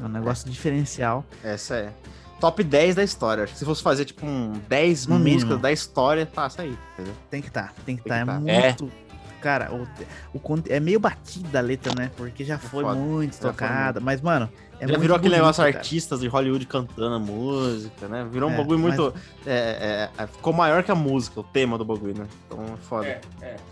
É 0.00 0.04
um 0.04 0.08
negócio 0.08 0.48
diferencial. 0.48 1.24
Essa 1.42 1.76
é. 1.76 1.92
Top 2.40 2.62
10 2.62 2.94
da 2.94 3.02
história. 3.04 3.44
Acho 3.44 3.52
que 3.52 3.58
se 3.58 3.64
fosse 3.64 3.82
fazer, 3.82 4.04
tipo, 4.04 4.24
um 4.24 4.52
10 4.68 5.06
No 5.06 5.18
músicas 5.18 5.42
mínimo. 5.42 5.58
da 5.58 5.72
história, 5.72 6.26
passa 6.26 6.62
aí, 6.62 6.76
entendeu? 6.94 7.14
Tem 7.30 7.42
que 7.42 7.50
tá, 7.50 7.72
tem 7.84 7.96
que 7.96 8.02
Tem 8.02 8.10
tá. 8.12 8.16
que 8.40 8.50
É 8.50 8.72
tá. 8.72 8.84
muito. 8.84 8.92
Cara, 9.40 9.70
o, 9.74 10.38
o 10.38 10.62
é 10.70 10.80
meio 10.80 10.98
batida 10.98 11.58
a 11.58 11.62
letra, 11.62 11.92
né? 11.94 12.10
Porque 12.16 12.44
já 12.44 12.58
foi 12.58 12.82
foda. 12.82 12.98
muito 12.98 13.34
Já 13.34 13.40
foi 13.40 13.50
tocada. 13.50 14.00
Mas, 14.00 14.20
mano, 14.22 14.48
é 14.80 14.88
Já 14.88 14.98
virou 14.98 15.16
aquele 15.16 15.30
bonito, 15.30 15.42
negócio 15.42 15.64
cara. 15.64 15.76
artistas 15.76 16.20
de 16.20 16.28
Hollywood 16.28 16.66
cantando 16.66 17.14
a 17.14 17.18
música, 17.18 18.08
né? 18.08 18.26
Virou 18.30 18.50
um 18.50 18.52
É, 18.52 18.56
bagulho 18.56 18.78
mas- 18.80 18.96
muito. 18.96 19.14
é, 19.46 20.10
é, 20.18 20.22
é, 20.22 20.26
ficou 20.26 20.52
maior 20.52 20.82
que 20.82 20.90
a 20.90 20.94
música, 20.94 21.40
o 21.40 21.44
tema 21.44 21.76
do 21.78 21.84
bagulho, 21.84 22.16
né? 22.18 22.26
Então 22.46 22.64
é 22.64 22.76
foda. 22.76 23.20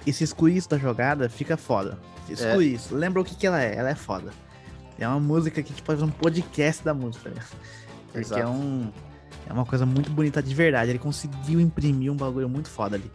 E 0.06 0.12
se 0.12 0.24
excluir 0.24 0.56
isso 0.56 0.68
da 0.68 0.78
jogada, 0.78 1.28
fica 1.28 1.56
foda. 1.56 1.98
Se 2.26 2.34
excluir 2.34 2.74
isso, 2.74 2.94
lembra 2.94 3.20
o 3.20 3.24
que, 3.24 3.34
que 3.34 3.46
ela 3.46 3.60
é? 3.62 3.74
Ela 3.76 3.90
é 3.90 3.94
foda. 3.94 4.30
É 4.98 5.08
uma 5.08 5.18
música 5.20 5.60
que 5.62 5.68
a 5.68 5.72
gente 5.72 5.82
pode 5.82 5.98
fazer 6.00 6.10
um 6.10 6.14
podcast 6.14 6.84
da 6.84 6.94
música. 6.94 7.30
né? 7.30 7.42
Porque 8.06 8.20
Exato. 8.20 8.40
é 8.42 8.46
um. 8.46 8.90
É 9.48 9.52
uma 9.52 9.64
coisa 9.66 9.84
muito 9.84 10.08
bonita 10.10 10.40
de 10.42 10.54
verdade. 10.54 10.90
Ele 10.90 10.98
conseguiu 10.98 11.60
imprimir 11.60 12.12
um 12.12 12.16
bagulho 12.16 12.48
muito 12.48 12.70
foda 12.70 12.94
ali. 12.96 13.10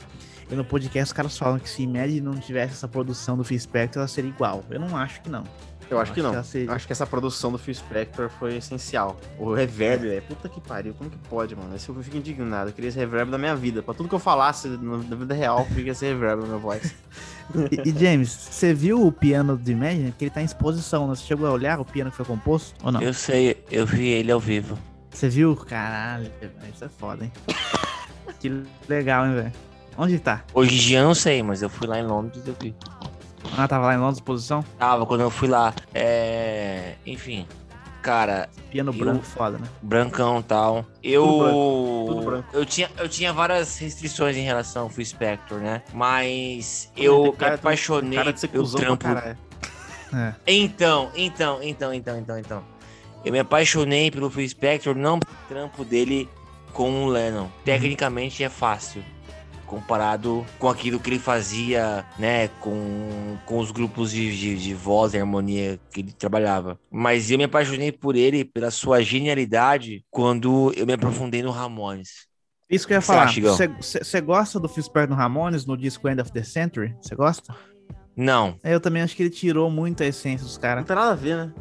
E 0.52 0.56
no 0.56 0.64
podcast 0.66 1.08
os 1.10 1.14
caras 1.14 1.38
falam 1.38 1.60
que 1.60 1.70
se 1.70 1.84
Imagine 1.84 2.20
não 2.22 2.34
tivesse 2.36 2.74
essa 2.74 2.88
produção 2.88 3.38
do 3.38 3.44
Phil 3.44 3.60
Spector, 3.60 4.00
ela 4.02 4.08
seria 4.08 4.30
igual. 4.30 4.64
Eu 4.70 4.80
não 4.80 4.96
acho 4.98 5.22
que 5.22 5.30
não. 5.30 5.44
Eu 5.90 6.00
acho 6.00 6.14
que 6.14 6.22
não. 6.22 6.34
Eu 6.34 6.72
acho 6.72 6.86
que 6.86 6.94
essa 6.94 7.06
produção 7.06 7.52
do 7.52 7.58
Phil 7.58 7.74
Spector 7.74 8.30
foi 8.30 8.58
essencial. 8.58 9.18
O 9.40 9.54
reverb, 9.54 10.08
velho. 10.08 10.22
Puta 10.24 10.50
que 10.50 10.60
pariu. 10.60 10.94
Como 10.94 11.10
que 11.10 11.18
pode, 11.30 11.56
mano? 11.56 11.76
Esse 11.76 11.90
eu 11.90 11.96
fico 12.04 12.18
indignado. 12.18 12.70
Eu 12.70 12.74
queria 12.74 12.90
esse 12.90 12.98
reverb 12.98 13.32
da 13.32 13.38
minha 13.38 13.56
vida. 13.56 13.82
Pra 13.82 13.94
tudo 13.94 14.10
que 14.10 14.16
eu 14.16 14.20
falasse 14.20 14.68
na 14.68 15.16
vida 15.16 15.34
real, 15.34 15.60
eu 15.60 15.76
queria 15.76 15.92
esse 15.92 16.06
reverb 16.06 16.42
na 16.42 16.48
minha 16.48 16.60
voz. 16.60 16.94
E, 17.72 17.90
e, 17.90 17.98
James, 17.98 18.30
você 18.30 18.74
viu 18.74 19.08
o 19.08 19.10
piano 19.10 19.56
do 19.56 19.72
Imagine? 19.72 20.12
Que 20.12 20.26
ele 20.26 20.32
tá 20.32 20.42
em 20.42 20.44
exposição, 20.44 21.08
né? 21.08 21.16
Você 21.16 21.24
chegou 21.24 21.48
a 21.48 21.52
olhar 21.52 21.80
o 21.80 21.86
piano 21.86 22.12
que 22.12 22.18
foi 22.18 22.26
composto? 22.26 22.76
Ou 22.84 22.92
não? 22.92 23.02
Eu 23.02 23.14
sei, 23.14 23.64
eu 23.72 23.86
vi 23.86 24.10
ele 24.10 24.34
ao 24.34 24.40
vivo. 24.40 24.78
Você 25.10 25.30
viu? 25.30 25.56
Caralho, 25.56 26.30
isso 26.74 26.84
é 26.84 26.90
foda, 26.90 27.24
hein? 27.24 27.32
que 28.42 28.64
legal, 28.90 29.26
hein, 29.26 29.36
velho? 29.36 29.54
Onde 29.98 30.20
tá? 30.20 30.44
Hoje 30.54 30.76
em 30.76 30.80
dia 30.80 31.00
eu 31.00 31.06
não 31.06 31.16
sei, 31.16 31.42
mas 31.42 31.62
eu 31.62 31.70
fui 31.70 31.88
lá 31.88 31.98
em 32.00 32.06
Londres 32.06 32.44
e 32.46 32.50
eu 32.50 32.56
vi. 32.62 32.76
Ah, 33.58 33.68
tava 33.68 33.88
lá 33.88 33.96
em 33.96 33.98
Londres, 33.98 34.18
exposição? 34.20 34.64
Tava 34.78 35.06
quando 35.06 35.22
eu 35.22 35.32
fui 35.32 35.48
lá. 35.48 35.74
É. 35.94 36.94
Enfim. 37.06 37.48
Cara, 38.04 38.48
Piano 38.70 38.92
Eu- 38.94 38.98
branco, 39.00 39.24
foda, 39.26 39.58
né? 39.58 39.68
brancão 39.82 40.40
e 40.40 40.44
tal. 40.44 40.86
Eu. 41.04 41.26
Tudo 41.26 41.40
branco, 41.44 42.06
tudo 42.08 42.26
branco. 42.26 42.48
Eu 42.54 42.66
tinha, 42.66 42.90
eu 42.98 43.10
tinha 43.10 43.34
várias 43.34 43.78
restrições 43.80 44.38
em 44.38 44.44
relação 44.44 44.84
ao 44.84 44.90
Phil 44.90 45.04
Spector, 45.06 45.58
né? 45.60 45.82
Mas 45.94 46.90
eu 46.96 47.16
Tem 47.24 47.32
me 47.32 47.38
cara- 47.38 47.52
tem 47.52 47.60
apaixonei 47.60 48.18
Cara 48.18 48.32
de 48.32 48.40
ser 48.40 48.48
pelo 48.48 48.70
trampo. 48.70 49.06
É. 49.08 49.36
Então, 50.46 51.12
então, 51.16 51.60
então, 51.62 51.94
então, 51.94 52.16
então, 52.16 52.38
então. 52.40 52.64
Eu 53.26 53.32
me 53.34 53.40
apaixonei 53.40 54.10
pelo 54.10 54.30
Phil 54.30 54.48
Spector, 54.48 54.96
não 54.96 55.20
pelo 55.20 55.36
trampo 55.50 55.84
dele 55.84 56.30
com 56.72 57.04
o 57.04 57.08
Lennon. 57.08 57.48
Tecnicamente 57.66 58.42
é 58.44 58.48
fácil. 58.50 59.04
Comparado 59.68 60.46
com 60.58 60.68
aquilo 60.70 61.00
que 61.00 61.10
ele 61.10 61.20
fazia, 61.20 62.04
né? 62.18 62.48
Com, 62.60 63.38
com 63.46 63.60
os 63.60 63.70
grupos 63.70 64.12
de, 64.12 64.36
de, 64.36 64.56
de 64.58 64.74
voz 64.74 65.14
e 65.14 65.20
harmonia 65.20 65.78
que 65.92 66.00
ele 66.00 66.12
trabalhava. 66.14 66.80
Mas 66.90 67.30
eu 67.30 67.38
me 67.38 67.44
apaixonei 67.44 67.92
por 67.92 68.16
ele, 68.16 68.44
pela 68.46 68.72
sua 68.72 69.02
genialidade, 69.04 70.04
quando 70.10 70.74
eu 70.76 70.86
me 70.88 70.94
aprofundei 70.94 71.44
no 71.44 71.52
Ramones. 71.52 72.26
Isso 72.70 72.88
que 72.88 72.94
eu 72.94 72.98
ia 72.98 73.02
falar. 73.02 73.32
Você 73.32 74.22
gosta 74.22 74.60
do 74.60 74.68
Spector 74.68 75.10
no 75.10 75.16
Ramones, 75.16 75.66
no 75.66 75.78
disco 75.78 76.10
End 76.10 76.22
of 76.22 76.32
the 76.32 76.44
Century? 76.44 76.96
Você 77.02 77.16
gosta? 77.16 77.56
Não, 78.16 78.58
É, 78.64 78.74
Eu 78.74 78.80
também 78.80 79.04
acho 79.04 79.16
que 79.16 79.22
ele 79.24 79.30
tirou 79.30 79.70
muito 79.70 80.02
a 80.02 80.06
essência 80.08 80.44
dos 80.46 80.56
Não 80.56 80.62
caras. 80.62 80.86
tem 80.86 80.96
nada 80.96 81.12
a 81.12 81.16
ver, 81.16 81.38
né? 81.38 81.54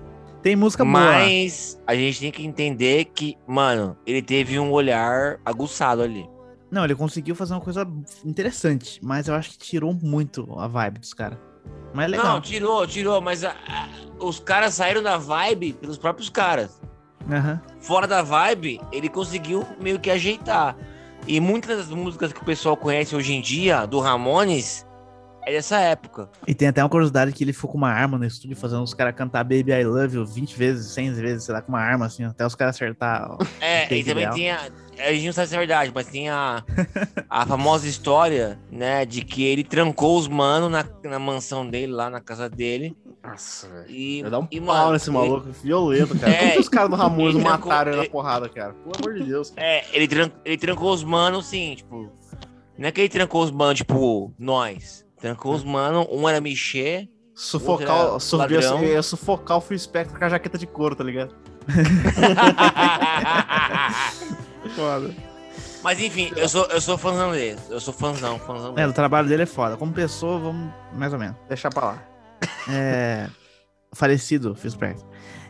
Tem 0.42 0.56
música 0.56 0.84
boa. 0.84 0.94
mas 1.00 1.78
a 1.86 1.94
gente 1.94 2.20
tem 2.20 2.30
que 2.30 2.46
entender 2.46 3.06
que, 3.06 3.36
mano, 3.46 3.96
ele 4.06 4.22
teve 4.22 4.58
um 4.58 4.70
olhar 4.70 5.38
aguçado 5.44 6.02
ali. 6.02 6.24
Não, 6.70 6.84
ele 6.84 6.94
conseguiu 6.94 7.34
fazer 7.34 7.54
uma 7.54 7.60
coisa 7.60 7.86
interessante, 8.24 8.98
mas 9.02 9.28
eu 9.28 9.34
acho 9.34 9.50
que 9.50 9.58
tirou 9.58 9.94
muito 9.94 10.48
a 10.58 10.66
vibe 10.66 10.98
dos 10.98 11.14
caras. 11.14 11.38
Mas 11.94 12.06
é 12.06 12.08
legal. 12.08 12.26
Não, 12.26 12.40
tirou, 12.40 12.86
tirou, 12.86 13.20
mas 13.20 13.44
a- 13.44 13.50
a- 13.68 13.88
os 14.24 14.38
caras 14.40 14.74
saíram 14.74 15.02
da 15.02 15.16
vibe 15.16 15.72
pelos 15.74 15.96
próprios 15.98 16.28
caras. 16.28 16.80
Aham. 17.30 17.60
Fora 17.80 18.06
da 18.06 18.22
vibe, 18.22 18.80
ele 18.92 19.08
conseguiu 19.08 19.66
meio 19.80 19.98
que 19.98 20.10
ajeitar. 20.10 20.76
E 21.26 21.40
muitas 21.40 21.78
das 21.78 21.88
músicas 21.88 22.32
que 22.32 22.40
o 22.40 22.44
pessoal 22.44 22.76
conhece 22.76 23.16
hoje 23.16 23.32
em 23.32 23.40
dia, 23.40 23.84
do 23.86 23.98
Ramones, 23.98 24.86
é 25.44 25.50
dessa 25.52 25.78
época. 25.78 26.28
E 26.46 26.54
tem 26.54 26.68
até 26.68 26.82
uma 26.82 26.88
curiosidade 26.88 27.32
que 27.32 27.42
ele 27.42 27.52
ficou 27.52 27.70
com 27.70 27.78
uma 27.78 27.90
arma 27.90 28.16
no 28.18 28.24
estúdio, 28.24 28.56
fazendo 28.56 28.82
os 28.82 28.94
caras 28.94 29.14
cantar 29.16 29.42
Baby 29.42 29.72
I 29.72 29.84
Love 29.84 30.16
You 30.16 30.26
20 30.26 30.56
vezes, 30.56 30.92
100 30.92 31.12
vezes, 31.14 31.44
sei 31.44 31.54
lá, 31.54 31.62
com 31.62 31.70
uma 31.72 31.80
arma, 31.80 32.06
assim, 32.06 32.24
até 32.24 32.46
os 32.46 32.54
caras 32.54 32.76
acertar. 32.76 33.28
ó. 33.30 33.38
É, 33.60 33.92
e 33.92 34.04
também 34.04 34.30
tem 34.30 34.50
a. 34.52 34.68
A 34.98 35.12
gente 35.12 35.26
não 35.26 35.32
sabe 35.32 35.48
se 35.48 35.54
é 35.54 35.58
verdade, 35.58 35.92
mas 35.94 36.06
tem 36.06 36.28
a, 36.30 36.62
a 37.28 37.46
famosa 37.46 37.86
história, 37.86 38.58
né, 38.70 39.04
de 39.04 39.22
que 39.22 39.44
ele 39.44 39.62
trancou 39.62 40.18
os 40.18 40.26
manos 40.28 40.70
na, 40.70 40.84
na 41.04 41.18
mansão 41.18 41.68
dele, 41.68 41.92
lá 41.92 42.08
na 42.10 42.20
casa 42.20 42.48
dele. 42.48 42.96
Nossa, 43.22 43.68
velho. 43.68 43.90
E, 43.90 44.22
Vai 44.22 44.30
dar 44.30 44.38
um 44.40 44.48
e, 44.50 44.60
pau 44.60 44.74
mano, 44.74 44.92
nesse 44.92 45.10
ele- 45.10 45.16
maluco, 45.18 45.48
violento, 45.62 46.18
cara. 46.18 46.32
É, 46.32 46.38
Como 46.38 46.52
que 46.52 46.60
os 46.60 46.68
caras 46.68 46.90
do 46.90 46.96
Ramones 46.96 47.34
ele 47.34 47.44
não 47.44 47.50
trancou- 47.50 47.68
mataram 47.70 47.90
ele 47.90 47.96
na 47.98 48.02
ele- 48.04 48.10
porrada, 48.12 48.48
cara? 48.48 48.72
Pelo 48.74 48.94
amor 49.10 49.18
de 49.20 49.24
Deus. 49.28 49.52
É, 49.56 49.84
ele, 49.92 50.08
tran- 50.08 50.30
ele 50.44 50.56
trancou 50.56 50.92
os 50.92 51.04
manos, 51.04 51.46
sim, 51.46 51.74
tipo. 51.76 52.10
Não 52.78 52.88
é 52.88 52.92
que 52.92 53.00
ele 53.00 53.08
trancou 53.08 53.42
os 53.42 53.50
manos, 53.50 53.78
tipo, 53.78 54.32
nós. 54.38 55.04
Trancou 55.20 55.54
os 55.54 55.64
manos, 55.64 56.06
um 56.10 56.28
era 56.28 56.40
Michê. 56.40 57.08
Sufocar, 57.34 57.96
Outra 58.00 58.14
o- 58.16 58.20
su- 58.20 58.36
ladrão. 58.36 58.82
ia, 58.82 58.92
ia 58.92 59.02
sufocar 59.02 59.58
o 59.58 59.60
Phil 59.60 59.78
Spector 59.78 60.18
com 60.18 60.24
a 60.24 60.28
jaqueta 60.28 60.56
de 60.56 60.66
couro, 60.66 60.94
tá 60.96 61.04
ligado? 61.04 61.34
Foda. 64.76 65.10
Mas 65.82 65.98
enfim, 66.00 66.30
eu 66.36 66.48
sou, 66.48 66.64
eu 66.66 66.80
sou 66.80 66.98
fãzão 66.98 67.32
dele. 67.32 67.58
Eu 67.70 67.80
sou 67.80 67.94
fãzão, 67.94 68.38
fãzão 68.38 68.72
É, 68.72 68.76
dele. 68.76 68.88
o 68.88 68.92
trabalho 68.92 69.26
dele 69.28 69.42
é 69.44 69.46
foda. 69.46 69.76
Como 69.76 69.92
pessoa, 69.92 70.38
vamos 70.38 70.70
mais 70.92 71.12
ou 71.12 71.18
menos. 71.18 71.36
Deixa 71.48 71.70
pra 71.70 71.84
lá. 71.86 72.02
É. 72.68 73.28
falecido, 73.94 74.54
Phil 74.54 74.70
Spector. 74.70 75.06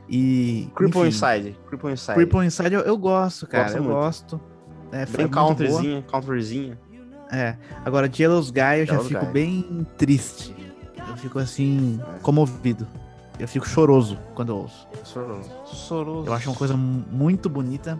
E. 0.08 0.68
Cripple 0.76 1.08
Inside. 1.08 1.58
Cripple 1.68 1.92
Inside. 1.92 2.14
Cripple 2.14 2.46
Inside 2.46 2.74
eu, 2.74 2.80
eu 2.82 2.96
gosto, 2.96 3.46
cara. 3.46 3.64
Gosto 3.64 3.76
eu 3.78 3.82
muito. 3.82 3.94
gosto. 3.96 4.40
É, 4.92 5.04
Bem 5.04 5.14
é 5.14 5.18
muito 5.22 5.34
boa. 5.34 5.46
countryzinha, 5.48 6.02
countryzinha. 6.02 6.78
É. 7.32 7.56
Agora, 7.84 8.08
Jealous 8.12 8.50
Guy 8.50 8.60
eu 8.60 8.86
já 8.86 8.92
Jealous 8.92 9.08
fico 9.08 9.24
Guy. 9.24 9.32
bem 9.32 9.86
triste. 9.98 10.54
Eu 10.96 11.16
fico 11.16 11.38
assim, 11.40 12.00
É. 12.14 12.18
comovido. 12.20 12.86
Eu 13.38 13.48
fico 13.48 13.66
choroso 13.68 14.16
quando 14.34 14.50
eu 14.50 14.58
ouço. 14.58 14.86
Soroso. 15.02 15.50
Soroso. 15.66 16.28
Eu 16.28 16.32
acho 16.32 16.48
uma 16.48 16.56
coisa 16.56 16.76
mu- 16.76 17.04
muito 17.10 17.48
bonita. 17.48 17.98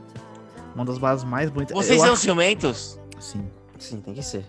Uma 0.77 0.85
das 0.85 0.99
bases 0.99 1.25
mais 1.25 1.49
bonitas. 1.49 1.75
Vocês 1.75 1.99
eu 1.99 2.05
são 2.05 2.13
acho... 2.13 2.23
ciumentos? 2.23 3.01
Sim. 3.19 3.49
Sim, 3.79 4.01
tem 4.03 4.13
que 4.13 4.23
ser. 4.23 4.45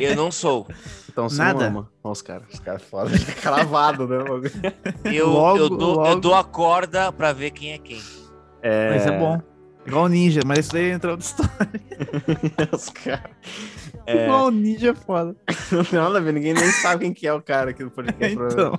Eu 0.00 0.14
não 0.14 0.30
sou. 0.30 0.66
Então 1.08 1.28
você 1.28 1.38
Nada. 1.38 1.58
não 1.58 1.66
ama. 1.80 1.90
Olha 2.02 2.12
os 2.12 2.22
caras. 2.22 2.44
Os 2.52 2.60
caras 2.60 2.82
foda. 2.82 3.10
Fica 3.10 3.32
cravado, 3.40 4.06
né? 4.06 4.18
Eu, 5.04 5.28
Logo, 5.30 5.58
eu, 5.58 5.68
dou, 5.68 5.90
eu 5.94 5.96
logo. 5.96 6.20
dou 6.20 6.34
a 6.34 6.44
corda 6.44 7.10
pra 7.12 7.32
ver 7.32 7.50
quem 7.50 7.72
é 7.72 7.78
quem. 7.78 8.00
É... 8.62 8.90
Mas 8.90 9.06
é 9.06 9.18
bom. 9.18 9.40
Igual 9.86 10.04
o 10.04 10.08
Ninja, 10.08 10.40
mas 10.46 10.60
isso 10.60 10.72
daí 10.72 10.90
entra 10.90 11.10
outra 11.10 11.26
história. 11.26 11.80
os 12.72 12.88
caras. 12.90 13.30
É, 14.06 14.24
Igual 14.24 14.46
o 14.46 14.50
Ninja 14.50 14.90
é 14.90 14.94
foda. 14.94 15.36
não 15.72 15.84
tem 15.84 15.98
nada 15.98 16.18
a 16.18 16.20
ver. 16.20 16.32
Ninguém 16.32 16.54
nem 16.54 16.70
sabe 16.70 17.04
quem 17.04 17.12
que 17.12 17.26
é 17.26 17.32
o 17.32 17.42
cara 17.42 17.70
aqui 17.70 17.82
do 17.82 17.90
podcast. 17.90 18.36
Então. 18.38 18.78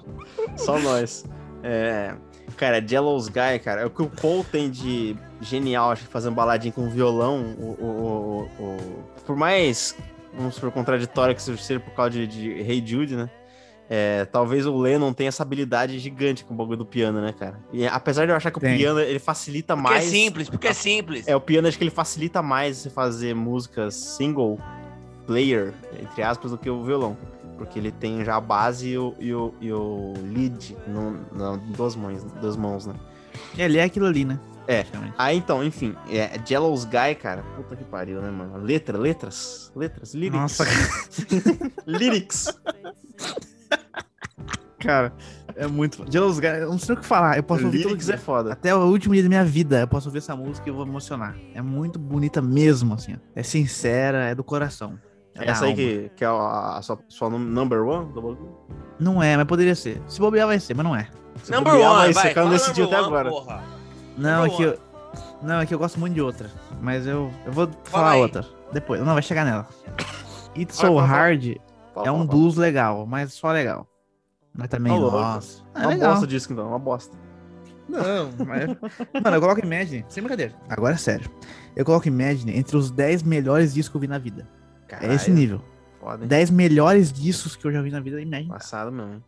Só 0.57 0.79
nós. 0.79 1.25
É, 1.61 2.15
Cara, 2.57 2.81
Jello's 2.85 3.27
Guy, 3.27 3.59
cara, 3.63 3.81
é 3.81 3.85
o 3.85 3.89
que 3.89 4.01
o 4.01 4.07
Paul 4.09 4.43
tem 4.43 4.69
de 4.69 5.15
genial, 5.41 5.91
acho 5.91 6.03
que 6.05 6.09
fazendo 6.11 6.33
baladinha 6.35 6.71
com 6.71 6.89
violão, 6.89 7.41
o, 7.59 7.63
o, 7.63 8.49
o- 8.59 8.63
o- 8.63 9.03
por 9.25 9.35
mais, 9.35 9.95
vamos 10.33 10.55
supor, 10.55 10.71
contraditório 10.71 11.35
que 11.35 11.41
isso 11.41 11.57
seja 11.57 11.79
por 11.79 11.91
causa 11.93 12.11
de, 12.11 12.25
de 12.27 12.49
Hey 12.61 12.81
Jude, 12.85 13.15
né? 13.15 13.29
É, 13.87 14.25
talvez 14.25 14.65
o 14.65 14.75
Lennon 14.75 15.13
tenha 15.13 15.27
essa 15.27 15.43
habilidade 15.43 15.99
gigante 15.99 16.43
com 16.43 16.55
o 16.55 16.57
bagulho 16.57 16.77
do 16.77 16.85
piano, 16.85 17.21
né, 17.21 17.31
cara? 17.37 17.59
E 17.71 17.85
apesar 17.85 18.25
de 18.25 18.31
eu 18.31 18.35
achar 18.35 18.49
que 18.49 18.59
Tem. 18.59 18.73
o 18.73 18.77
piano 18.77 18.99
ele 18.99 19.19
facilita 19.19 19.75
Porque 19.75 19.87
é 19.89 19.91
mais. 19.97 20.05
simples, 20.05 20.49
porque 20.49 20.67
é 20.67 20.73
simples. 20.73 21.27
É, 21.27 21.35
o 21.35 21.41
piano 21.41 21.67
acho 21.67 21.77
que 21.77 21.83
ele 21.83 21.91
facilita 21.91 22.41
mais 22.41 22.77
você 22.77 22.89
fazer 22.89 23.35
músicas 23.35 23.93
single 23.93 24.57
player, 25.25 25.73
entre 25.99 26.23
aspas, 26.23 26.51
do 26.51 26.57
que 26.57 26.69
o 26.69 26.83
violão. 26.83 27.17
Porque 27.57 27.79
ele 27.79 27.91
tem 27.91 28.23
já 28.23 28.35
a 28.35 28.41
base 28.41 28.89
e 28.89 28.97
o, 28.97 29.15
e 29.19 29.33
o, 29.33 29.53
e 29.61 29.71
o 29.71 30.13
lead 30.33 30.75
no, 30.87 31.11
no, 31.33 31.57
duas, 31.75 31.95
mãos, 31.95 32.23
duas 32.41 32.57
mãos, 32.57 32.85
né? 32.85 32.95
Ele 33.57 33.77
é 33.77 33.83
aquilo 33.83 34.05
ali, 34.05 34.25
né? 34.25 34.39
É. 34.67 34.85
Ah, 35.17 35.33
então, 35.33 35.63
enfim, 35.63 35.95
é 36.09 36.39
Jello's 36.43 36.85
Guy, 36.85 37.15
cara. 37.21 37.43
Puta 37.55 37.75
que 37.75 37.83
pariu, 37.83 38.21
né, 38.21 38.31
mano? 38.31 38.57
Letra, 38.57 38.97
letras, 38.97 39.71
letras, 39.75 40.13
lyrics. 40.13 40.39
Nossa, 40.39 40.65
lyrics. 41.85 42.59
cara, 44.79 45.13
é 45.55 45.67
muito. 45.67 46.05
Jealous 46.11 46.39
Guy, 46.39 46.47
eu 46.47 46.69
não 46.69 46.79
sei 46.79 46.95
o 46.95 46.97
que 46.97 47.05
falar. 47.05 47.37
Eu 47.37 47.43
posso 47.43 47.65
ouvir 47.65 47.83
todo 47.83 47.89
lyrics 47.89 48.09
é 48.09 48.17
foda. 48.17 48.53
Até 48.53 48.75
o 48.75 48.79
último 48.85 49.13
dia 49.13 49.23
da 49.23 49.29
minha 49.29 49.45
vida, 49.45 49.81
eu 49.81 49.87
posso 49.87 50.07
ouvir 50.09 50.17
essa 50.17 50.35
música 50.35 50.67
e 50.67 50.71
eu 50.71 50.75
vou 50.75 50.85
emocionar. 50.85 51.35
É 51.53 51.61
muito 51.61 51.99
bonita 51.99 52.41
mesmo, 52.41 52.93
assim. 52.95 53.13
ó. 53.13 53.17
É 53.35 53.43
sincera, 53.43 54.25
é 54.25 54.35
do 54.35 54.43
coração. 54.43 54.99
É 55.37 55.49
Essa 55.49 55.65
aí 55.65 55.75
que, 55.75 56.11
que 56.15 56.23
é 56.23 56.27
a, 56.27 56.77
a 56.77 56.81
sua, 56.81 56.97
sua 57.09 57.29
num- 57.29 57.39
number 57.39 57.83
one? 57.83 58.07
Não 58.99 59.21
é, 59.21 59.35
mas 59.35 59.45
poderia 59.45 59.75
ser. 59.75 60.01
Se 60.07 60.19
bobear, 60.19 60.47
vai 60.47 60.59
ser, 60.59 60.73
mas 60.73 60.85
não 60.85 60.95
é. 60.95 61.07
Se 61.43 61.51
Number 61.51 61.73
bobear, 61.73 61.91
one, 61.91 61.99
vai 62.05 62.13
vai. 62.13 62.23
ser, 62.27 62.33
cara, 62.33 62.45
não 62.45 62.53
decidiu 62.53 62.85
até 62.85 62.97
one, 62.97 63.05
agora. 63.07 63.29
porra. 63.29 63.63
Não, 64.17 64.45
é 64.45 64.49
que 64.49 64.63
eu. 64.63 64.79
Não, 65.41 65.59
é 65.59 65.65
que 65.65 65.73
eu 65.73 65.79
gosto 65.79 65.99
muito 65.99 66.13
de 66.13 66.21
outra. 66.21 66.49
Mas 66.81 67.05
eu, 67.05 67.29
eu 67.45 67.51
vou 67.51 67.67
Fala 67.67 67.81
falar 68.05 68.11
aí. 68.11 68.21
outra. 68.21 68.45
Depois. 68.71 69.01
Não, 69.01 69.13
vai 69.13 69.21
chegar 69.21 69.43
nela. 69.45 69.67
It's 70.57 70.79
Fala, 70.79 71.01
So. 71.01 71.05
Hard 71.05 71.43
Fala, 71.93 72.07
é 72.07 72.11
um 72.11 72.17
fala. 72.19 72.27
blues 72.29 72.55
legal, 72.55 73.05
mas 73.05 73.33
só 73.33 73.51
legal. 73.51 73.85
Mas 74.53 74.69
também, 74.69 74.97
louco. 74.97 75.17
nossa. 75.17 75.61
É 75.75 75.79
Uma 75.79 75.87
legal. 75.89 76.11
bosta 76.13 76.27
disso, 76.27 76.53
então, 76.53 76.67
uma 76.69 76.79
bosta. 76.79 77.15
Não, 77.89 78.29
mas... 78.47 78.67
Mano, 79.21 79.35
eu 79.35 79.41
coloco 79.41 79.59
Imagine, 79.63 80.05
sem 80.07 80.23
brincadeira. 80.23 80.53
Agora 80.69 80.93
é 80.93 80.97
sério. 80.97 81.29
Eu 81.75 81.83
coloco 81.83 82.07
Imagine 82.07 82.57
entre 82.57 82.77
os 82.77 82.89
10 82.89 83.23
melhores 83.23 83.73
discos 83.73 83.91
que 83.91 83.97
eu 83.97 84.01
vi 84.01 84.07
na 84.07 84.17
vida. 84.17 84.47
É 84.89 85.13
esse 85.13 85.25
Caralho, 85.25 85.33
nível. 85.33 85.61
Foda, 85.99 86.23
hein? 86.23 86.27
10 86.27 86.49
melhores 86.51 87.11
discos 87.11 87.55
que 87.55 87.65
eu 87.65 87.71
já 87.71 87.81
vi 87.81 87.91
na 87.91 87.99
vida, 87.99 88.21
Imagine. 88.21 88.49
Passado 88.49 88.91
mesmo. 88.91 89.23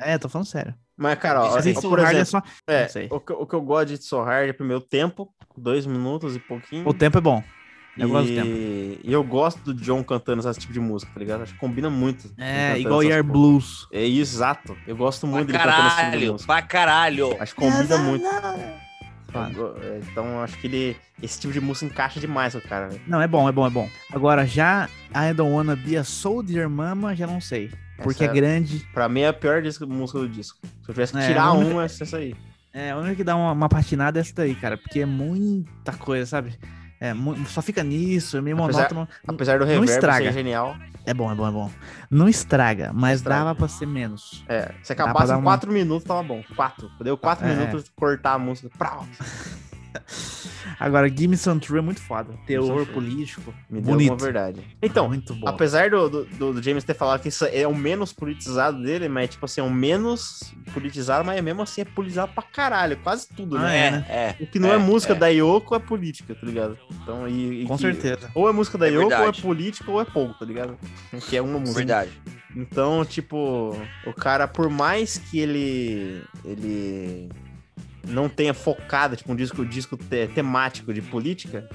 É, 0.00 0.18
tô 0.18 0.28
falando 0.28 0.46
sério. 0.46 0.74
Mas, 0.96 1.18
cara, 1.18 1.42
ó, 1.42 1.60
So 1.60 1.88
por 1.88 2.00
Hard 2.00 2.16
é 2.16 2.20
exemplo, 2.20 2.46
só... 2.46 2.72
é, 2.72 3.08
o, 3.10 3.20
que, 3.20 3.32
o 3.32 3.46
que 3.46 3.54
eu 3.54 3.62
gosto 3.62 3.88
de 3.88 3.94
It's 3.94 4.06
So 4.06 4.22
Hard 4.22 4.48
é 4.48 4.52
primeiro 4.52 4.82
o 4.82 4.86
tempo, 4.86 5.32
dois 5.56 5.86
minutos 5.86 6.36
e 6.36 6.38
pouquinho. 6.38 6.86
O 6.88 6.94
tempo 6.94 7.18
é 7.18 7.20
bom. 7.20 7.42
Eu 7.96 8.08
e... 8.08 8.10
gosto 8.10 8.28
do 8.28 8.34
tempo. 8.34 9.00
E 9.04 9.12
eu 9.12 9.24
gosto 9.24 9.60
do 9.60 9.74
John 9.74 10.02
cantando 10.02 10.48
esse 10.48 10.60
tipo 10.60 10.72
de 10.72 10.80
música, 10.80 11.12
tá 11.12 11.20
ligado? 11.20 11.42
Acho 11.42 11.52
que 11.52 11.58
combina 11.58 11.90
muito. 11.90 12.32
É, 12.38 12.78
igual 12.78 13.02
Year 13.02 13.22
porra. 13.22 13.32
Blues. 13.32 13.86
É 13.92 14.04
exato. 14.06 14.76
Eu 14.86 14.96
gosto 14.96 15.26
muito 15.26 15.52
Pra 15.52 15.58
dele 15.58 15.70
cantando 15.70 15.88
esse 15.88 15.96
tipo 15.96 16.04
de 16.04 16.12
caralho, 16.12 16.32
música. 16.32 16.52
pra 16.52 16.62
caralho. 16.62 17.36
Acho 17.42 17.54
que 17.54 17.60
combina 17.60 17.98
muito. 17.98 18.24
Go- 19.54 19.74
é, 19.82 20.00
Então, 20.10 20.42
acho 20.42 20.58
que 20.58 20.66
ele. 20.66 20.96
Esse 21.22 21.40
tipo 21.40 21.52
de 21.52 21.60
música 21.60 21.86
encaixa 21.86 22.18
demais 22.20 22.52
com 22.52 22.58
o 22.58 22.62
cara, 22.62 22.88
velho. 22.88 23.00
Não, 23.06 23.20
é 23.20 23.26
bom, 23.28 23.48
é 23.48 23.52
bom, 23.52 23.66
é 23.66 23.70
bom. 23.70 23.88
Agora, 24.12 24.44
já 24.46 24.88
I 25.14 25.32
Don't 25.34 25.52
Wanna 25.52 25.76
Be 25.76 25.96
a 25.96 26.04
Soldier 26.04 26.68
Mama, 26.68 27.14
já 27.14 27.26
não 27.26 27.40
sei. 27.40 27.70
Porque 28.02 28.24
Essa 28.24 28.32
é 28.32 28.34
grande. 28.34 28.86
Pra 28.92 29.08
mim 29.08 29.20
é 29.20 29.28
a 29.28 29.32
pior 29.32 29.62
disco, 29.62 29.86
música 29.86 30.18
do 30.18 30.28
disco. 30.28 30.58
Se 30.62 30.88
eu 30.88 30.94
tivesse 30.94 31.12
que 31.12 31.18
É, 31.20 31.26
tirar 31.28 31.52
um, 31.52 31.60
única- 31.60 31.82
é 31.82 31.84
essa 31.84 32.16
aí. 32.16 32.34
É, 32.74 32.90
a 32.90 32.96
única 32.96 33.14
que 33.16 33.22
dá 33.24 33.36
uma, 33.36 33.52
uma 33.52 33.68
patinada 33.68 34.18
é 34.18 34.20
essa 34.22 34.34
daí, 34.34 34.54
cara. 34.54 34.76
Porque 34.76 35.00
é 35.00 35.06
muita 35.06 35.92
coisa, 35.92 36.26
sabe? 36.26 36.58
É, 37.00 37.12
só 37.46 37.60
fica 37.62 37.82
nisso, 37.84 38.36
é 38.36 38.40
meio 38.40 38.56
Apesar- 38.62 38.92
monótono. 38.94 39.08
Apesar 39.26 39.58
do 39.58 39.64
Não 39.66 39.72
reverb 39.72 39.90
estraga. 39.90 40.24
ser 40.26 40.32
genial. 40.32 40.76
É 41.04 41.12
bom, 41.12 41.30
é 41.30 41.34
bom, 41.34 41.48
é 41.48 41.50
bom. 41.50 41.70
Não 42.10 42.28
estraga, 42.28 42.92
mas 42.94 43.18
Estraga. 43.20 43.44
dava 43.44 43.54
pra 43.56 43.68
ser 43.68 43.86
menos. 43.86 44.44
É, 44.48 44.72
se 44.82 44.92
acabasse 44.92 45.32
em 45.32 45.36
uma- 45.36 45.42
4 45.42 45.72
minutos, 45.72 46.04
tava 46.06 46.22
bom. 46.22 46.42
4. 46.54 46.88
Deu 47.02 47.16
4 47.18 47.44
É. 47.46 47.54
minutos 47.56 47.84
de 47.84 47.90
cortar 47.90 48.34
a 48.34 48.38
música. 48.38 48.70
Prau. 48.78 49.04
Agora, 50.78 51.08
Gimme 51.08 51.36
Some 51.36 51.60
True 51.60 51.78
é 51.78 51.82
muito 51.82 52.00
foda. 52.00 52.34
True. 52.46 52.86
político. 52.86 53.52
Me 53.70 53.80
deu 53.80 53.92
bonito. 53.94 54.10
uma 54.10 54.16
verdade. 54.18 54.60
Então, 54.82 55.08
muito 55.08 55.34
bom. 55.34 55.48
apesar 55.48 55.90
do, 55.90 56.08
do, 56.08 56.24
do- 56.52 56.62
James 56.62 56.84
ter 56.84 56.94
falado 56.94 57.20
que 57.20 57.28
isso 57.28 57.44
é 57.46 57.66
o 57.66 57.74
menos 57.74 58.12
politizado 58.12 58.82
dele, 58.82 59.08
mas 59.08 59.30
tipo 59.30 59.44
assim, 59.44 59.60
é 59.60 59.64
o 59.64 59.70
menos 59.70 60.54
politizado, 60.72 61.24
mas 61.24 61.42
mesmo 61.42 61.62
assim 61.62 61.80
é 61.80 61.84
politizado 61.84 62.32
pra 62.32 62.42
caralho. 62.42 62.96
Quase 62.98 63.28
tudo, 63.28 63.56
Ah, 63.56 63.62
né? 63.62 63.76
é, 63.78 63.86
É, 63.86 63.90
né? 63.90 64.06
é. 64.08 64.36
O 64.42 64.46
que 64.46 64.58
não 64.58 64.70
é, 64.70 64.74
É, 64.74 64.78
música 64.78 65.12
é. 65.12 65.16
da 65.16 65.28
Yoko 65.28 65.74
é 65.74 65.78
política, 65.78 66.34
tá 66.34 66.46
ligado? 66.46 66.78
Então, 67.02 67.28
e, 67.28 67.62
e 67.62 67.66
Com 67.66 67.76
que- 67.76 67.82
certeza. 67.82 68.30
Ou 68.34 68.48
é 68.48 68.52
música 68.52 68.76
da 68.78 68.86
É 68.88 68.90
Yoko, 68.90 69.06
ou 69.06 69.12
é 69.12 69.16
verdade. 69.16 69.42
política, 69.42 69.90
ou 69.90 70.00
é 70.00 70.04
pouco, 70.04 70.38
tá 70.38 70.44
ligado? 70.44 70.76
Que 71.28 71.36
é 71.36 71.42
uma 71.42 71.58
música. 71.58 71.78
Verdade. 71.78 72.10
Então, 72.54 73.04
tipo, 73.04 73.74
o 74.06 74.12
cara, 74.12 74.46
por 74.46 74.68
mais 74.68 75.16
que 75.18 75.38
ele 75.38 76.22
ele 76.44 77.28
não 78.06 78.28
tenha 78.28 78.52
focado, 78.54 79.16
tipo, 79.16 79.32
um 79.32 79.36
disco, 79.36 79.64
disco 79.64 79.96
te- 79.96 80.28
temático 80.34 80.92
de 80.92 81.00
política, 81.02 81.68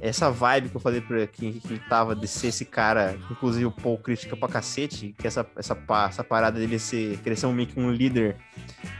essa 0.00 0.30
vibe 0.30 0.68
que 0.68 0.76
eu 0.76 0.80
falei 0.80 1.00
pra 1.00 1.26
que, 1.26 1.52
que 1.60 1.78
tava 1.88 2.14
de 2.14 2.26
ser 2.28 2.48
esse 2.48 2.64
cara, 2.64 3.16
inclusive 3.30 3.64
o 3.66 3.70
Paul 3.70 3.96
critica 3.98 4.36
pra 4.36 4.48
cacete, 4.48 5.14
que 5.18 5.26
essa, 5.26 5.46
essa, 5.56 5.76
essa 6.08 6.24
parada 6.24 6.58
dele 6.58 6.78
ser, 6.78 7.18
querer 7.18 7.36
ser 7.36 7.46
um, 7.46 7.52
meio 7.52 7.68
que 7.68 7.78
um 7.78 7.90
líder 7.90 8.36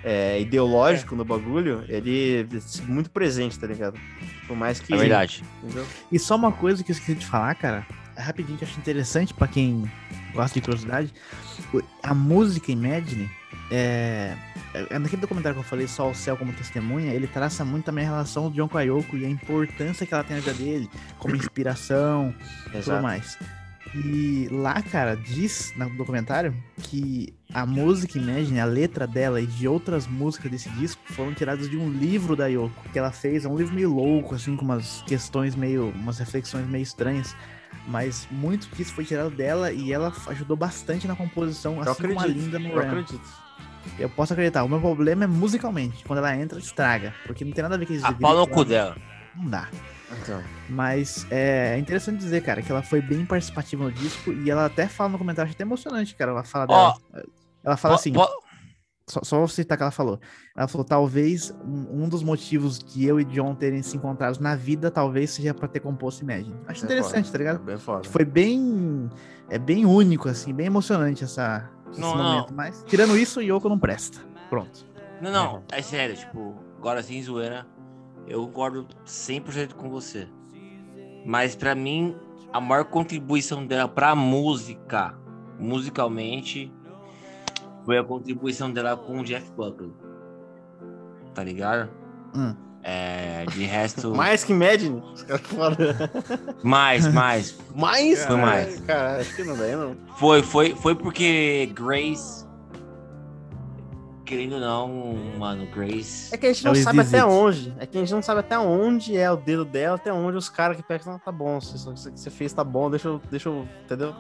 é, 0.03 0.41
ideológico 0.41 1.15
no 1.15 1.25
bagulho, 1.25 1.85
ele 1.89 2.43
é 2.43 2.91
muito 2.91 3.11
presente, 3.11 3.59
tá 3.59 3.67
ligado? 3.67 3.99
Por 4.47 4.57
mais 4.57 4.79
que. 4.81 4.95
É 4.95 4.97
verdade. 4.97 5.43
entendeu? 5.63 5.87
E 6.13 6.19
só 6.19 6.37
uma 6.37 6.53
coisa 6.53 6.83
que 6.83 6.91
eu 6.91 6.95
esqueci 6.95 7.15
de 7.15 7.27
falar, 7.27 7.55
cara, 7.55 7.87
é 8.17 8.23
rapidinho 8.23 8.57
que 8.59 8.65
eu 8.65 8.69
acho 8.69 8.79
interessante 8.79 9.35
pra 9.35 9.49
quem 9.49 9.91
gosta 10.33 10.55
de 10.59 10.65
curiosidade. 10.65 11.13
A 12.03 12.15
música 12.15 12.71
Imagine, 12.71 13.29
é, 13.71 14.37
é 14.54 14.54
naquele 14.99 15.23
documentário 15.23 15.55
que 15.57 15.65
eu 15.65 15.69
falei, 15.69 15.87
Só 15.87 16.11
o 16.11 16.15
Céu 16.15 16.37
como 16.37 16.53
Testemunha, 16.53 17.13
ele 17.13 17.27
traça 17.27 17.65
muito 17.65 17.85
também 17.85 18.05
a 18.05 18.09
relação 18.09 18.51
do 18.51 18.55
John 18.55 18.69
com 18.69 18.79
a 18.79 18.83
Yoko 18.83 19.17
e 19.17 19.25
a 19.25 19.29
importância 19.29 20.07
que 20.07 20.13
ela 20.13 20.25
tem 20.25 20.37
na 20.37 20.43
vida 20.43 20.55
dele, 20.55 20.91
como 21.19 21.37
inspiração 21.37 22.35
e 22.75 22.83
tudo 22.83 23.03
mais. 23.03 23.39
E 23.95 24.49
lá, 24.51 24.83
cara, 24.83 25.15
diz 25.15 25.73
no 25.77 25.89
documentário 25.91 26.55
que 26.79 27.33
a 27.53 27.65
música 27.65 28.19
Imagine, 28.19 28.59
a 28.59 28.65
letra 28.65 29.07
dela 29.07 29.41
e 29.41 29.47
de 29.47 29.69
outras 29.69 30.07
músicas 30.09 30.51
desse 30.51 30.69
disco 30.71 31.01
foram 31.13 31.33
tiradas 31.33 31.71
de 31.71 31.77
um 31.77 31.89
livro 31.89 32.35
da 32.35 32.49
Yoko 32.49 32.89
que 32.93 32.99
ela 32.99 33.13
fez. 33.13 33.45
É 33.45 33.49
um 33.49 33.57
livro 33.57 33.73
meio 33.73 33.95
louco, 33.95 34.35
assim, 34.35 34.57
com 34.57 34.65
umas 34.65 35.03
questões 35.03 35.55
meio. 35.55 35.91
umas 35.91 36.19
reflexões 36.19 36.67
meio 36.67 36.83
estranhas. 36.83 37.37
Mas 37.87 38.27
muito 38.31 38.69
disso 38.75 38.93
foi 38.93 39.05
tirado 39.05 39.31
dela 39.31 39.71
e 39.71 39.93
ela 39.93 40.13
ajudou 40.29 40.57
bastante 40.57 41.07
na 41.07 41.15
composição, 41.15 41.77
Eu 41.77 41.83
assim 41.83 42.03
como 42.03 42.19
a 42.19 42.23
acredito. 42.23 42.45
Linda 42.45 42.59
no 42.59 42.69
Eu 42.69 42.81
acredito. 42.81 43.44
Eu 43.99 44.09
posso 44.09 44.33
acreditar. 44.33 44.65
O 44.65 44.69
meu 44.69 44.81
problema 44.81 45.25
é 45.25 45.27
musicalmente. 45.27 46.05
Quando 46.05 46.19
ela 46.19 46.37
entra, 46.37 46.59
estraga. 46.59 47.15
Porque 47.27 47.45
não 47.45 47.53
tem 47.53 47.63
nada 47.63 47.75
a 47.75 47.79
ver 47.79 47.87
com 47.87 47.93
eles 47.93 48.05
A 48.05 48.09
dividem 48.09 48.29
pau 48.29 48.37
no 48.37 48.47
cu 48.47 48.65
dela. 48.65 48.97
Não 49.37 49.49
dá. 49.51 49.69
Então, 50.23 50.43
Mas 50.69 51.27
é 51.31 51.77
interessante 51.79 52.19
dizer, 52.19 52.43
cara, 52.43 52.63
que 52.63 52.71
ela 52.71 52.83
foi 52.83 53.01
bem 53.01 53.25
participativa 53.27 53.85
no 53.85 53.93
disco 53.93 54.33
e 54.33 54.51
ela 54.51 54.67
até 54.67 54.87
fala 54.87 55.11
no 55.11 55.19
comentário, 55.19 55.49
acho 55.49 55.55
até 55.57 55.65
emocionante, 55.65 56.15
cara. 56.15 56.31
Ela 56.31 56.45
fala 56.45 56.67
dela. 56.67 56.95
Ela 57.65 57.77
fala 57.77 57.95
Po- 57.95 58.01
assim, 58.01 58.13
po- 58.13 58.29
só, 59.09 59.21
só 59.23 59.39
vou 59.39 59.49
citar 59.49 59.77
o 59.77 59.79
que 59.79 59.83
ela 59.83 59.91
falou. 59.91 60.21
Ela 60.57 60.69
falou, 60.69 60.85
talvez 60.85 61.51
um, 61.65 62.05
um 62.05 62.09
dos 62.09 62.23
motivos 62.23 62.79
de 62.79 63.05
eu 63.05 63.19
e 63.21 63.25
John 63.25 63.55
terem 63.55 63.83
se 63.83 63.97
encontrado 63.97 64.39
na 64.41 64.55
vida, 64.55 64.91
talvez 64.91 65.31
seja 65.31 65.53
pra 65.53 65.67
ter 65.69 65.81
composto 65.81 66.23
Imagine. 66.23 66.55
Acho 66.67 66.85
É 66.85 66.87
interessante, 66.87 67.27
foda. 67.27 67.33
tá 67.33 67.37
é 67.37 67.39
ligado? 67.39 67.59
bem 67.65 67.79
foda. 67.79 68.09
Foi 68.09 68.25
bem. 68.25 69.11
É 69.51 69.59
bem 69.59 69.85
único, 69.85 70.29
assim, 70.29 70.55
bem 70.55 70.67
emocionante 70.67 71.23
essa, 71.25 71.69
Não, 71.99 72.17
momento. 72.17 72.55
Mas, 72.55 72.85
tirando 72.87 73.17
isso, 73.17 73.41
Yoko 73.41 73.69
não 73.69 73.79
presta. 73.79 74.19
Pronto. 74.49 74.87
Não, 75.21 75.31
não, 75.31 75.63
é 75.71 75.81
sério, 75.81 76.17
tipo, 76.17 76.55
agora 76.79 77.03
sem 77.03 77.23
zoeira, 77.23 77.67
eu 78.27 78.45
concordo 78.47 78.87
100% 79.07 79.75
com 79.75 79.89
você. 79.89 80.29
Mas 81.25 81.55
pra 81.57 81.75
mim, 81.75 82.17
a 82.53 82.61
maior 82.61 82.85
contribuição 82.85 83.67
dela 83.67 83.89
pra 83.89 84.15
música, 84.15 85.15
musicalmente, 85.59 86.73
foi 87.85 87.99
a 87.99 88.05
contribuição 88.05 88.71
dela 88.73 88.97
com 88.97 89.21
o 89.21 89.25
Jeff 89.25 89.51
Buckley. 89.53 89.93
Tá 91.35 91.43
ligado? 91.43 91.91
Hum. 92.35 92.55
É, 92.87 93.47
de 93.47 93.65
resto, 93.65 94.15
Mais 94.15 94.45
que 94.45 94.53
Imagine? 94.53 95.03
Os 95.15 95.23
caras 95.23 95.41
mais, 96.63 97.11
mais. 97.11 97.57
Mais? 97.75 98.23
Foi 98.27 98.37
mais. 98.37 98.81
Cara, 98.81 99.21
acho 99.21 99.35
que 99.35 99.43
não 99.43 99.57
daí 99.57 99.75
não. 99.75 99.97
Foi, 100.19 100.43
foi, 100.43 100.75
foi 100.75 100.95
porque 100.95 101.73
Grace, 101.75 102.45
querendo 104.27 104.57
ou 104.57 104.61
não, 104.61 105.17
mano, 105.39 105.67
Grace... 105.75 106.35
É 106.35 106.37
que 106.37 106.45
a 106.47 106.53
gente 106.53 106.63
não 106.63 106.75
sabe 106.75 107.01
até 107.01 107.25
onde. 107.25 107.75
É 107.79 107.87
que 107.87 107.97
a 107.97 108.01
gente 108.03 108.13
não 108.13 108.21
sabe 108.21 108.41
até 108.41 108.59
onde 108.59 109.17
é 109.17 109.33
o 109.33 109.37
dedo 109.37 109.65
dela, 109.65 109.97
até 109.97 110.13
onde 110.13 110.37
os 110.37 110.51
caras 110.51 110.77
que 110.77 110.83
pegam, 110.83 111.15
não, 111.15 111.19
tá 111.19 111.33
bom, 111.33 111.57
isso 111.57 111.91
que 111.91 112.21
você 112.21 112.31
fez 112.31 112.53
tá 112.53 112.63
bom, 112.63 112.91
deixa 112.91 113.09
eu, 113.09 113.21
deixa 113.31 113.49
eu, 113.49 113.67
entendeu? 113.83 114.15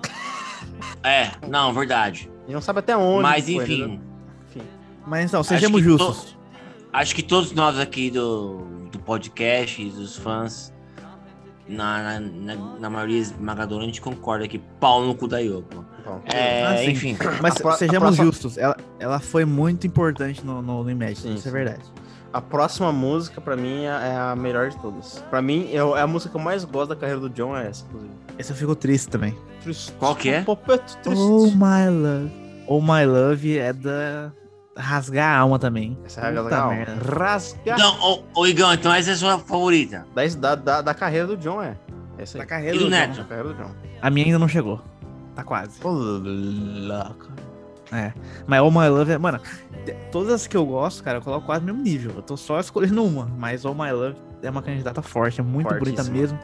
É, 1.02 1.32
não, 1.46 1.70
verdade. 1.74 2.30
A 2.34 2.40
gente 2.46 2.54
não 2.54 2.62
sabe 2.62 2.78
até 2.78 2.96
onde. 2.96 3.22
Mas 3.22 3.44
foi, 3.44 3.54
enfim, 3.56 3.82
entendeu? 3.82 4.00
Mas 5.06 5.34
Acho 5.34 5.44
sejamos 5.44 5.82
que 5.82 5.86
justos. 5.86 6.34
Acho 6.94 7.14
que 7.14 7.22
todos 7.22 7.52
nós 7.52 7.78
aqui 7.78 8.10
do, 8.10 8.58
do 8.92 8.98
podcast, 9.00 9.82
e 9.82 9.90
dos 9.90 10.16
fãs, 10.16 10.72
na, 11.68 12.20
na, 12.20 12.20
na, 12.20 12.56
na 12.78 12.90
maioria 12.90 13.18
esmagadora, 13.18 13.82
a 13.82 13.86
gente 13.86 14.00
concorda 14.00 14.46
que 14.46 14.58
pau 14.78 15.04
no 15.04 15.14
cu 15.14 15.26
da 15.26 15.38
Yoko. 15.40 15.84
É, 16.26 16.64
Ah, 16.64 16.84
enfim. 16.84 17.16
Mas 17.42 17.54
A 17.64 17.72
sejamos 17.72 18.00
próxima- 18.00 18.24
justos, 18.24 18.56
ela, 18.58 18.76
ela 19.00 19.18
foi 19.18 19.44
muito 19.44 19.86
importante 19.86 20.44
no, 20.46 20.62
no, 20.62 20.84
no 20.84 20.90
Imagine, 20.90 21.16
Sim, 21.16 21.34
isso 21.34 21.48
é 21.48 21.50
verdade. 21.50 21.82
A 22.32 22.40
próxima 22.40 22.92
música, 22.92 23.40
pra 23.40 23.56
mim, 23.56 23.84
é 23.84 24.16
a 24.16 24.36
melhor 24.36 24.68
de 24.70 24.76
todas. 24.78 25.24
Pra 25.30 25.40
mim, 25.40 25.68
é 25.72 25.76
é 25.76 26.00
a 26.00 26.06
música 26.06 26.30
que 26.30 26.36
eu 26.36 26.40
mais 26.42 26.64
gosto 26.64 26.90
da 26.90 26.96
carreira 26.96 27.20
do 27.20 27.30
John, 27.30 27.56
é 27.56 27.68
essa, 27.68 27.84
inclusive. 27.86 28.12
Esse 28.38 28.52
eu 28.52 28.56
fico 28.56 28.74
triste 28.76 29.08
também. 29.08 29.36
Triste. 29.62 29.92
Qual 29.98 30.14
que 30.14 30.28
é? 30.30 30.42
Triste. 30.42 31.08
Oh 31.22 31.46
My 31.46 31.88
Love. 31.88 32.32
Oh 32.66 32.80
My 32.80 33.04
Love 33.06 33.58
é 33.58 33.72
da 33.72 34.32
rasgar 34.76 35.34
a 35.36 35.38
alma 35.38 35.58
também. 35.58 35.96
Essa 36.04 36.20
é 36.20 36.24
a 36.24 36.28
Puta 36.30 36.42
legal. 36.42 36.70
merda. 36.70 36.94
Rasga. 37.20 37.60
Então, 37.74 37.96
ô, 38.00 38.40
ô 38.40 38.46
Igão, 38.46 38.72
então 38.72 38.92
essa 38.92 39.10
é 39.10 39.12
a 39.12 39.16
sua 39.16 39.38
favorita. 39.38 40.06
Da, 40.14 40.26
da, 40.26 40.54
da, 40.54 40.82
da 40.82 40.94
carreira 40.94 41.26
do 41.26 41.36
John, 41.36 41.62
é. 41.62 41.76
Essa 42.18 42.38
Da 42.38 42.44
aí. 42.44 42.48
carreira 42.48 42.76
E 42.76 42.78
do 42.78 42.84
do 42.86 42.90
Neto? 42.90 43.12
John. 43.14 43.22
Da 43.22 43.28
carreira 43.28 43.48
do 43.48 43.54
John. 43.54 43.70
A 44.02 44.10
minha 44.10 44.26
ainda 44.26 44.38
não 44.38 44.48
chegou. 44.48 44.80
Tá 45.34 45.42
quase. 45.42 45.84
Ô, 45.84 45.88
louco. 45.90 47.32
É. 47.92 48.12
Mas 48.46 48.60
Oh 48.62 48.70
My 48.70 48.88
Love 48.88 49.12
é. 49.12 49.18
Mano, 49.18 49.40
todas 50.10 50.32
as 50.32 50.46
que 50.46 50.56
eu 50.56 50.64
gosto, 50.64 51.02
cara, 51.02 51.18
eu 51.18 51.22
coloco 51.22 51.46
quase 51.46 51.64
no 51.64 51.72
mesmo 51.72 51.82
nível. 51.82 52.12
Eu 52.16 52.22
tô 52.22 52.36
só 52.36 52.58
escolhendo 52.60 53.04
uma. 53.04 53.26
Mas 53.38 53.64
Oh 53.64 53.74
My 53.74 53.90
Love 53.92 54.16
é 54.42 54.50
uma 54.50 54.62
candidata 54.62 55.02
forte, 55.02 55.40
é 55.40 55.44
muito 55.44 55.72
bonita 55.74 56.02
mesmo. 56.04 56.38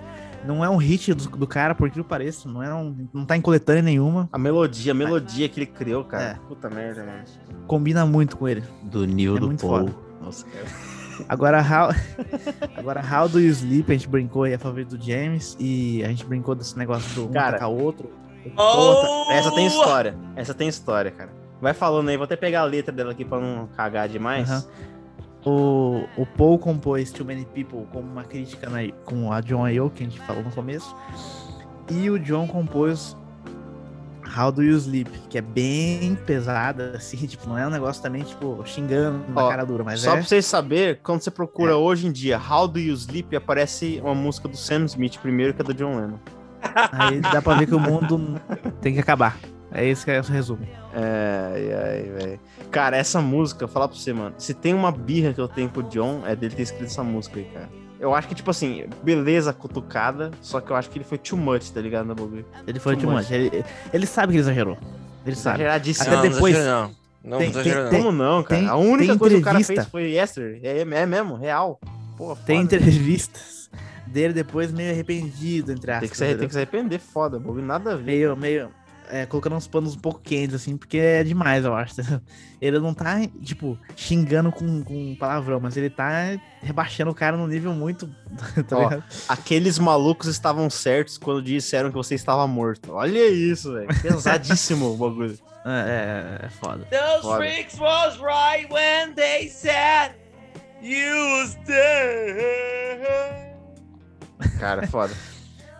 Não 0.44 0.64
é 0.64 0.70
um 0.70 0.76
hit 0.76 1.12
do, 1.14 1.28
do 1.30 1.46
cara, 1.46 1.74
por 1.74 1.90
que 1.90 2.02
pareça. 2.02 2.48
Não, 2.48 2.62
é 2.62 2.74
um, 2.74 3.08
não 3.12 3.24
tá 3.24 3.36
em 3.36 3.40
coletânea 3.40 3.82
nenhuma. 3.82 4.28
A 4.32 4.38
melodia, 4.38 4.92
a 4.92 4.94
melodia 4.94 5.48
que 5.48 5.60
ele 5.60 5.66
criou, 5.66 6.04
cara. 6.04 6.22
É. 6.22 6.34
Puta 6.48 6.70
merda, 6.70 7.04
mano. 7.04 7.24
Combina 7.66 8.06
muito 8.06 8.36
com 8.36 8.48
ele. 8.48 8.62
Do 8.82 9.06
Nil 9.06 9.36
É 9.36 9.40
do 9.40 9.46
muito 9.46 9.66
Paul. 9.66 9.78
foda. 9.88 9.94
Nossa, 10.22 10.46
cara. 10.46 10.66
Agora, 11.28 11.60
How... 11.60 11.94
Agora, 12.76 13.00
How 13.02 13.28
Do 13.28 13.40
You 13.40 13.50
Sleep? 13.50 13.90
A 13.90 13.94
gente 13.94 14.08
brincou 14.08 14.44
aí, 14.44 14.54
a 14.54 14.58
favorita 14.58 14.96
do 14.96 15.04
James. 15.04 15.56
E 15.60 16.02
a 16.04 16.08
gente 16.08 16.24
brincou 16.24 16.54
desse 16.54 16.78
negócio 16.78 17.14
do 17.14 17.28
um 17.28 17.32
Cara. 17.32 17.48
atacar 17.50 17.68
o 17.70 17.78
outro. 17.82 18.10
Oh! 18.56 19.30
Essa 19.30 19.50
tem 19.54 19.66
história. 19.66 20.16
Essa 20.34 20.54
tem 20.54 20.68
história, 20.68 21.10
cara. 21.10 21.30
Vai 21.60 21.74
falando 21.74 22.08
aí, 22.08 22.16
vou 22.16 22.24
até 22.24 22.36
pegar 22.36 22.62
a 22.62 22.64
letra 22.64 22.90
dela 22.90 23.12
aqui 23.12 23.22
pra 23.24 23.38
não 23.38 23.68
cagar 23.76 24.08
demais. 24.08 24.50
Aham. 24.50 24.64
O, 25.44 26.04
o 26.16 26.26
Paul 26.26 26.58
compôs 26.58 27.10
Too 27.10 27.24
Many 27.24 27.46
People 27.46 27.86
como 27.92 28.10
uma 28.10 28.24
crítica 28.24 28.68
na, 28.68 28.80
com 29.04 29.32
a 29.32 29.40
John 29.40 29.64
Ayo, 29.64 29.90
que 29.90 30.02
a 30.02 30.06
gente 30.06 30.20
falou 30.20 30.42
no 30.42 30.50
começo. 30.50 30.94
E 31.90 32.10
o 32.10 32.18
John 32.18 32.46
compôs 32.46 33.16
How 34.36 34.52
Do 34.52 34.62
You 34.62 34.76
Sleep, 34.76 35.10
que 35.28 35.38
é 35.38 35.40
bem 35.40 36.14
pesada, 36.14 36.92
assim, 36.96 37.16
tipo, 37.26 37.48
não 37.48 37.58
é 37.58 37.66
um 37.66 37.70
negócio 37.70 38.02
também, 38.02 38.22
tipo, 38.22 38.62
xingando 38.64 39.24
na 39.32 39.44
Ó, 39.44 39.48
cara 39.48 39.64
dura, 39.64 39.82
mas 39.82 40.00
Só 40.00 40.10
é. 40.10 40.14
pra 40.14 40.22
vocês 40.22 40.46
saberem, 40.46 41.00
quando 41.02 41.20
você 41.20 41.30
procura 41.30 41.76
hoje 41.76 42.06
em 42.06 42.12
dia 42.12 42.38
How 42.40 42.68
Do 42.68 42.78
You 42.78 42.94
Sleep, 42.94 43.34
aparece 43.34 44.00
uma 44.02 44.14
música 44.14 44.48
do 44.48 44.56
Sam 44.56 44.84
Smith 44.84 45.18
primeiro, 45.18 45.54
que 45.54 45.62
é 45.62 45.64
do 45.64 45.74
John 45.74 45.96
Lennon. 45.96 46.18
Aí 46.92 47.20
dá 47.20 47.40
pra 47.40 47.54
ver 47.54 47.66
que 47.66 47.74
o 47.74 47.80
mundo 47.80 48.40
tem 48.80 48.92
que 48.92 49.00
acabar. 49.00 49.38
É 49.72 49.84
isso 49.84 50.04
que 50.04 50.10
é 50.10 50.20
o 50.20 50.24
resumo. 50.24 50.66
Ai, 50.92 51.72
ai, 51.72 52.02
velho. 52.02 52.40
Cara, 52.70 52.96
essa 52.96 53.20
música, 53.20 53.66
falar 53.66 53.88
pra 53.88 53.96
você, 53.96 54.12
mano. 54.12 54.34
Se 54.38 54.54
tem 54.54 54.72
uma 54.74 54.92
birra 54.92 55.32
que 55.32 55.40
eu 55.40 55.48
tenho 55.48 55.68
com 55.68 55.80
o 55.80 55.82
John, 55.84 56.22
é 56.26 56.36
dele 56.36 56.54
ter 56.54 56.62
escrito 56.62 56.84
essa 56.84 57.02
música 57.02 57.38
aí, 57.40 57.46
cara. 57.46 57.68
Eu 57.98 58.14
acho 58.14 58.28
que, 58.28 58.34
tipo 58.34 58.50
assim, 58.50 58.84
beleza 59.02 59.52
cutucada, 59.52 60.30
só 60.40 60.60
que 60.60 60.70
eu 60.70 60.76
acho 60.76 60.88
que 60.88 60.96
ele 60.98 61.04
foi 61.04 61.18
too 61.18 61.36
much, 61.38 61.68
tá 61.70 61.80
ligado, 61.80 62.06
no 62.06 62.14
bagulho? 62.14 62.46
Ele 62.66 62.78
foi 62.78 62.94
Too 62.96 63.02
too 63.04 63.10
much. 63.12 63.24
much. 63.24 63.30
Ele, 63.32 63.64
ele 63.92 64.06
sabe 64.06 64.28
que 64.32 64.36
ele 64.36 64.40
exagerou. 64.42 64.78
Ele 65.26 65.36
sabe. 65.36 65.56
Exageradíssimo. 65.56 66.06
Até 66.06 66.16
não, 66.16 66.22
depois- 66.34 66.56
Não, 66.56 66.64
não. 66.64 66.94
não 67.24 67.38
tem- 67.38 67.52
tem- 67.52 67.74
não. 67.74 67.90
Como 67.90 68.12
não, 68.12 68.42
cara? 68.42 68.60
tem- 68.60 68.68
a 68.70 68.76
única 68.76 69.18
coisa 69.18 69.34
que 69.36 69.40
o 69.42 69.44
cara 69.44 69.60
entrevista. 69.60 69.82
fez 69.82 69.90
foi 69.90 70.10
yesterday. 70.12 70.60
É, 70.64 70.78
é 70.80 71.06
mesmo, 71.06 71.34
real. 71.36 71.78
Pô, 72.16 72.34
Tem 72.46 72.60
entrevistas 72.62 73.68
dele 74.06 74.32
depois 74.32 74.72
meio 74.72 74.92
arrependido, 74.92 75.70
entre 75.72 75.90
aspas. 75.90 76.00
Tem 76.00 76.10
que, 76.10 76.16
se, 76.16 76.24
entendeu? 76.24 76.38
tem 76.38 76.48
que 76.48 76.54
se 76.54 76.58
arrepender, 76.58 76.98
foda. 76.98 77.38
bagulho 77.38 77.64
Nada 77.64 77.92
a 77.92 77.96
ver. 77.96 78.04
meio, 78.04 78.36
meio 78.36 78.70
é, 79.10 79.26
colocando 79.26 79.56
uns 79.56 79.66
panos 79.66 79.94
um 79.94 79.98
pouco 79.98 80.20
quentes, 80.20 80.54
assim, 80.54 80.76
porque 80.76 80.98
é 80.98 81.24
demais, 81.24 81.64
eu 81.64 81.74
acho. 81.74 81.96
Ele 82.60 82.78
não 82.78 82.92
tá, 82.92 83.16
tipo, 83.42 83.78
xingando 83.96 84.52
com, 84.52 84.82
com 84.84 85.16
palavrão, 85.16 85.58
mas 85.58 85.78
ele 85.78 85.88
tá 85.88 86.38
rebaixando 86.60 87.10
o 87.10 87.14
cara 87.14 87.34
num 87.34 87.46
nível 87.46 87.72
muito. 87.72 88.06
tá 88.68 88.76
Ó? 88.76 89.00
Aqueles 89.26 89.78
malucos 89.78 90.28
estavam 90.28 90.68
certos 90.68 91.16
quando 91.16 91.40
disseram 91.40 91.88
que 91.88 91.96
você 91.96 92.14
estava 92.14 92.46
morto. 92.46 92.92
Olha 92.92 93.26
isso, 93.30 93.72
velho. 93.72 93.88
Pesadíssimo 94.02 94.92
o 94.92 94.96
bagulho. 94.96 95.38
É, 95.64 96.42
é, 96.42 96.46
é 96.46 96.48
foda. 96.50 96.86
Those 96.90 97.22
Foda. 97.22 97.36
freaks 97.38 97.78
was 97.78 98.18
right 98.18 98.70
when 98.70 99.14
they 99.14 99.48
said 99.48 100.12
you 100.82 101.14
was 101.38 101.54
dead. 101.66 103.00
Cara, 104.58 104.86
foda. 104.86 105.14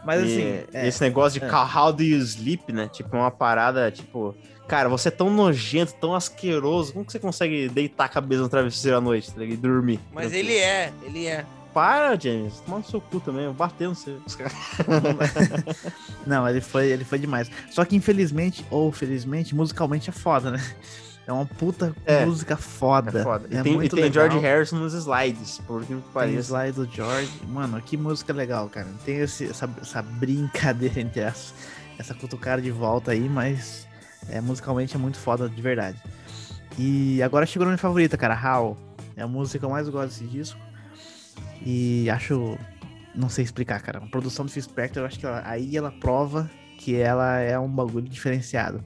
Mas 0.04 0.20
E 0.22 0.24
assim, 0.24 0.64
é, 0.72 0.88
esse 0.88 1.00
negócio 1.02 1.38
de 1.40 1.46
é. 1.46 1.50
how 1.52 1.92
do 1.92 2.02
you 2.02 2.18
sleep, 2.18 2.72
né? 2.72 2.88
Tipo, 2.92 3.16
é 3.16 3.18
uma 3.20 3.30
parada, 3.30 3.90
tipo. 3.90 4.34
Cara, 4.66 4.88
você 4.88 5.08
é 5.08 5.10
tão 5.10 5.28
nojento, 5.30 5.94
tão 5.94 6.14
asqueroso. 6.14 6.92
Como 6.92 7.04
que 7.04 7.10
você 7.12 7.18
consegue 7.18 7.68
deitar 7.68 8.04
a 8.04 8.08
cabeça 8.08 8.42
no 8.42 8.48
travesseiro 8.48 8.96
à 8.96 9.00
noite 9.00 9.32
tá 9.34 9.42
e 9.44 9.56
dormir? 9.56 9.98
Mas 10.12 10.32
ele 10.32 10.54
é, 10.56 10.92
ele 11.02 11.26
é. 11.26 11.44
Para, 11.74 12.18
James. 12.18 12.60
Toma 12.60 12.78
no 12.78 12.84
seu 12.84 13.00
cu 13.00 13.20
também. 13.20 13.44
Eu 13.44 13.52
batendo 13.52 13.94
você. 13.94 14.16
Os 14.26 14.34
caras- 14.36 14.52
não, 16.26 16.48
ele 16.48 16.60
foi, 16.60 16.88
ele 16.88 17.04
foi 17.04 17.18
demais. 17.18 17.50
Só 17.70 17.84
que 17.84 17.96
infelizmente, 17.96 18.64
ou 18.70 18.90
felizmente, 18.92 19.54
musicalmente 19.54 20.08
é 20.10 20.12
foda, 20.12 20.52
né? 20.52 20.74
É 21.30 21.32
uma 21.32 21.46
puta 21.46 21.94
É. 22.04 22.26
música 22.26 22.56
foda. 22.56 23.20
É 23.20 23.22
foda. 23.22 23.46
E 23.48 23.56
É 23.56 23.62
tem, 23.62 23.80
e 23.80 23.88
tem 23.88 24.00
legal. 24.02 24.28
George 24.28 24.38
Harrison 24.44 24.76
nos 24.78 24.92
slides, 24.94 25.58
por 25.64 25.82
que 25.82 25.86
Tem 25.94 26.02
pareça. 26.12 26.40
slide 26.40 26.72
do 26.72 26.86
George. 26.92 27.30
Mano, 27.46 27.80
que 27.80 27.96
música 27.96 28.32
legal, 28.32 28.68
cara. 28.68 28.88
Tem 29.04 29.18
esse- 29.18 29.46
essa, 29.48 29.70
essa 29.80 30.02
brincadeira 30.02 30.98
entre 31.00 31.22
as, 31.22 31.54
essa 31.96 32.14
cutucada 32.14 32.60
de 32.60 32.72
volta 32.72 33.12
aí, 33.12 33.28
mas 33.28 33.86
é, 34.28 34.40
musicalmente 34.40 34.96
é 34.96 34.98
muito 34.98 35.18
foda 35.18 35.48
de 35.48 35.62
verdade. 35.62 36.02
E 36.76 37.22
agora 37.22 37.46
chegou 37.46 37.64
na 37.64 37.70
minha 37.70 37.78
favorita, 37.78 38.16
cara, 38.16 38.34
How. 38.34 38.76
É 39.16 39.22
a 39.22 39.28
música 39.28 39.60
que 39.60 39.64
eu 39.64 39.70
mais 39.70 39.88
gosto 39.88 40.08
desse 40.08 40.24
disco. 40.24 40.58
E 41.64 42.10
acho. 42.10 42.58
Não 43.14 43.28
sei 43.28 43.44
explicar, 43.44 43.80
cara. 43.82 43.98
A 43.98 44.06
produção 44.08 44.44
do 44.46 44.50
Phil 44.50 44.62
Spector, 44.62 45.02
eu 45.02 45.06
acho 45.06 45.18
que 45.18 45.26
ela- 45.26 45.42
aí 45.44 45.76
ela 45.76 45.90
prova 45.92 46.50
que 46.78 46.96
ela 46.96 47.38
é 47.38 47.56
um 47.58 47.68
bagulho 47.68 48.08
diferenciado. 48.08 48.82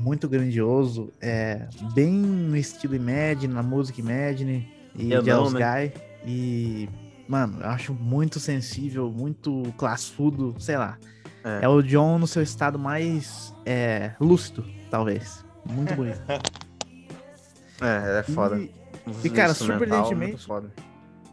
Muito 0.00 0.28
grandioso, 0.28 1.10
é 1.20 1.66
bem 1.94 2.12
no 2.12 2.56
estilo 2.56 2.94
Imagine, 2.94 3.52
na 3.52 3.62
música 3.62 4.00
Imagine 4.00 4.68
e 4.94 5.12
Eu 5.12 5.18
não, 5.18 5.24
Jealous 5.24 5.52
né? 5.52 5.88
Guy. 5.90 6.02
E, 6.24 6.88
mano, 7.28 7.58
eu 7.60 7.68
acho 7.68 7.94
muito 7.94 8.40
sensível, 8.40 9.10
muito 9.10 9.72
classudo, 9.76 10.54
sei 10.58 10.76
lá. 10.76 10.98
É. 11.44 11.64
É, 11.64 11.68
o 11.68 11.82
John 11.82 12.18
no 12.18 12.26
seu 12.26 12.42
estado 12.42 12.78
mais 12.78 13.54
é, 13.64 14.12
lúcido, 14.20 14.64
talvez. 14.90 15.44
Muito 15.64 15.94
bonito. 15.94 16.20
É, 17.80 18.18
é 18.18 18.22
foda. 18.24 18.58
E, 18.58 18.72
e, 19.22 19.30
cara, 19.30 19.52
instrumental, 19.52 20.04
surpreendentemente, 20.04 20.46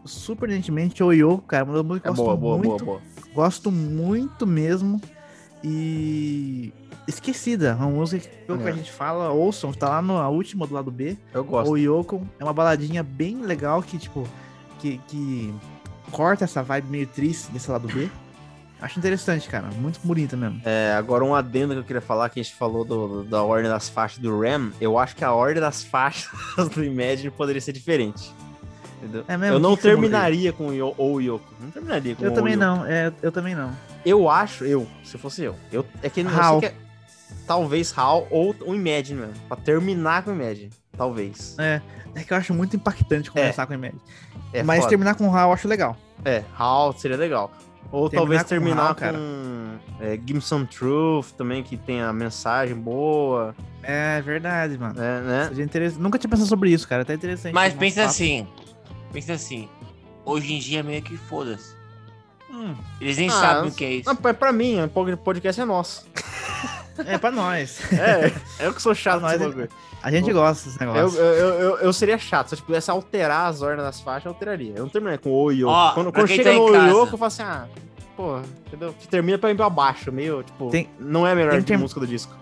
surpreendentemente, 0.05 1.03
o 1.03 1.11
Yo, 1.11 1.39
cara, 1.39 1.63
uma 1.63 1.73
das 1.73 1.83
músicas 1.83 2.11
É 2.11 2.13
que 2.13 2.21
eu 2.21 2.23
boa, 2.23 2.37
boa, 2.37 2.57
boa, 2.57 2.69
muito. 2.69 2.85
boa. 2.85 3.01
Gosto 3.33 3.71
muito 3.71 4.45
mesmo. 4.45 5.01
E. 5.65 6.71
Esquecida, 7.07 7.75
uma 7.75 7.87
música 7.89 8.27
que 8.27 8.35
pouco 8.45 8.63
É. 8.67 8.69
a 8.69 8.71
gente 8.71 8.91
fala, 8.91 9.29
ouçam, 9.29 9.71
tá 9.71 9.89
lá 9.89 10.01
na 10.01 10.27
última 10.27 10.65
do 10.65 10.73
lado 10.73 10.89
B. 10.89 11.17
Eu 11.33 11.43
gosto. 11.43 11.71
O 11.71 11.77
Yoko 11.77 12.27
é 12.39 12.43
uma 12.43 12.53
baladinha 12.53 13.03
bem 13.03 13.41
legal 13.41 13.81
que, 13.83 13.97
tipo, 13.99 14.27
que, 14.79 14.99
que 15.07 15.53
corta 16.11 16.45
essa 16.45 16.63
vibe 16.63 16.89
meio 16.89 17.05
triste 17.07 17.51
desse 17.51 17.69
lado 17.69 17.87
B. 17.87 18.09
Acho 18.81 18.97
interessante, 18.99 19.47
cara. 19.47 19.67
Muito 19.77 19.99
bonita 20.03 20.35
mesmo. 20.35 20.61
É, 20.65 20.93
agora 20.97 21.23
um 21.23 21.35
adendo 21.35 21.73
que 21.73 21.79
eu 21.79 21.83
queria 21.83 22.01
falar, 22.01 22.27
que 22.29 22.39
a 22.39 22.43
gente 22.43 22.55
falou 22.55 22.83
do, 22.83 23.23
da 23.23 23.43
ordem 23.43 23.69
das 23.69 23.87
faixas 23.87 24.17
do 24.17 24.39
Ram, 24.39 24.71
eu 24.81 24.97
acho 24.97 25.15
que 25.15 25.23
a 25.23 25.31
ordem 25.31 25.61
das 25.61 25.83
faixas 25.83 26.29
do 26.73 26.83
Imagine 26.83 27.29
poderia 27.29 27.61
ser 27.61 27.71
diferente. 27.71 28.31
Entendeu? 28.97 29.23
É 29.27 29.37
mesmo? 29.37 29.55
eu 29.57 29.59
não 29.59 29.75
que 29.75 29.83
que 29.83 29.89
terminaria 29.89 30.51
com 30.51 30.67
o 30.69 31.21
Yoko. 31.21 31.53
Não 31.61 31.69
terminaria 31.69 32.15
com 32.15 32.23
Eu 32.25 32.31
o 32.31 32.33
também 32.33 32.53
Yoko. 32.53 32.65
não, 32.65 32.85
é, 32.87 33.13
eu 33.21 33.31
também 33.31 33.53
não. 33.53 33.71
Eu 34.05 34.29
acho, 34.29 34.63
eu, 34.65 34.87
se 35.03 35.17
fosse 35.17 35.43
eu. 35.43 35.55
eu 35.71 35.85
é 36.03 36.09
que 36.09 36.23
sei 36.23 36.59
que 36.59 36.65
é- 36.67 36.73
talvez 37.47 37.95
How 37.97 38.27
ou 38.29 38.55
o 38.65 38.75
Imagine 38.75 39.21
mesmo. 39.21 39.33
Pra 39.47 39.57
terminar 39.57 40.23
com 40.23 40.31
o 40.31 40.33
Imagine. 40.33 40.69
Talvez. 40.95 41.55
É, 41.59 41.81
é 42.13 42.23
que 42.23 42.31
eu 42.31 42.37
acho 42.37 42.53
muito 42.53 42.75
impactante 42.75 43.31
começar 43.31 43.65
com 43.65 43.73
a 43.73 43.75
Imagine. 43.75 44.01
É, 44.53 44.63
Mas 44.63 44.77
foda. 44.79 44.89
terminar 44.89 45.15
com 45.15 45.27
o 45.27 45.29
Raul 45.29 45.49
eu 45.49 45.53
acho 45.53 45.67
legal. 45.67 45.97
É, 46.23 46.43
How 46.59 46.93
seria 46.97 47.17
legal. 47.17 47.51
Ou 47.91 48.09
Terminar 48.09 48.21
talvez 48.21 48.43
com 48.43 48.49
terminar 48.49 48.87
com, 48.89 48.99
cara. 48.99 49.17
é, 49.99 50.41
Some 50.41 50.65
Truth 50.65 51.31
também, 51.37 51.63
que 51.63 51.77
tem 51.77 52.01
a 52.01 52.11
mensagem 52.11 52.75
boa. 52.75 53.55
É 53.83 54.21
verdade, 54.21 54.77
mano. 54.77 54.99
É, 55.01 55.21
né? 55.21 55.47
Seria 55.49 55.63
interessante. 55.63 56.01
Nunca 56.01 56.17
tinha 56.17 56.29
pensado 56.29 56.47
sobre 56.49 56.71
isso, 56.71 56.87
cara. 56.87 57.03
Até 57.03 57.13
interessante. 57.13 57.53
Mas 57.53 57.73
Nosso 57.73 57.79
pensa 57.79 57.95
papo. 58.01 58.09
assim, 58.09 58.47
pensa 59.13 59.33
assim, 59.33 59.69
hoje 60.25 60.53
em 60.53 60.59
dia 60.59 60.81
meio 60.83 61.01
que 61.01 61.15
foda-se. 61.15 61.74
Hum, 62.55 62.75
Eles 63.01 63.17
nem 63.17 63.27
Ah, 63.29 63.31
sabem 63.33 63.69
o 63.69 63.73
que 63.73 63.83
é 63.83 63.89
isso. 63.95 64.07
Não, 64.09 64.15
pra, 64.15 64.33
pra 64.33 64.51
mim, 64.53 64.77
o 64.83 65.17
podcast 65.17 65.61
é 65.61 65.65
nosso. 65.65 66.05
É 67.05 67.17
pra 67.17 67.29
nós. 67.29 67.81
É, 67.91 68.31
eu 68.57 68.73
que 68.73 68.81
sou 68.81 68.95
chato 68.95 69.19
Nós 69.21 69.33
nesse 69.33 69.43
é- 69.43 69.47
bagulho. 69.49 69.69
A 70.01 70.09
gente 70.09 70.31
gosta 70.31 70.69
desse 70.69 70.81
Eu, 70.81 70.93
negócio. 70.93 71.19
eu, 71.19 71.25
eu, 71.25 71.49
eu, 71.59 71.77
eu 71.79 71.91
seria 71.91 72.17
chato. 72.17 72.47
Se 72.47 72.55
eu 72.55 72.61
pudesse 72.61 72.89
alterar 72.89 73.47
as 73.49 73.61
ordens 73.61 73.83
das 73.83 73.99
faixas, 73.99 74.27
eu 74.27 74.31
alteraria. 74.31 74.71
Eu 74.77 74.83
não 74.83 74.89
terminaria 74.89 75.17
com 75.19 75.29
o 75.29 75.51
Ioco. 75.51 75.73
Ó, 75.73 75.91
quando 75.93 76.13
quando 76.13 76.27
chega 76.29 76.51
tá 76.51 76.55
no. 76.55 76.73
Ioco, 76.73 77.13
eu 77.15 77.17
falo 77.17 77.25
assim, 77.25 77.43
ah, 77.43 77.67
pô, 78.15 78.39
entendeu? 78.65 78.95
Que 78.97 79.09
termina 79.09 79.37
pra 79.37 79.51
ir 79.51 79.55
pra 79.57 79.69
baixo, 79.69 80.09
meio, 80.09 80.41
tipo, 80.41 80.69
Tem- 80.69 80.89
não 80.97 81.27
é 81.27 81.33
a 81.33 81.35
melhor 81.35 81.61
ter- 81.63 81.75
música 81.77 81.99
do 81.99 82.07
disco. 82.07 82.33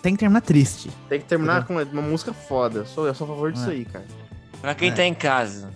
Tem 0.00 0.12
que 0.12 0.20
terminar 0.20 0.42
triste. 0.42 0.90
Tem 1.08 1.18
que 1.18 1.26
terminar 1.26 1.66
com 1.66 1.74
uma 1.74 2.02
música 2.02 2.32
foda. 2.32 2.78
Eu 2.80 2.86
sou, 2.86 3.04
eu 3.04 3.14
sou 3.16 3.24
a 3.24 3.28
favor 3.28 3.50
disso 3.50 3.68
É. 3.68 3.72
aí, 3.72 3.84
cara. 3.84 4.04
Pra 4.60 4.76
quem 4.76 4.90
É. 4.90 4.94
tá 4.94 5.02
em 5.04 5.12
casa, 5.14 5.70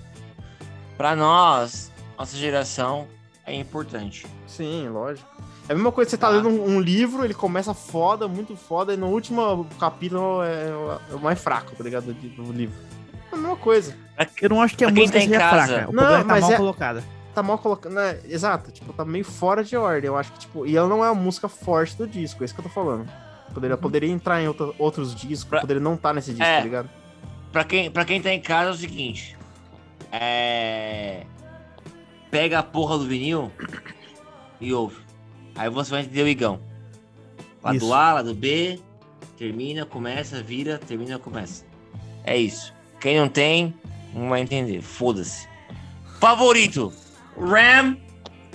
pra 0.96 1.16
nós, 1.16 1.90
nossa 2.16 2.36
geração 2.36 3.08
é 3.56 3.60
importante. 3.60 4.26
Sim, 4.46 4.88
lógico. 4.88 5.28
É 5.68 5.72
a 5.72 5.74
mesma 5.76 5.92
coisa 5.92 6.06
que 6.08 6.10
você 6.10 6.18
tá 6.18 6.28
Tá. 6.28 6.34
lendo 6.34 6.48
um, 6.48 6.76
um 6.76 6.80
livro, 6.80 7.24
ele 7.24 7.34
começa 7.34 7.72
foda, 7.72 8.26
muito 8.26 8.56
foda, 8.56 8.94
e 8.94 8.96
no 8.96 9.06
último 9.08 9.64
capítulo 9.78 10.42
é, 10.42 10.70
o- 10.74 11.00
é 11.12 11.14
o 11.14 11.20
mais 11.20 11.40
fraco, 11.40 11.74
tá 11.76 11.84
ligado? 11.84 12.12
Do, 12.12 12.52
livro. 12.52 12.74
É 13.30 13.34
a 13.34 13.38
mesma 13.38 13.56
coisa. 13.56 13.96
Eu 14.40 14.48
não 14.50 14.60
acho 14.60 14.76
que 14.76 14.84
a 14.84 14.88
Pra 14.90 15.00
música 15.00 15.18
tá 15.18 15.24
seja 15.24 15.38
casa. 15.38 15.66
fraca. 15.66 15.90
O 15.90 15.92
Não, 15.92 16.02
problema 16.04 16.20
é 16.20 16.34
tá 16.34 16.40
mal 16.40 16.52
é- 16.52 16.56
colocada. 16.56 17.04
Tá 17.34 17.42
mal 17.42 17.58
colocando. 17.58 17.94
Né? 17.94 18.18
Exato, 18.28 18.70
tipo, 18.72 18.92
tá 18.92 19.04
meio 19.04 19.24
fora 19.24 19.64
de 19.64 19.74
ordem. 19.76 20.08
Eu 20.08 20.16
acho 20.18 20.32
que, 20.32 20.40
tipo, 20.40 20.66
e 20.66 20.76
ela 20.76 20.88
não 20.88 21.02
é 21.04 21.08
a 21.08 21.14
música 21.14 21.48
forte 21.48 21.96
do 21.96 22.06
disco, 22.06 22.42
é 22.42 22.44
isso 22.44 22.52
que 22.54 22.60
eu 22.60 22.64
tô 22.64 22.68
falando. 22.70 23.08
Poderia, 23.54 23.76
poderia 23.76 24.10
entrar 24.10 24.42
em 24.42 24.48
outra- 24.48 24.72
outros 24.78 25.14
discos, 25.14 25.44
Pra- 25.44 25.60
poderia 25.60 25.80
não 25.82 25.94
estar 25.94 26.12
nesse 26.12 26.30
disco, 26.32 26.44
É. 26.44 26.58
tá 26.58 26.64
ligado? 26.64 26.90
Pra 27.52 27.64
quem, 27.64 27.90
pra 27.90 28.04
quem 28.04 28.20
tá 28.20 28.30
em 28.32 28.40
casa 28.40 28.70
é 28.70 28.72
o 28.72 28.76
seguinte. 28.76 29.36
É. 30.10 31.24
Pega 32.32 32.60
a 32.60 32.62
porra 32.62 32.96
do 32.96 33.04
vinil 33.04 33.52
e 34.58 34.72
ouve. 34.72 34.96
Aí 35.54 35.68
você 35.68 35.90
vai 35.90 36.00
entender 36.00 36.22
o 36.22 36.28
Igão. 36.28 36.58
Lado 37.62 37.76
Isso. 37.76 37.92
A, 37.92 38.14
lado 38.14 38.34
B, 38.34 38.80
termina, 39.36 39.84
começa, 39.84 40.42
vira, 40.42 40.78
termina, 40.78 41.18
começa. 41.18 41.66
É 42.24 42.34
isso. 42.34 42.72
Quem 42.98 43.18
não 43.18 43.28
tem, 43.28 43.74
não 44.14 44.30
vai 44.30 44.40
entender. 44.40 44.80
Foda-se. 44.80 45.46
Favorito: 46.18 46.90
Ram 47.36 47.98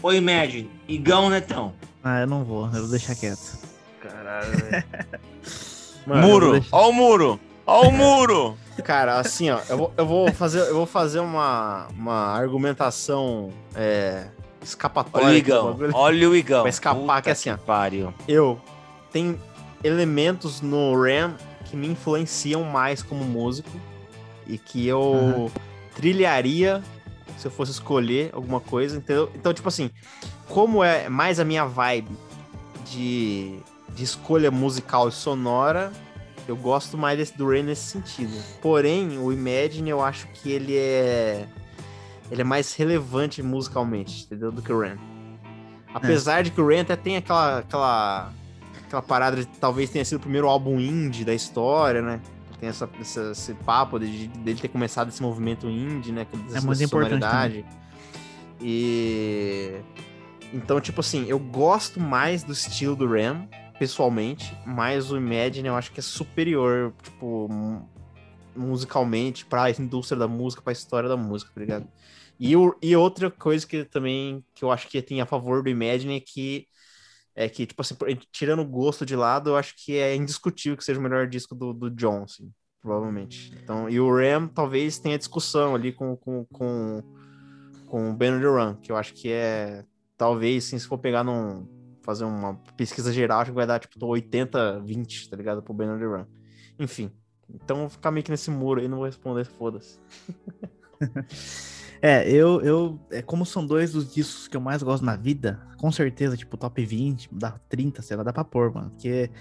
ou 0.02 0.12
Imagine? 0.12 0.72
Igão 0.88 1.30
Netão. 1.30 1.72
Ah, 2.04 2.22
eu 2.22 2.28
não 2.28 2.44
vou. 2.44 2.66
Eu 2.66 2.82
vou 2.82 2.90
deixar 2.90 3.14
quieto. 3.14 3.60
Caralho, 4.02 4.58
velho. 4.58 4.84
muro. 6.26 6.66
Ó 6.72 6.90
o 6.90 6.94
muro. 6.94 7.40
Ó 7.68 7.88
o 7.90 7.92
muro. 7.92 8.58
Cara, 8.84 9.20
assim, 9.20 9.50
ó, 9.50 9.60
eu 9.68 9.78
vou, 9.78 9.94
eu 9.98 10.06
vou 10.06 10.32
fazer, 10.32 10.60
eu 10.62 10.76
vou 10.76 10.86
fazer 10.86 11.20
uma, 11.20 11.88
uma 11.98 12.28
argumentação 12.34 13.52
é, 13.76 14.28
escapatória. 14.64 15.28
Olha 15.28 15.36
o 15.36 15.38
Igão. 15.38 15.78
Olha 15.94 16.30
o 16.30 16.36
Igão. 16.36 16.62
Vai 16.62 16.70
escapar 16.70 17.00
Puta 17.02 17.22
que 17.24 17.30
é 17.30 17.32
assim, 17.34 17.50
ó. 17.52 17.58
Pariu. 17.58 18.14
Eu 18.28 18.60
tem 19.12 19.38
elementos 19.84 20.62
no 20.62 20.94
Ram 21.00 21.36
que 21.66 21.76
me 21.76 21.88
influenciam 21.88 22.64
mais 22.64 23.04
como 23.04 23.26
músico 23.26 23.70
e 24.46 24.58
que 24.58 24.88
eu 24.88 25.02
Uhum. 25.02 25.52
trilharia 25.96 26.82
se 27.38 27.46
eu 27.48 27.52
fosse 27.52 27.72
escolher 27.72 28.30
alguma 28.34 28.60
coisa, 28.62 28.98
entendeu? 28.98 29.30
Então, 29.36 29.54
tipo 29.54 29.68
assim, 29.68 29.92
como 30.48 30.84
é 30.84 31.10
mais 31.10 31.40
a 31.40 31.46
minha 31.46 31.66
vibe 31.66 32.10
de, 32.86 33.60
de 33.90 34.04
escolha 34.04 34.50
musical 34.50 35.10
e 35.10 35.12
sonora, 35.12 35.92
eu 36.48 36.56
gosto 36.56 36.98
mais 36.98 37.18
desse 37.18 37.38
do 37.38 37.48
Rain 37.50 37.64
nesse 37.64 37.82
sentido. 37.92 38.32
Porém, 38.62 39.18
o 39.18 39.32
Imagine 39.32 39.90
eu 39.90 40.02
acho 40.04 40.28
que 40.28 40.52
ele 40.52 40.76
é 40.78 41.46
ele 42.32 42.42
é 42.42 42.44
mais 42.44 42.74
relevante 42.76 43.42
musicalmente, 43.44 44.24
entendeu? 44.26 44.52
Do 44.52 44.62
que 44.62 44.72
o 44.72 44.80
Ram. 44.82 44.98
Apesar 45.94 46.44
de 46.44 46.52
que 46.52 46.60
o 46.62 46.68
Ram 46.68 46.82
até 46.82 46.96
tem 46.96 47.18
aquela 47.18 47.60
aquela 47.60 48.34
aquela 48.86 49.02
parada 49.02 49.38
de 49.38 49.46
talvez 49.46 49.90
tenha 49.90 50.04
sido 50.06 50.18
o 50.18 50.22
primeiro 50.22 50.48
álbum 50.48 50.80
indie 50.80 51.24
da 51.26 51.34
história, 51.34 52.02
né? 52.02 52.20
Tem 52.60 52.70
essa, 52.70 52.90
essa- 53.00 53.32
esse 53.32 53.54
papo 53.54 54.00
de, 54.00 54.28
dele 54.30 54.60
ter 54.60 54.68
começado 54.70 55.10
esse 55.10 55.22
movimento 55.22 55.68
indie, 55.70 56.12
né? 56.12 56.26
É 56.34 56.36
muito 56.66 56.78
importante. 57.20 57.66
E 58.62 59.80
então, 60.54 60.80
tipo 60.80 61.02
assim, 61.02 61.26
eu 61.28 61.38
gosto 61.38 62.00
mais 62.00 62.44
do 62.44 62.54
estilo 62.54 62.96
do 62.96 63.06
Ram, 63.08 63.48
pessoalmente, 63.80 64.56
mas 64.66 65.12
o 65.12 65.18
Imagine 65.18 65.68
eu 65.68 65.76
acho 65.76 65.92
que 65.92 66.00
é 66.00 66.04
superior, 66.04 66.94
tipo, 67.04 67.48
mu- 67.50 67.88
musicalmente, 68.56 69.46
pra 69.46 69.70
indústria 69.70 70.18
da 70.18 70.28
música, 70.28 70.62
pra 70.62 70.74
história 70.74 71.08
da 71.08 71.18
música, 71.18 71.52
tá 71.54 71.60
ligado? 71.62 71.88
E, 72.40 72.56
o- 72.56 72.76
e 72.82 72.96
outra 72.96 73.30
coisa 73.32 73.66
que 73.68 73.84
também 73.86 74.44
que 74.54 74.64
eu 74.64 74.72
acho 74.72 74.88
que 74.88 75.02
tem 75.02 75.22
a 75.22 75.26
favor 75.26 75.64
do 75.64 75.70
Imagine 75.70 76.18
é 76.18 76.20
que 76.20 76.66
é 77.36 77.48
que, 77.48 77.68
tipo 77.68 77.80
assim, 77.84 77.96
tirando 78.32 78.62
o 78.64 78.66
gosto 78.66 79.06
de 79.06 79.16
lado, 79.16 79.52
eu 79.52 79.58
acho 79.58 79.76
que 79.78 79.96
é 79.96 80.16
indiscutível 80.16 80.76
que 80.76 80.84
seja 80.84 81.00
o 81.00 81.04
melhor 81.04 81.28
disco 81.28 81.54
do, 81.54 81.72
do 81.72 81.88
John, 81.92 82.24
assim, 82.24 82.52
provavelmente. 82.82 83.54
Então, 83.62 83.88
e 83.88 84.00
o 84.00 84.10
Ram 84.12 84.48
talvez 84.48 84.98
tenha 84.98 85.20
discussão 85.20 85.76
ali 85.76 85.94
com, 85.94 86.16
com, 86.18 86.46
com, 86.46 87.04
com 87.86 88.10
o 88.10 88.14
Ben 88.16 88.40
Duran, 88.40 88.76
que 88.82 88.92
eu 88.92 88.98
acho 88.98 89.14
que 89.14 89.32
é, 89.32 89.84
talvez, 90.18 90.66
assim, 90.66 90.80
se 90.80 90.88
for 90.88 90.98
pegar 90.98 91.24
num, 91.24 91.68
fazer 92.08 92.24
uma 92.24 92.56
pesquisa 92.78 93.12
geral, 93.12 93.42
acho 93.42 93.52
que 93.52 93.56
vai 93.56 93.68
dar, 93.68 93.80
tipo, 93.80 94.00
80-20, 94.08 95.30
tá 95.30 95.36
ligado, 95.36 95.62
pro 95.62 95.74
Ben 95.74 95.88
Duran. 95.90 96.26
Enfim, 96.80 97.12
então 97.54 97.80
vou 97.82 97.90
ficar 97.90 98.12
meio 98.12 98.24
que 98.24 98.32
nesse 98.32 98.50
muro 98.50 98.80
aí, 98.80 98.88
não 98.88 98.98
vou 98.98 99.06
responder, 99.06 99.44
foda-se. 99.46 100.00
É, 102.00 102.30
eu, 102.30 102.62
eu. 102.62 103.00
É, 103.10 103.24
como 103.24 103.44
são 103.44 103.66
dois 103.66 103.92
dos 103.92 104.14
discos 104.14 104.48
que 104.48 104.56
eu 104.56 104.62
mais 104.62 104.84
gosto 104.84 105.04
na 105.04 105.16
vida, 105.16 105.60
com 105.80 105.92
certeza, 105.92 106.38
tipo, 106.38 106.56
top 106.56 106.86
20, 106.86 107.28
dá 107.32 107.60
30, 107.68 108.04
sei 108.04 108.16
lá, 108.16 108.22
dá 108.22 108.32
pra 108.32 108.44
pôr, 108.44 108.72
mano. 108.72 108.92
Porque 108.92 109.32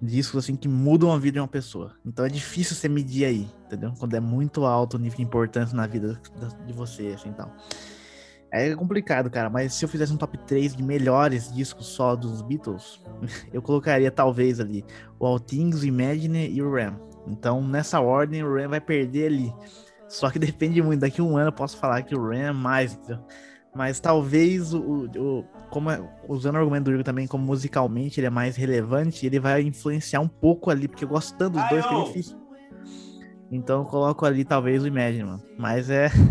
discos 0.00 0.44
assim 0.44 0.56
que 0.56 0.68
mudam 0.68 1.10
a 1.10 1.18
vida 1.18 1.34
de 1.36 1.40
uma 1.40 1.48
pessoa. 1.48 1.94
Então 2.04 2.24
é 2.26 2.28
difícil 2.28 2.76
você 2.76 2.86
medir 2.86 3.24
aí, 3.24 3.48
entendeu? 3.64 3.94
Quando 3.98 4.14
é 4.14 4.20
muito 4.20 4.66
alto 4.66 4.98
o 4.98 5.00
nível 5.00 5.16
de 5.16 5.22
importância 5.22 5.74
na 5.74 5.86
vida 5.86 6.20
da- 6.38 6.48
de 6.66 6.72
você, 6.74 7.14
assim, 7.16 7.30
então. 7.30 7.50
É 8.60 8.74
complicado, 8.74 9.30
cara, 9.30 9.48
mas 9.50 9.74
se 9.74 9.84
eu 9.84 9.88
fizesse 9.88 10.12
um 10.12 10.16
top 10.16 10.38
3 10.46 10.74
de 10.74 10.82
melhores 10.82 11.52
discos 11.52 11.86
só 11.86 12.14
dos 12.16 12.42
Beatles, 12.42 13.00
eu 13.52 13.60
colocaria 13.62 14.10
talvez 14.10 14.60
ali 14.60 14.84
o 15.18 15.26
All 15.26 15.38
Things, 15.40 15.82
o 15.82 15.86
Imagine 15.86 16.48
e 16.50 16.62
o 16.62 16.72
Ram. 16.72 16.98
Então, 17.26 17.66
nessa 17.66 18.00
ordem, 18.00 18.42
o 18.42 18.54
Ram 18.54 18.68
vai 18.68 18.80
perder 18.80 19.26
ali. 19.26 19.54
Só 20.08 20.30
que 20.30 20.38
depende 20.40 20.80
muito. 20.82 21.00
Daqui 21.00 21.20
a 21.20 21.24
um 21.24 21.36
ano 21.36 21.48
eu 21.48 21.52
posso 21.52 21.76
falar 21.76 22.02
que 22.02 22.14
o 22.14 22.22
Ram 22.28 22.34
é 22.36 22.52
mais, 22.52 22.94
entendeu? 22.94 23.18
Mas 23.74 24.00
talvez 24.00 24.72
o. 24.72 24.80
o- 25.16 25.44
como 25.70 25.90
é- 25.90 26.00
usando 26.28 26.54
o 26.54 26.58
argumento 26.58 26.84
do 26.84 26.92
Igor 26.92 27.02
também, 27.04 27.26
como 27.26 27.44
musicalmente 27.44 28.20
ele 28.20 28.28
é 28.28 28.30
mais 28.30 28.56
relevante, 28.56 29.26
ele 29.26 29.38
vai 29.40 29.62
influenciar 29.62 30.20
um 30.20 30.28
pouco 30.28 30.70
ali, 30.70 30.86
porque 30.88 31.04
eu 31.04 31.08
gosto 31.08 31.36
tanto 31.36 31.58
dos 31.58 31.68
dois 31.68 31.84
que 31.84 31.94
é 31.94 32.04
difícil. 32.04 32.38
Então 33.50 33.80
eu 33.80 33.84
coloco 33.84 34.24
ali 34.24 34.44
talvez 34.44 34.82
o 34.82 34.86
Imagine, 34.86 35.24
mano. 35.24 35.42
Mas 35.58 35.90
é. 35.90 36.08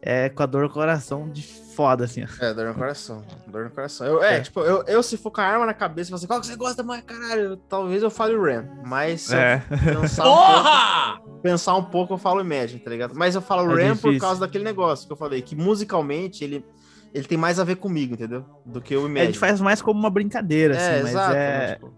É 0.00 0.28
com 0.28 0.42
a 0.42 0.46
dor 0.46 0.62
no 0.62 0.70
coração 0.70 1.28
de 1.28 1.42
foda, 1.42 2.04
assim, 2.04 2.22
ó. 2.24 2.44
É, 2.44 2.54
dor 2.54 2.66
no 2.68 2.74
coração. 2.74 3.24
Dor 3.48 3.64
no 3.64 3.70
coração. 3.70 4.06
Eu, 4.06 4.22
é, 4.22 4.36
É. 4.36 4.40
tipo, 4.40 4.60
eu, 4.60 4.84
eu 4.86 5.02
se 5.02 5.16
for 5.16 5.30
com 5.32 5.40
a 5.40 5.44
arma 5.44 5.66
na 5.66 5.74
cabeça 5.74 6.08
e 6.08 6.10
falar 6.10 6.18
assim, 6.18 6.26
qual 6.28 6.40
que 6.40 6.46
você 6.46 6.54
gosta 6.56 6.82
mais, 6.84 7.02
caralho? 7.02 7.56
Talvez 7.68 8.02
eu 8.02 8.10
fale 8.10 8.34
o 8.34 8.42
Ram. 8.44 8.64
Mas 8.86 9.22
se 9.22 9.34
É. 9.34 9.60
eu 9.70 10.00
pensar 10.00 10.22
um, 10.22 10.26
pouco, 10.34 10.52
Porra! 10.52 11.20
pensar 11.42 11.74
um 11.76 11.84
pouco, 11.84 12.14
eu 12.14 12.18
falo 12.18 12.40
Imagine, 12.40 12.78
tá 12.80 12.90
ligado? 12.90 13.14
Mas 13.16 13.34
eu 13.34 13.42
falo 13.42 13.76
É 13.78 13.88
Ram 13.88 13.96
por 13.96 14.08
difícil. 14.10 14.20
causa 14.20 14.40
daquele 14.40 14.64
negócio 14.64 15.06
que 15.06 15.12
eu 15.12 15.16
falei, 15.16 15.42
que 15.42 15.56
musicalmente 15.56 16.44
ele, 16.44 16.64
ele 17.12 17.26
tem 17.26 17.36
mais 17.36 17.58
a 17.58 17.64
ver 17.64 17.76
comigo, 17.76 18.14
entendeu? 18.14 18.44
Do 18.64 18.80
que 18.80 18.94
o 18.96 19.00
A 19.00 19.08
Imagine. 19.08 19.26
gente 19.26 19.38
faz 19.38 19.60
mais 19.60 19.82
como 19.82 19.98
uma 19.98 20.10
brincadeira, 20.10 20.76
assim, 20.76 20.84
é, 20.90 21.02
mas 21.02 21.10
exato. 21.10 21.34
é, 21.34 21.36
né, 21.58 21.74
tipo, 21.74 21.94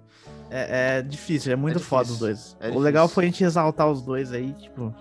é, 0.50 0.96
é 0.98 1.02
difícil, 1.02 1.52
é 1.52 1.56
muito 1.56 1.76
É 1.76 1.80
foda 1.82 2.10
os 2.10 2.18
difícil, 2.18 2.26
dois. 2.26 2.56
é 2.60 2.68
o 2.70 2.78
legal 2.80 3.04
difícil. 3.04 3.14
foi 3.14 3.24
a 3.24 3.26
gente 3.26 3.44
exaltar 3.44 3.88
os 3.88 4.00
dois 4.02 4.32
aí, 4.32 4.52
tipo. 4.54 4.94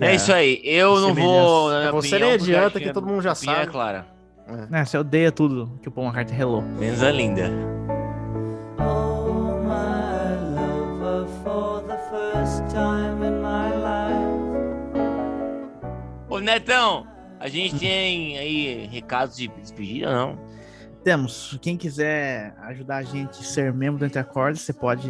É 0.00 0.14
isso 0.14 0.32
aí. 0.32 0.60
Eu 0.64 1.00
não 1.00 1.14
vou. 1.14 1.70
na 1.70 1.78
minha 1.78 1.92
Você 1.92 2.08
opinião, 2.08 2.28
nem 2.28 2.38
adianta, 2.38 2.80
que 2.80 2.92
todo 2.92 3.06
mundo 3.06 3.22
já 3.22 3.34
sabe. 3.34 3.62
É 3.62 3.66
clara. 3.66 4.06
É, 4.72 4.84
você 4.84 4.96
odeia 4.96 5.30
tudo 5.30 5.78
que 5.82 5.88
o 5.88 5.92
Paul 5.92 6.06
McCartney 6.06 6.36
relou. 6.36 6.62
Menos 6.62 7.02
a 7.02 7.10
linda. 7.10 7.50
Oh, 8.78 9.58
my 9.62 10.38
lover, 10.54 11.26
for 11.44 11.82
the 11.82 11.98
first 12.10 12.62
time 12.70 13.26
in 13.26 13.42
my 13.42 13.70
life. 13.76 14.98
Ô, 16.30 16.38
Netão, 16.38 17.06
a 17.38 17.48
gente 17.48 17.78
tem 17.78 18.38
aí 18.38 18.88
recados 18.90 19.36
de 19.36 19.48
despedida, 19.48 20.10
não? 20.10 20.38
Temos, 21.04 21.58
quem 21.60 21.76
quiser 21.76 22.54
ajudar 22.62 22.96
a 22.98 23.02
gente 23.02 23.40
a 23.40 23.44
ser 23.44 23.72
membro 23.72 23.98
do 23.98 24.06
Entre 24.06 24.18
Acordes, 24.18 24.62
você 24.62 24.72
pode 24.72 25.08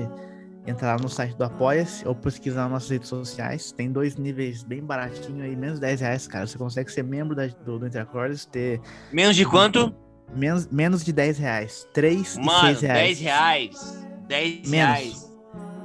entrar 0.68 0.96
lá 0.96 1.02
no 1.02 1.08
site 1.08 1.34
do 1.36 1.44
Apoia-se 1.44 2.06
ou 2.06 2.14
pesquisar 2.14 2.62
nas 2.62 2.70
nossas 2.72 2.90
redes 2.90 3.08
sociais. 3.08 3.72
Tem 3.72 3.90
dois 3.90 4.16
níveis 4.16 4.62
bem 4.62 4.82
baratinho 4.82 5.42
aí, 5.44 5.56
menos 5.56 5.78
10 5.80 6.00
reais, 6.00 6.26
cara. 6.26 6.46
Você 6.46 6.58
consegue 6.58 6.90
ser 6.92 7.02
membro 7.02 7.34
da- 7.34 7.46
do, 7.46 7.78
do 7.78 7.86
Entre 7.86 8.00
Acordes, 8.00 8.44
ter 8.44 8.80
Menos 9.12 9.34
de 9.36 9.44
quanto? 9.44 9.94
menos, 10.34 10.66
menos 10.68 11.04
de 11.04 11.12
10 11.12 11.38
reais. 11.38 11.86
3 11.94 12.36
e 12.36 12.40
Mano, 12.40 12.60
6 12.68 12.80
reais. 12.82 13.00
10 13.00 13.20
reais. 13.20 14.06
10 14.28 14.68
Menos. 14.68 14.72
reais 14.72 15.28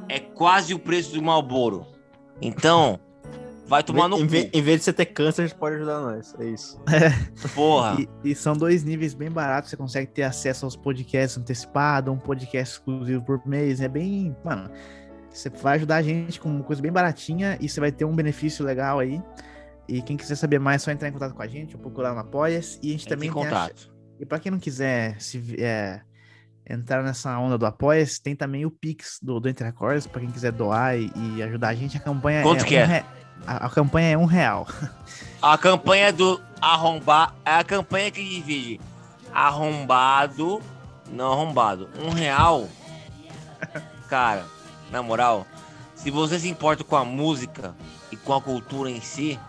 é 0.10 0.20
quase 0.20 0.74
o 0.74 0.80
preço 0.80 1.14
do 1.14 1.22
Malboro. 1.22 1.86
Então, 2.42 3.00
Vai 3.66 3.82
tomar 3.84 4.08
no 4.10 4.20
em, 4.20 4.28
ve- 4.28 4.46
cu. 4.46 4.58
em 4.58 4.62
vez 4.62 4.80
de 4.80 4.86
você 4.86 4.94
ter 4.94 5.06
câncer, 5.06 5.44
a 5.44 5.48
gente 5.48 5.58
pode 5.58 5.78
ajudar 5.78 6.00
nós. 6.02 6.36
É 6.40 6.46
isso. 6.46 6.80
Porra. 7.56 7.98
E, 8.24 8.32
e 8.32 8.36
são 8.36 8.54
dois 8.54 8.84
níveis 8.84 9.14
bem 9.14 9.32
baratos. 9.32 9.70
Você 9.70 9.78
consegue 9.78 10.08
ter 10.12 10.24
acesso 10.24 10.66
aos 10.66 10.76
podcasts 10.76 11.38
antecipados, 11.38 12.14
um 12.14 12.18
podcast 12.18 12.76
exclusivo 12.76 13.24
por 13.24 13.46
mês. 13.48 13.80
É 13.82 13.88
bem. 13.88 14.36
Mano, 14.44 14.70
você 15.30 15.50
vai 15.50 15.76
ajudar 15.78 15.96
a 15.98 16.02
gente 16.02 16.40
com 16.40 16.50
uma 16.50 16.64
coisa 16.64 16.82
bem 16.82 16.92
baratinha 16.92 17.58
e 17.62 17.70
você 17.70 17.80
vai 17.80 17.92
ter 17.92 18.06
um 18.06 18.14
benefício 18.16 18.66
legal 18.66 19.00
aí. 19.00 19.22
E 19.88 20.02
quem 20.02 20.16
quiser 20.18 20.36
saber 20.36 20.60
mais, 20.60 20.82
é 20.82 20.86
só 20.86 20.92
entrar 20.92 21.08
em 21.08 21.12
contato 21.12 21.34
com 21.34 21.42
a 21.42 21.48
gente 21.48 21.76
ou 21.76 21.82
procurar 21.82 22.14
no 22.14 22.20
Apoia-se. 22.20 22.80
E 22.82 22.90
a 22.90 22.92
gente 22.92 23.02
Entre 23.06 23.16
também 23.16 23.30
em 23.30 23.34
tem 23.34 23.42
a, 23.44 23.46
contato. 23.46 23.94
E 24.20 24.26
pra 24.26 24.40
quem 24.40 24.52
não 24.52 24.60
quiser 24.60 25.20
se 25.22 25.56
é, 25.60 26.02
entrar 26.70 27.02
nessa 27.04 27.38
onda 27.40 27.58
do 27.58 27.66
Apoia-se, 27.66 28.22
tem 28.22 28.36
também 28.36 28.66
o 28.66 28.72
Pix 28.72 29.20
do, 29.22 29.40
do 29.40 29.50
Entre 29.50 29.66
Acordes, 29.68 30.06
pra 30.08 30.22
quem 30.22 30.30
quiser 30.32 30.52
doar 30.52 30.98
e, 30.98 31.12
e 31.36 31.44
ajudar 31.44 31.70
a 31.70 31.74
gente. 31.76 31.98
A 31.98 32.00
campanha 32.00 32.44
Quanto 32.44 32.64
é 32.64 32.68
que 32.68 32.76
um 32.76 32.80
é? 32.80 32.86
re- 32.86 33.06
A, 33.46 33.66
a 33.66 33.70
campanha 33.70 34.12
é 34.12 34.18
um 34.18 34.26
real. 34.26 34.68
A 35.42 35.58
campanha 35.58 36.14
do 36.14 36.42
arrombar 36.62 37.34
é 37.44 37.56
a 37.56 37.64
campanha 37.64 38.10
que 38.10 38.24
divide 38.24 38.80
arrombado, 39.34 40.62
não 41.12 41.34
arrombado. 41.34 41.90
Um 42.00 42.10
real. 42.12 42.70
Cara, 44.08 44.46
na 44.90 45.02
moral, 45.02 45.46
se 45.96 46.10
você 46.12 46.40
se 46.40 46.50
importa 46.50 46.84
com 46.84 46.96
a 46.96 47.04
música 47.04 47.76
e 48.12 48.16
com 48.16 48.34
a 48.34 48.42
cultura 48.42 48.90
em 48.90 49.02
si, 49.02 49.40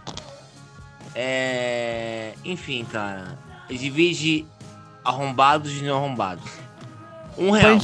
é. 1.15 2.35
Enfim, 2.45 2.85
cara. 2.85 3.39
Divide 3.69 4.47
arrombados 5.05 5.73
e 5.73 5.83
não 5.83 5.97
arrombados. 5.97 6.51
Um 7.39 7.51
real. 7.51 7.79